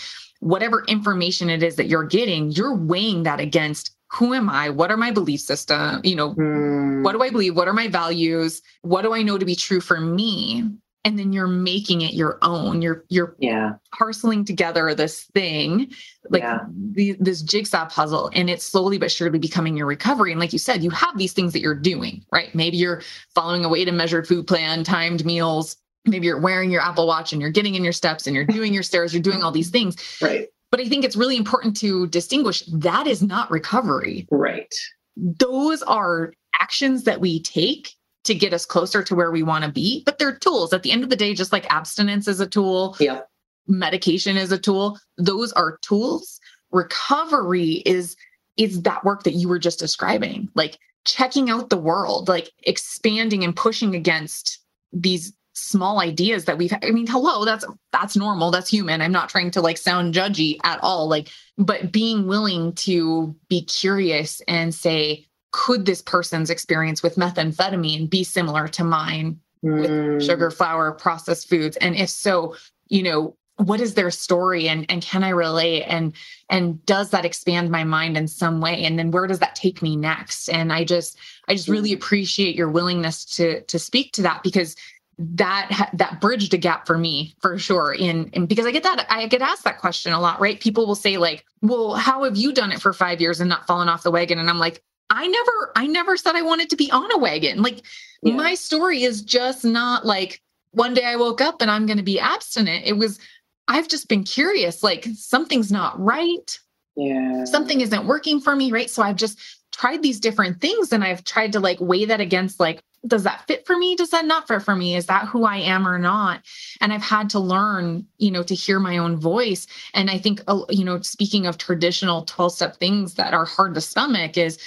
whatever 0.44 0.84
information 0.88 1.50
it 1.50 1.64
is 1.64 1.78
that 1.78 1.88
you're 1.88 2.04
getting, 2.04 2.52
you're 2.52 2.76
weighing 2.76 3.24
that 3.24 3.39
against 3.39 3.96
who 4.12 4.34
am 4.34 4.50
I? 4.50 4.70
What 4.70 4.91
are 4.91 4.98
my 4.98 5.10
belief 5.10 5.39
system? 5.41 6.02
You 6.04 6.16
know, 6.16 6.36
mm. 6.36 7.04
what 7.04 7.14
do 7.14 7.24
I 7.24 7.32
believe? 7.32 7.56
What 7.56 7.68
are 7.68 7.74
my 7.74 7.88
values? 7.88 8.62
What 8.82 9.02
do 9.02 9.14
I 9.14 9.24
know 9.24 9.38
to 9.38 9.46
be 9.46 9.56
true 9.56 9.82
for 9.82 10.00
me? 10.00 10.70
And 11.06 11.20
then 11.20 11.34
you're 11.34 11.48
making 11.48 12.02
it 12.02 12.14
your 12.14 12.38
own. 12.41 12.82
You're 12.82 13.04
you're 13.10 13.36
yeah 13.39 13.72
parceling 13.94 14.46
together 14.46 14.94
this 14.96 15.24
thing, 15.34 15.91
like 16.30 16.44
yeah. 16.44 16.60
the, 16.70 17.18
this 17.20 17.41
jigsaw 17.41 17.88
puzzle, 17.89 18.30
and 18.34 18.50
it's 18.50 18.64
slowly 18.64 18.98
but 18.98 19.12
surely 19.12 19.38
becoming 19.39 19.76
your 19.76 19.88
recovery. 19.88 20.32
And 20.32 20.39
like 20.39 20.54
you 20.54 20.60
said, 20.60 20.82
you 20.82 20.89
have 20.91 21.18
these 21.18 21.34
things 21.34 21.52
that 21.54 21.60
you're 21.60 21.76
doing, 21.76 22.24
right? 22.32 22.56
Maybe 22.56 22.78
you're 22.78 23.02
following 23.36 23.66
a 23.66 23.70
weight 23.70 23.89
and 23.89 23.98
measured 23.98 24.28
food 24.28 24.48
plan, 24.48 24.86
timed 24.86 25.26
meals, 25.26 25.76
maybe 26.06 26.28
you're 26.28 26.39
wearing 26.39 26.72
your 26.72 26.82
Apple 26.82 27.08
Watch 27.08 27.34
and 27.34 27.41
you're 27.41 27.51
getting 27.51 27.76
in 27.76 27.84
your 27.84 27.93
steps 27.93 28.28
and 28.28 28.36
you're 28.36 28.45
doing 28.45 28.74
your 28.74 28.84
stairs, 28.84 29.14
you're 29.14 29.22
doing 29.22 29.43
all 29.43 29.51
these 29.51 29.70
things. 29.70 29.95
Right. 30.22 30.49
But 30.72 30.80
I 30.80 30.89
think 30.89 31.06
it's 31.06 31.16
really 31.16 31.38
important 31.38 31.78
to 31.78 32.08
distinguish 32.08 32.64
that 32.68 33.08
is 33.08 33.22
not 33.22 33.51
recovery. 33.51 34.28
Right. 34.32 34.74
Those 35.16 35.84
are 35.84 36.34
actions 36.60 37.04
that 37.04 37.22
we 37.22 37.41
take 37.41 37.93
to 38.24 38.34
get 38.34 38.54
us 38.54 38.66
closer 38.66 39.04
to 39.04 39.16
where 39.16 39.32
we 39.32 39.43
want 39.43 39.66
to 39.66 39.72
be, 39.72 40.01
but 40.06 40.18
they're 40.18 40.36
tools. 40.36 40.74
At 40.74 40.84
the 40.84 40.91
end 40.91 41.04
of 41.04 41.10
the 41.10 41.16
day, 41.16 41.34
just 41.34 41.51
like 41.51 41.72
abstinence 41.72 42.28
is 42.28 42.39
a 42.39 42.47
tool, 42.47 42.95
yeah. 42.99 43.22
medication 43.68 44.38
is 44.38 44.51
a 44.51 44.58
tool, 44.58 44.97
those 45.18 45.51
are 45.54 45.78
tools. 45.82 46.39
Recovery 46.72 47.84
is 47.86 48.16
is 48.56 48.84
that 48.84 49.04
work 49.04 49.24
that 49.24 49.34
you 49.34 49.49
were 49.49 49.60
just 49.60 49.80
describing, 49.80 50.47
like 50.54 50.78
checking 51.06 51.49
out 51.49 51.70
the 51.70 51.78
world, 51.78 52.28
like 52.28 52.51
expanding 52.64 53.43
and 53.43 53.56
pushing 53.56 53.95
against 53.95 54.60
these 54.91 55.34
small 55.54 55.99
ideas 55.99 56.45
that 56.45 56.58
we've 56.58 56.74
i 56.82 56.89
mean 56.89 57.06
hello 57.06 57.45
that's 57.45 57.64
that's 57.91 58.16
normal 58.18 58.49
that's 58.51 58.70
human. 58.70 59.01
I'm 59.01 59.12
not 59.12 59.30
trying 59.30 59.51
to 59.51 59.62
like 59.62 59.78
sound 59.78 60.14
judgy 60.14 60.58
at 60.64 60.80
all 60.82 61.08
like 61.08 61.30
but 61.58 61.91
being 61.91 62.28
willing 62.28 62.74
to 62.74 63.36
be 63.47 63.64
curious 63.64 64.41
and 64.47 64.74
say 64.74 65.28
could 65.51 65.86
this 65.86 66.01
person's 66.01 66.49
experience 66.49 67.04
with 67.04 67.16
methamphetamine 67.16 68.10
be 68.10 68.24
similar 68.24 68.68
to 68.68 68.84
mine 68.84 69.39
mm. 69.64 69.80
with 69.80 70.24
sugar 70.24 70.49
flour 70.51 70.91
processed 70.91 71.47
foods? 71.47 71.78
And 71.78 71.95
if 71.95 72.10
so 72.10 72.56
you 72.88 73.04
know 73.04 73.38
what 73.58 73.80
is 73.80 73.93
their 73.93 74.10
story 74.10 74.68
and 74.68 74.88
and 74.89 75.04
can 75.04 75.24
i 75.24 75.30
relate? 75.30 75.84
And 75.84 76.14
and 76.49 76.84
does 76.88 77.12
that 77.12 77.26
expand 77.26 77.70
my 77.70 77.84
mind 77.84 78.18
in 78.18 78.28
some 78.28 78.60
way? 78.60 78.84
And 78.84 78.97
then 78.97 79.12
where 79.12 79.28
does 79.28 79.39
that 79.39 79.56
take 79.56 79.84
me 79.84 79.95
next? 79.95 80.49
And 80.49 80.74
i 80.74 80.84
just 80.84 81.18
i 81.47 81.54
just 81.54 81.70
really 81.70 81.91
mm. 81.91 81.95
appreciate 81.95 82.56
your 82.56 82.70
willingness 82.70 83.24
to 83.36 83.62
to 83.62 83.78
speak 83.78 84.12
to 84.14 84.24
that 84.24 84.41
because 84.41 84.76
that 85.20 85.89
that 85.93 86.20
bridged 86.20 86.53
a 86.53 86.57
gap 86.57 86.88
for 86.88 86.97
me 86.97 87.36
for 87.39 87.57
sure 87.59 87.93
in, 87.93 88.30
in 88.30 88.45
because 88.45 88.66
i 88.66 88.72
get 88.72 88.84
that 88.84 89.05
i 89.09 89.28
get 89.28 89.41
asked 89.41 89.64
that 89.64 89.80
question 89.80 90.11
a 90.11 90.20
lot 90.20 90.39
right? 90.39 90.59
People 90.59 90.88
will 90.88 90.95
say 90.95 91.18
like 91.18 91.45
well 91.61 91.93
how 91.93 92.24
have 92.24 92.36
you 92.36 92.53
done 92.53 92.72
it 92.72 92.82
for 92.82 92.93
five 92.93 93.22
years 93.22 93.39
and 93.39 93.49
not 93.49 93.68
fallen 93.68 93.89
off 93.89 94.03
the 94.03 94.11
wagon? 94.11 94.39
And 94.39 94.49
i'm 94.49 94.59
like 94.59 94.82
i 95.09 95.28
never 95.28 95.72
i 95.76 95.86
never 95.86 96.18
said 96.18 96.36
i 96.36 96.41
wanted 96.41 96.70
to 96.70 96.76
be 96.76 96.91
on 96.91 97.11
a 97.11 97.18
wagon. 97.18 97.61
Like 97.61 97.82
yeah. 98.24 98.34
my 98.34 98.55
story 98.55 99.03
is 99.03 99.22
just 99.22 99.64
not 99.64 100.05
like 100.05 100.41
one 100.72 100.93
day 100.93 101.05
i 101.05 101.16
woke 101.16 101.41
up 101.41 101.61
and 101.61 101.70
i'm 101.70 101.86
going 101.86 101.97
to 101.97 102.03
be 102.03 102.20
abstinent. 102.20 102.86
It 102.86 102.93
was 102.93 103.20
i've 103.68 103.88
just 103.88 104.07
been 104.07 104.24
curious 104.24 104.82
like 104.82 105.05
something's 105.16 105.72
not 105.72 105.99
right. 105.99 106.59
Yeah. 106.95 107.45
Something 107.45 107.82
isn't 107.82 108.07
working 108.07 108.39
for 108.39 108.55
me 108.55 108.72
right? 108.72 108.89
So 108.89 109.03
i've 109.03 109.18
just 109.18 109.39
tried 109.74 110.01
these 110.01 110.19
different 110.19 110.61
things 110.61 110.93
and 110.93 111.03
i've 111.03 111.24
tried 111.24 111.51
to 111.51 111.59
like 111.59 111.80
weigh 111.82 112.05
that 112.05 112.21
against 112.21 112.59
like 112.59 112.84
does 113.05 113.24
that 113.24 113.45
fit 113.47 113.65
for 113.65 113.78
me? 113.78 113.95
Does 113.95 114.11
that 114.11 114.26
not 114.26 114.47
fit 114.47 114.61
for 114.61 114.76
me? 114.76 114.95
Is 114.95 115.07
that 115.07 115.28
who 115.28 115.43
i 115.43 115.57
am 115.57 115.88
or 115.88 115.99
not? 115.99 116.41
And 116.82 116.93
i've 116.93 117.01
had 117.01 117.30
to 117.32 117.39
learn 117.39 118.05
you 118.17 118.32
know 118.32 118.43
to 118.43 118.55
hear 118.55 118.80
my 118.80 118.97
own 118.97 119.17
voice. 119.17 119.67
And 119.93 120.09
i 120.09 120.17
think 120.17 120.41
uh, 120.47 120.61
you 120.69 120.86
know 120.86 121.01
speaking 121.01 121.45
of 121.45 121.57
traditional 121.57 122.24
12 122.24 122.53
step 122.53 122.78
things 122.78 123.15
that 123.15 123.34
are 123.34 123.45
hard 123.45 123.76
to 123.76 123.82
stomach 123.82 124.38
is 124.38 124.57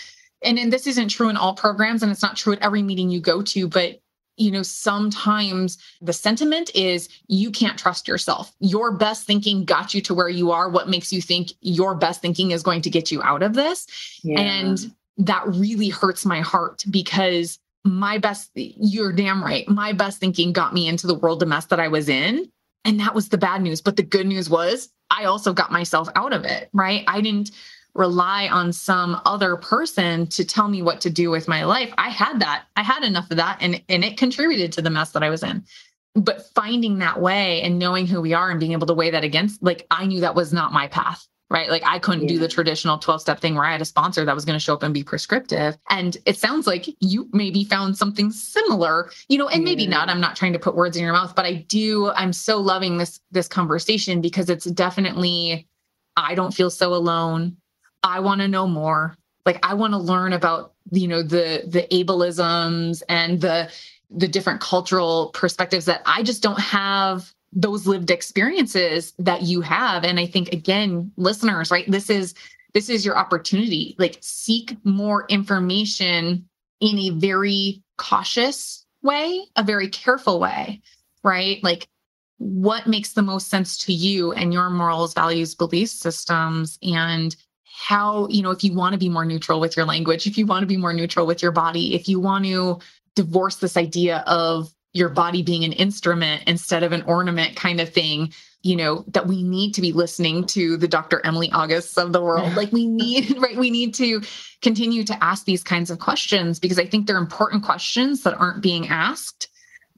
and, 0.42 0.58
and 0.58 0.72
this 0.72 0.86
isn't 0.86 1.08
true 1.08 1.30
in 1.30 1.36
all 1.36 1.54
programs 1.54 2.02
and 2.02 2.12
it's 2.12 2.22
not 2.22 2.36
true 2.36 2.52
at 2.52 2.62
every 2.62 2.82
meeting 2.82 3.10
you 3.10 3.20
go 3.20 3.42
to 3.42 3.68
but 3.68 4.00
you 4.36 4.50
know, 4.50 4.62
sometimes 4.62 5.78
the 6.00 6.12
sentiment 6.12 6.70
is 6.74 7.08
you 7.28 7.50
can't 7.50 7.78
trust 7.78 8.06
yourself. 8.06 8.52
Your 8.60 8.92
best 8.92 9.26
thinking 9.26 9.64
got 9.64 9.94
you 9.94 10.00
to 10.02 10.14
where 10.14 10.28
you 10.28 10.50
are. 10.50 10.68
What 10.68 10.88
makes 10.88 11.12
you 11.12 11.22
think 11.22 11.52
your 11.60 11.94
best 11.94 12.20
thinking 12.20 12.50
is 12.50 12.62
going 12.62 12.82
to 12.82 12.90
get 12.90 13.10
you 13.10 13.22
out 13.22 13.42
of 13.42 13.54
this? 13.54 13.86
Yeah. 14.22 14.40
And 14.40 14.94
that 15.18 15.46
really 15.46 15.88
hurts 15.88 16.26
my 16.26 16.40
heart 16.40 16.84
because 16.90 17.58
my 17.84 18.18
best, 18.18 18.50
you're 18.54 19.12
damn 19.12 19.42
right. 19.42 19.66
My 19.68 19.92
best 19.92 20.18
thinking 20.18 20.52
got 20.52 20.74
me 20.74 20.88
into 20.88 21.06
the 21.06 21.14
world 21.14 21.42
of 21.42 21.48
mess 21.48 21.66
that 21.66 21.80
I 21.80 21.88
was 21.88 22.08
in. 22.08 22.50
And 22.84 23.00
that 23.00 23.14
was 23.14 23.30
the 23.30 23.38
bad 23.38 23.62
news. 23.62 23.80
But 23.80 23.96
the 23.96 24.02
good 24.02 24.26
news 24.26 24.50
was 24.50 24.90
I 25.10 25.24
also 25.24 25.52
got 25.52 25.72
myself 25.72 26.08
out 26.14 26.32
of 26.32 26.44
it, 26.44 26.68
right? 26.72 27.04
I 27.06 27.20
didn't 27.20 27.50
rely 27.96 28.48
on 28.48 28.72
some 28.72 29.20
other 29.24 29.56
person 29.56 30.26
to 30.28 30.44
tell 30.44 30.68
me 30.68 30.82
what 30.82 31.00
to 31.00 31.10
do 31.10 31.30
with 31.30 31.48
my 31.48 31.64
life. 31.64 31.92
I 31.98 32.10
had 32.10 32.40
that. 32.40 32.64
I 32.76 32.82
had 32.82 33.02
enough 33.02 33.30
of 33.30 33.36
that 33.38 33.58
and 33.60 33.82
and 33.88 34.04
it 34.04 34.16
contributed 34.16 34.72
to 34.72 34.82
the 34.82 34.90
mess 34.90 35.12
that 35.12 35.22
I 35.22 35.30
was 35.30 35.42
in. 35.42 35.64
But 36.14 36.46
finding 36.54 36.98
that 36.98 37.20
way 37.20 37.62
and 37.62 37.78
knowing 37.78 38.06
who 38.06 38.20
we 38.20 38.32
are 38.32 38.50
and 38.50 38.60
being 38.60 38.72
able 38.72 38.86
to 38.86 38.94
weigh 38.94 39.10
that 39.10 39.24
against 39.24 39.62
like 39.62 39.86
I 39.90 40.06
knew 40.06 40.20
that 40.20 40.34
was 40.34 40.52
not 40.52 40.72
my 40.72 40.88
path. 40.88 41.26
Right. 41.48 41.70
Like 41.70 41.84
I 41.86 42.00
couldn't 42.00 42.22
yeah. 42.22 42.30
do 42.30 42.38
the 42.40 42.48
traditional 42.48 42.98
12 42.98 43.20
step 43.20 43.38
thing 43.38 43.54
where 43.54 43.64
I 43.64 43.70
had 43.70 43.80
a 43.80 43.84
sponsor 43.84 44.24
that 44.24 44.34
was 44.34 44.44
going 44.44 44.58
to 44.58 44.62
show 44.62 44.74
up 44.74 44.82
and 44.82 44.92
be 44.92 45.04
prescriptive. 45.04 45.78
And 45.88 46.16
it 46.26 46.36
sounds 46.36 46.66
like 46.66 46.88
you 46.98 47.28
maybe 47.32 47.62
found 47.62 47.96
something 47.96 48.32
similar, 48.32 49.10
you 49.28 49.38
know, 49.38 49.46
and 49.46 49.62
maybe 49.62 49.84
yeah. 49.84 49.90
not. 49.90 50.08
I'm 50.08 50.20
not 50.20 50.34
trying 50.34 50.54
to 50.54 50.58
put 50.58 50.74
words 50.74 50.96
in 50.96 51.04
your 51.04 51.12
mouth, 51.12 51.36
but 51.36 51.44
I 51.44 51.54
do. 51.68 52.10
I'm 52.10 52.32
so 52.32 52.58
loving 52.58 52.98
this, 52.98 53.20
this 53.30 53.46
conversation 53.46 54.20
because 54.20 54.50
it's 54.50 54.64
definitely, 54.64 55.68
I 56.16 56.34
don't 56.34 56.52
feel 56.52 56.68
so 56.68 56.92
alone. 56.92 57.56
I 58.06 58.20
want 58.20 58.40
to 58.40 58.48
know 58.48 58.66
more. 58.66 59.16
Like 59.44 59.58
I 59.64 59.74
want 59.74 59.92
to 59.92 59.98
learn 59.98 60.32
about, 60.32 60.72
you 60.90 61.08
know, 61.08 61.22
the 61.22 61.62
the 61.66 61.86
ableisms 61.92 63.02
and 63.08 63.40
the 63.40 63.70
the 64.10 64.28
different 64.28 64.60
cultural 64.60 65.30
perspectives 65.34 65.86
that 65.86 66.02
I 66.06 66.22
just 66.22 66.42
don't 66.42 66.60
have 66.60 67.32
those 67.52 67.86
lived 67.86 68.10
experiences 68.10 69.12
that 69.18 69.42
you 69.42 69.60
have 69.62 70.04
and 70.04 70.20
I 70.20 70.26
think 70.26 70.52
again 70.52 71.10
listeners, 71.16 71.70
right? 71.70 71.90
This 71.90 72.10
is 72.10 72.34
this 72.74 72.88
is 72.88 73.04
your 73.04 73.16
opportunity. 73.16 73.96
Like 73.98 74.18
seek 74.20 74.76
more 74.84 75.26
information 75.28 76.48
in 76.80 76.98
a 76.98 77.10
very 77.10 77.82
cautious 77.96 78.84
way, 79.02 79.42
a 79.56 79.62
very 79.62 79.88
careful 79.88 80.38
way, 80.38 80.82
right? 81.24 81.62
Like 81.64 81.88
what 82.38 82.86
makes 82.86 83.14
the 83.14 83.22
most 83.22 83.48
sense 83.48 83.78
to 83.78 83.92
you 83.92 84.32
and 84.32 84.52
your 84.52 84.68
morals, 84.68 85.14
values, 85.14 85.54
belief 85.54 85.88
systems 85.88 86.78
and 86.82 87.34
how, 87.78 88.26
you 88.28 88.42
know, 88.42 88.50
if 88.50 88.64
you 88.64 88.74
want 88.74 88.94
to 88.94 88.98
be 88.98 89.10
more 89.10 89.26
neutral 89.26 89.60
with 89.60 89.76
your 89.76 89.84
language, 89.84 90.26
if 90.26 90.38
you 90.38 90.46
want 90.46 90.62
to 90.62 90.66
be 90.66 90.78
more 90.78 90.94
neutral 90.94 91.26
with 91.26 91.42
your 91.42 91.52
body, 91.52 91.94
if 91.94 92.08
you 92.08 92.18
want 92.18 92.46
to 92.46 92.78
divorce 93.14 93.56
this 93.56 93.76
idea 93.76 94.24
of 94.26 94.72
your 94.94 95.10
body 95.10 95.42
being 95.42 95.62
an 95.62 95.72
instrument 95.72 96.42
instead 96.46 96.82
of 96.82 96.92
an 96.92 97.02
ornament 97.02 97.54
kind 97.54 97.80
of 97.80 97.92
thing, 97.92 98.32
you 98.62 98.76
know, 98.76 99.04
that 99.08 99.26
we 99.26 99.42
need 99.42 99.74
to 99.74 99.82
be 99.82 99.92
listening 99.92 100.46
to 100.46 100.78
the 100.78 100.88
Dr. 100.88 101.20
Emily 101.24 101.52
Augusts 101.52 101.98
of 101.98 102.12
the 102.12 102.22
world. 102.22 102.54
Like 102.54 102.72
we 102.72 102.86
need, 102.86 103.36
right? 103.42 103.56
We 103.56 103.70
need 103.70 103.94
to 103.96 104.22
continue 104.62 105.04
to 105.04 105.24
ask 105.24 105.44
these 105.44 105.62
kinds 105.62 105.90
of 105.90 105.98
questions 105.98 106.58
because 106.58 106.78
I 106.78 106.86
think 106.86 107.06
they're 107.06 107.18
important 107.18 107.62
questions 107.62 108.22
that 108.22 108.38
aren't 108.38 108.62
being 108.62 108.88
asked 108.88 109.48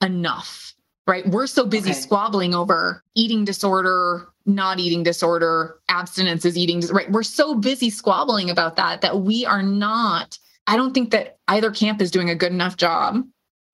enough, 0.03 0.67
right? 1.09 1.26
We're 1.26 1.46
so 1.46 1.64
busy 1.64 1.90
okay. 1.90 1.98
squabbling 1.98 2.54
over 2.54 3.02
eating 3.14 3.44
disorder, 3.44 4.28
not 4.44 4.78
eating 4.78 5.02
disorder, 5.02 5.80
abstinence 5.88 6.44
is 6.44 6.56
eating, 6.56 6.80
right? 6.92 7.11
We're 7.11 7.22
so 7.22 7.54
busy 7.54 7.90
squabbling 7.90 8.50
about 8.50 8.76
that 8.76 9.00
that 9.00 9.20
we 9.22 9.46
are 9.46 9.62
not, 9.62 10.38
I 10.66 10.76
don't 10.76 10.92
think 10.92 11.11
that 11.11 11.38
either 11.48 11.70
camp 11.70 12.02
is 12.02 12.11
doing 12.11 12.28
a 12.30 12.34
good 12.34 12.52
enough 12.52 12.76
job 12.76 13.24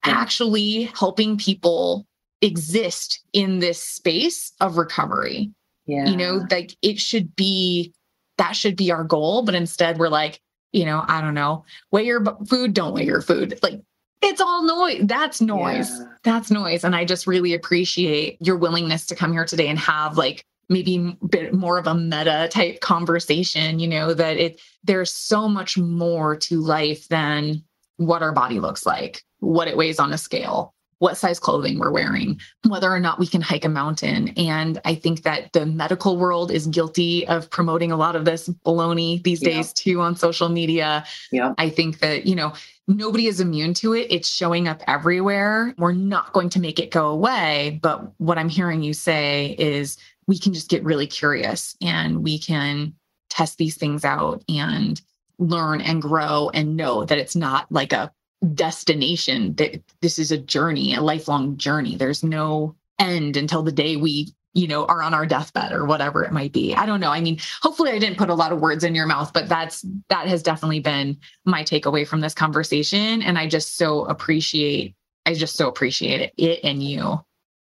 actually 0.05 0.85
helping 0.95 1.37
people 1.37 2.07
exist 2.41 3.25
in 3.33 3.59
this 3.59 3.83
space 3.83 4.53
of 4.61 4.77
recovery. 4.77 5.51
Yeah. 5.87 6.07
You 6.07 6.17
know, 6.17 6.47
like 6.51 6.77
it 6.83 7.01
should 7.01 7.35
be, 7.35 7.93
that 8.39 8.55
should 8.55 8.77
be 8.77 8.93
our 8.93 9.05
goal. 9.05 9.43
But 9.43 9.55
instead, 9.55 9.99
we're 9.99 10.09
like, 10.09 10.41
you 10.73 10.85
know, 10.85 11.05
I 11.09 11.21
don't 11.21 11.35
know, 11.35 11.65
weigh 11.91 12.05
your 12.05 12.25
food, 12.49 12.75
don't 12.75 12.95
weigh 12.95 13.07
your 13.07 13.23
food. 13.23 13.59
Like 13.63 13.81
it's 14.25 14.41
all 14.41 14.63
noise. 14.63 15.03
That's 15.05 15.41
noise. 15.41 15.91
Yeah. 15.91 16.07
That's 16.23 16.51
noise. 16.51 16.85
And 16.85 16.97
I 16.97 17.05
just 17.05 17.27
really 17.27 17.55
appreciate 17.55 18.39
your 18.41 18.57
willingness 18.57 19.07
to 19.07 19.15
come 19.15 19.33
here 19.33 19.45
today 19.45 19.69
and 19.69 19.79
have 19.79 20.17
like 20.17 20.45
maybe 20.69 21.17
a 21.23 21.27
bit 21.27 21.55
more 21.55 21.79
of 21.79 21.87
a 21.87 21.95
meta 21.95 22.49
type 22.51 22.81
conversation 22.81 23.79
you 23.79 23.87
know 23.87 24.15
that 24.15 24.37
it 24.37 24.61
there's 24.83 25.13
so 25.13 25.49
much 25.49 25.77
more 25.77 26.37
to 26.37 26.61
life 26.61 27.07
than 27.09 27.63
what 27.97 28.23
our 28.23 28.33
body 28.33 28.61
looks 28.61 28.87
like 28.87 29.23
what 29.41 29.69
it 29.69 29.77
weighs 29.77 29.99
on 29.99 30.13
a 30.13 30.19
scale 30.19 30.74
what 30.99 31.17
size 31.17 31.39
clothing 31.39 31.79
we're 31.79 31.91
wearing, 31.91 32.41
whether 32.69 32.91
or 32.91 33.01
not 33.01 33.19
we 33.19 33.27
can 33.27 33.41
hike 33.41 33.65
a 33.65 33.69
mountain. 33.69 34.29
And 34.37 34.81
I 34.85 34.95
think 34.95 35.23
that 35.23 35.53
the 35.53 35.67
medical 35.67 36.17
world 36.17 36.51
is 36.51 36.67
guilty 36.67 37.27
of 37.27 37.51
promoting 37.51 37.93
a 37.93 37.97
lot 37.97 38.17
of 38.17 38.25
this 38.25 38.49
baloney 38.65 39.23
these 39.23 39.43
yeah. 39.43 39.51
days 39.51 39.73
too 39.73 40.01
on 40.01 40.17
social 40.17 40.49
media. 40.49 41.05
Yeah. 41.31 41.55
I 41.59 41.69
think 41.71 41.99
that, 42.01 42.27
you 42.27 42.35
know, 42.35 42.55
nobody 42.87 43.27
is 43.27 43.41
immune 43.41 43.75
to 43.75 43.95
it. 43.95 44.07
It's 44.11 44.29
showing 44.29 44.69
up 44.69 44.83
everywhere. 44.87 45.75
We're 45.79 45.93
not 45.93 46.33
going 46.33 46.51
to 46.51 46.61
make 46.61 46.79
it 46.79 46.91
go 46.91 47.09
away. 47.09 47.79
But 47.83 48.13
what 48.19 48.39
I'm 48.39 48.49
hearing 48.49 48.83
you 48.83 48.95
say 48.95 49.57
is 49.59 49.97
we 50.27 50.39
can 50.39 50.53
just 50.55 50.71
get 50.71 50.85
really 50.85 51.07
curious 51.07 51.77
and 51.83 52.23
we 52.23 52.39
can 52.39 52.95
test 53.31 53.59
these 53.59 53.77
things 53.77 54.05
out 54.05 54.43
and 54.49 55.01
learn 55.39 55.81
and 55.81 56.01
grow 56.01 56.51
and 56.55 56.77
know 56.77 57.05
that 57.05 57.19
it's 57.19 57.37
not 57.37 57.71
like 57.71 57.93
a 57.93 58.13
destination 58.45 59.55
that 59.55 59.83
this 60.01 60.19
is 60.19 60.31
a 60.31 60.39
journey 60.39 60.95
a 60.95 61.01
lifelong 61.01 61.57
journey 61.57 61.97
there's 61.97 62.23
no 62.23 62.75
end 62.99 63.37
until 63.37 63.63
the 63.63 63.73
day 63.73 63.97
we 63.97 64.33
you 64.53 64.69
know 64.69 64.85
are 64.87 65.03
on 65.03 65.15
our 65.15 65.27
deathbed 65.27 65.73
or 65.73 65.85
whatever 65.85 66.23
it 66.23 66.33
might 66.33 66.53
be 66.53 66.75
i 66.75 66.87
don't 66.87 67.01
know 67.01 67.11
i 67.11 67.21
mean 67.21 67.39
hopefully 67.61 67.91
i 67.91 67.99
didn't 67.99 68.19
put 68.19 68.31
a 68.31 68.35
lot 68.35 68.53
of 68.53 68.61
words 68.61 68.85
in 68.85 68.95
your 68.95 69.07
mouth 69.07 69.33
but 69.33 69.49
that's 69.49 69.85
that 70.09 70.27
has 70.27 70.43
definitely 70.43 70.81
been 70.81 71.17
my 71.45 71.63
takeaway 71.63 72.07
from 72.07 72.21
this 72.21 72.35
conversation 72.35 73.23
and 73.23 73.39
i 73.39 73.49
just 73.49 73.77
so 73.77 74.05
appreciate 74.05 74.95
i 75.27 75.35
just 75.35 75.57
so 75.57 75.69
appreciate 75.69 76.21
it 76.21 76.35
it 76.37 76.61
and 76.63 76.83
you 76.83 77.19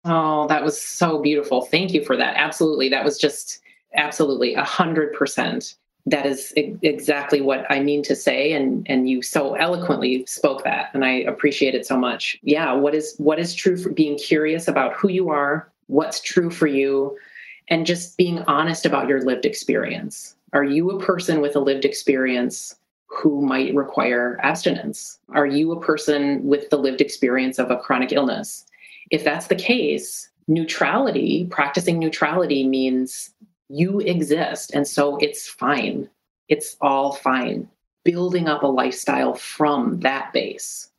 Oh, 0.09 0.47
that 0.47 0.63
was 0.63 0.81
so 0.81 1.21
beautiful. 1.21 1.63
Thank 1.63 1.93
you 1.93 2.05
for 2.05 2.17
that. 2.17 2.37
Absolutely. 2.37 2.89
That 2.89 3.05
was 3.05 3.19
just 3.19 3.61
absolutely 3.95 4.55
a 4.55 4.63
hundred 4.63 5.13
percent. 5.13 5.75
That 6.09 6.25
is 6.25 6.53
exactly 6.57 7.41
what 7.41 7.67
I 7.69 7.81
mean 7.81 8.03
to 8.05 8.15
say. 8.15 8.53
And 8.53 8.87
and 8.89 9.09
you 9.09 9.23
so 9.23 9.55
eloquently 9.55 10.25
spoke 10.27 10.63
that. 10.65 10.91
And 10.95 11.05
I 11.05 11.11
appreciate 11.23 11.75
it 11.75 11.85
so 11.87 11.97
much. 11.97 12.39
Yeah. 12.43 12.73
What 12.73 12.95
is 12.95 13.15
what 13.19 13.41
is 13.41 13.55
true 13.55 13.77
for 13.77 13.91
being 13.91 14.17
curious 14.17 14.69
about 14.69 14.95
who 14.95 15.09
you 15.09 15.31
are, 15.31 15.69
what's 15.89 16.21
true 16.21 16.51
for 16.51 16.69
you, 16.69 17.19
and 17.69 17.87
just 17.87 18.17
being 18.17 18.39
honest 18.43 18.87
about 18.87 19.09
your 19.09 19.23
lived 19.23 19.45
experience. 19.45 20.37
Are 20.53 20.65
you 20.65 20.91
a 20.91 21.01
person 21.01 21.41
with 21.41 21.57
a 21.57 21.61
lived 21.61 21.85
experience 21.85 22.77
who 23.09 23.43
might 23.43 23.75
require 23.75 24.39
abstinence? 24.43 25.19
Are 25.31 25.47
you 25.47 25.73
a 25.73 25.81
person 25.81 26.45
with 26.45 26.71
the 26.71 26.79
lived 26.79 27.01
experience 27.01 27.59
of 27.59 27.71
a 27.71 27.77
chronic 27.77 28.13
illness? 28.13 28.65
If 29.11 29.25
that's 29.25 29.47
the 29.49 29.57
case, 29.57 30.29
neutrality, 30.49 31.47
practicing 31.51 31.99
neutrality 31.99 32.67
means 32.67 33.31
you 33.69 34.01
exist. 34.01 34.73
And 34.75 34.87
so 34.87 35.17
it's 35.19 35.49
fine. 35.49 36.09
It's 36.49 36.77
all 36.81 37.13
fine. 37.13 37.69
Building 38.05 38.49
up 38.49 38.63
a 38.63 38.69
lifestyle 38.69 39.35
from 39.35 40.01
that 40.01 40.33
base, 40.33 40.91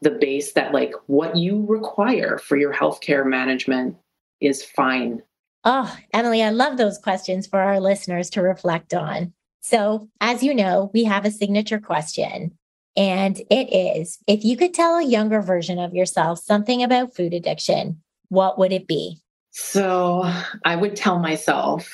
the 0.00 0.10
base 0.10 0.52
that, 0.52 0.72
like, 0.72 0.94
what 1.06 1.36
you 1.36 1.64
require 1.66 2.38
for 2.38 2.56
your 2.56 2.72
healthcare 2.72 3.26
management 3.26 3.96
is 4.40 4.62
fine. 4.62 5.22
Oh, 5.64 5.96
Emily, 6.12 6.42
I 6.42 6.50
love 6.50 6.76
those 6.76 6.98
questions 6.98 7.46
for 7.46 7.60
our 7.60 7.80
listeners 7.80 8.30
to 8.30 8.42
reflect 8.42 8.94
on. 8.94 9.32
So, 9.60 10.08
as 10.20 10.42
you 10.42 10.54
know, 10.54 10.90
we 10.92 11.04
have 11.04 11.24
a 11.24 11.30
signature 11.30 11.80
question. 11.80 12.52
And 12.96 13.38
it 13.50 13.72
is 13.72 14.18
if 14.26 14.44
you 14.44 14.56
could 14.56 14.74
tell 14.74 14.98
a 14.98 15.04
younger 15.04 15.40
version 15.40 15.78
of 15.78 15.94
yourself 15.94 16.40
something 16.40 16.82
about 16.82 17.14
food 17.14 17.32
addiction, 17.32 18.02
what 18.28 18.58
would 18.58 18.72
it 18.72 18.86
be? 18.86 19.18
So 19.50 20.30
I 20.64 20.76
would 20.76 20.96
tell 20.96 21.18
myself 21.18 21.90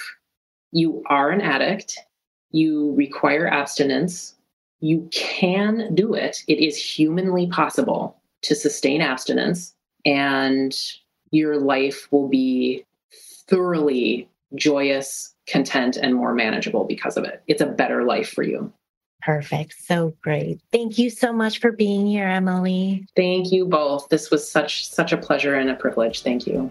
you 0.72 1.02
are 1.06 1.30
an 1.30 1.40
addict, 1.40 1.98
you 2.50 2.94
require 2.94 3.46
abstinence, 3.46 4.34
you 4.80 5.08
can 5.12 5.94
do 5.94 6.14
it. 6.14 6.42
It 6.46 6.58
is 6.58 6.76
humanly 6.76 7.48
possible 7.48 8.16
to 8.42 8.54
sustain 8.54 9.00
abstinence, 9.00 9.74
and 10.04 10.76
your 11.30 11.58
life 11.58 12.08
will 12.10 12.28
be 12.28 12.84
thoroughly 13.48 14.28
joyous, 14.54 15.34
content, 15.46 15.96
and 15.96 16.14
more 16.14 16.34
manageable 16.34 16.84
because 16.84 17.16
of 17.16 17.24
it. 17.24 17.42
It's 17.46 17.60
a 17.60 17.66
better 17.66 18.04
life 18.04 18.30
for 18.30 18.42
you. 18.42 18.72
Perfect. 19.22 19.74
So 19.82 20.14
great. 20.22 20.60
Thank 20.70 20.96
you 20.96 21.10
so 21.10 21.32
much 21.32 21.60
for 21.60 21.72
being 21.72 22.06
here, 22.06 22.28
Emily. 22.28 23.04
Thank 23.16 23.50
you 23.50 23.66
both. 23.66 24.08
This 24.08 24.30
was 24.30 24.48
such 24.48 24.88
such 24.88 25.12
a 25.12 25.16
pleasure 25.16 25.56
and 25.56 25.68
a 25.68 25.74
privilege. 25.74 26.22
Thank 26.22 26.46
you. 26.46 26.70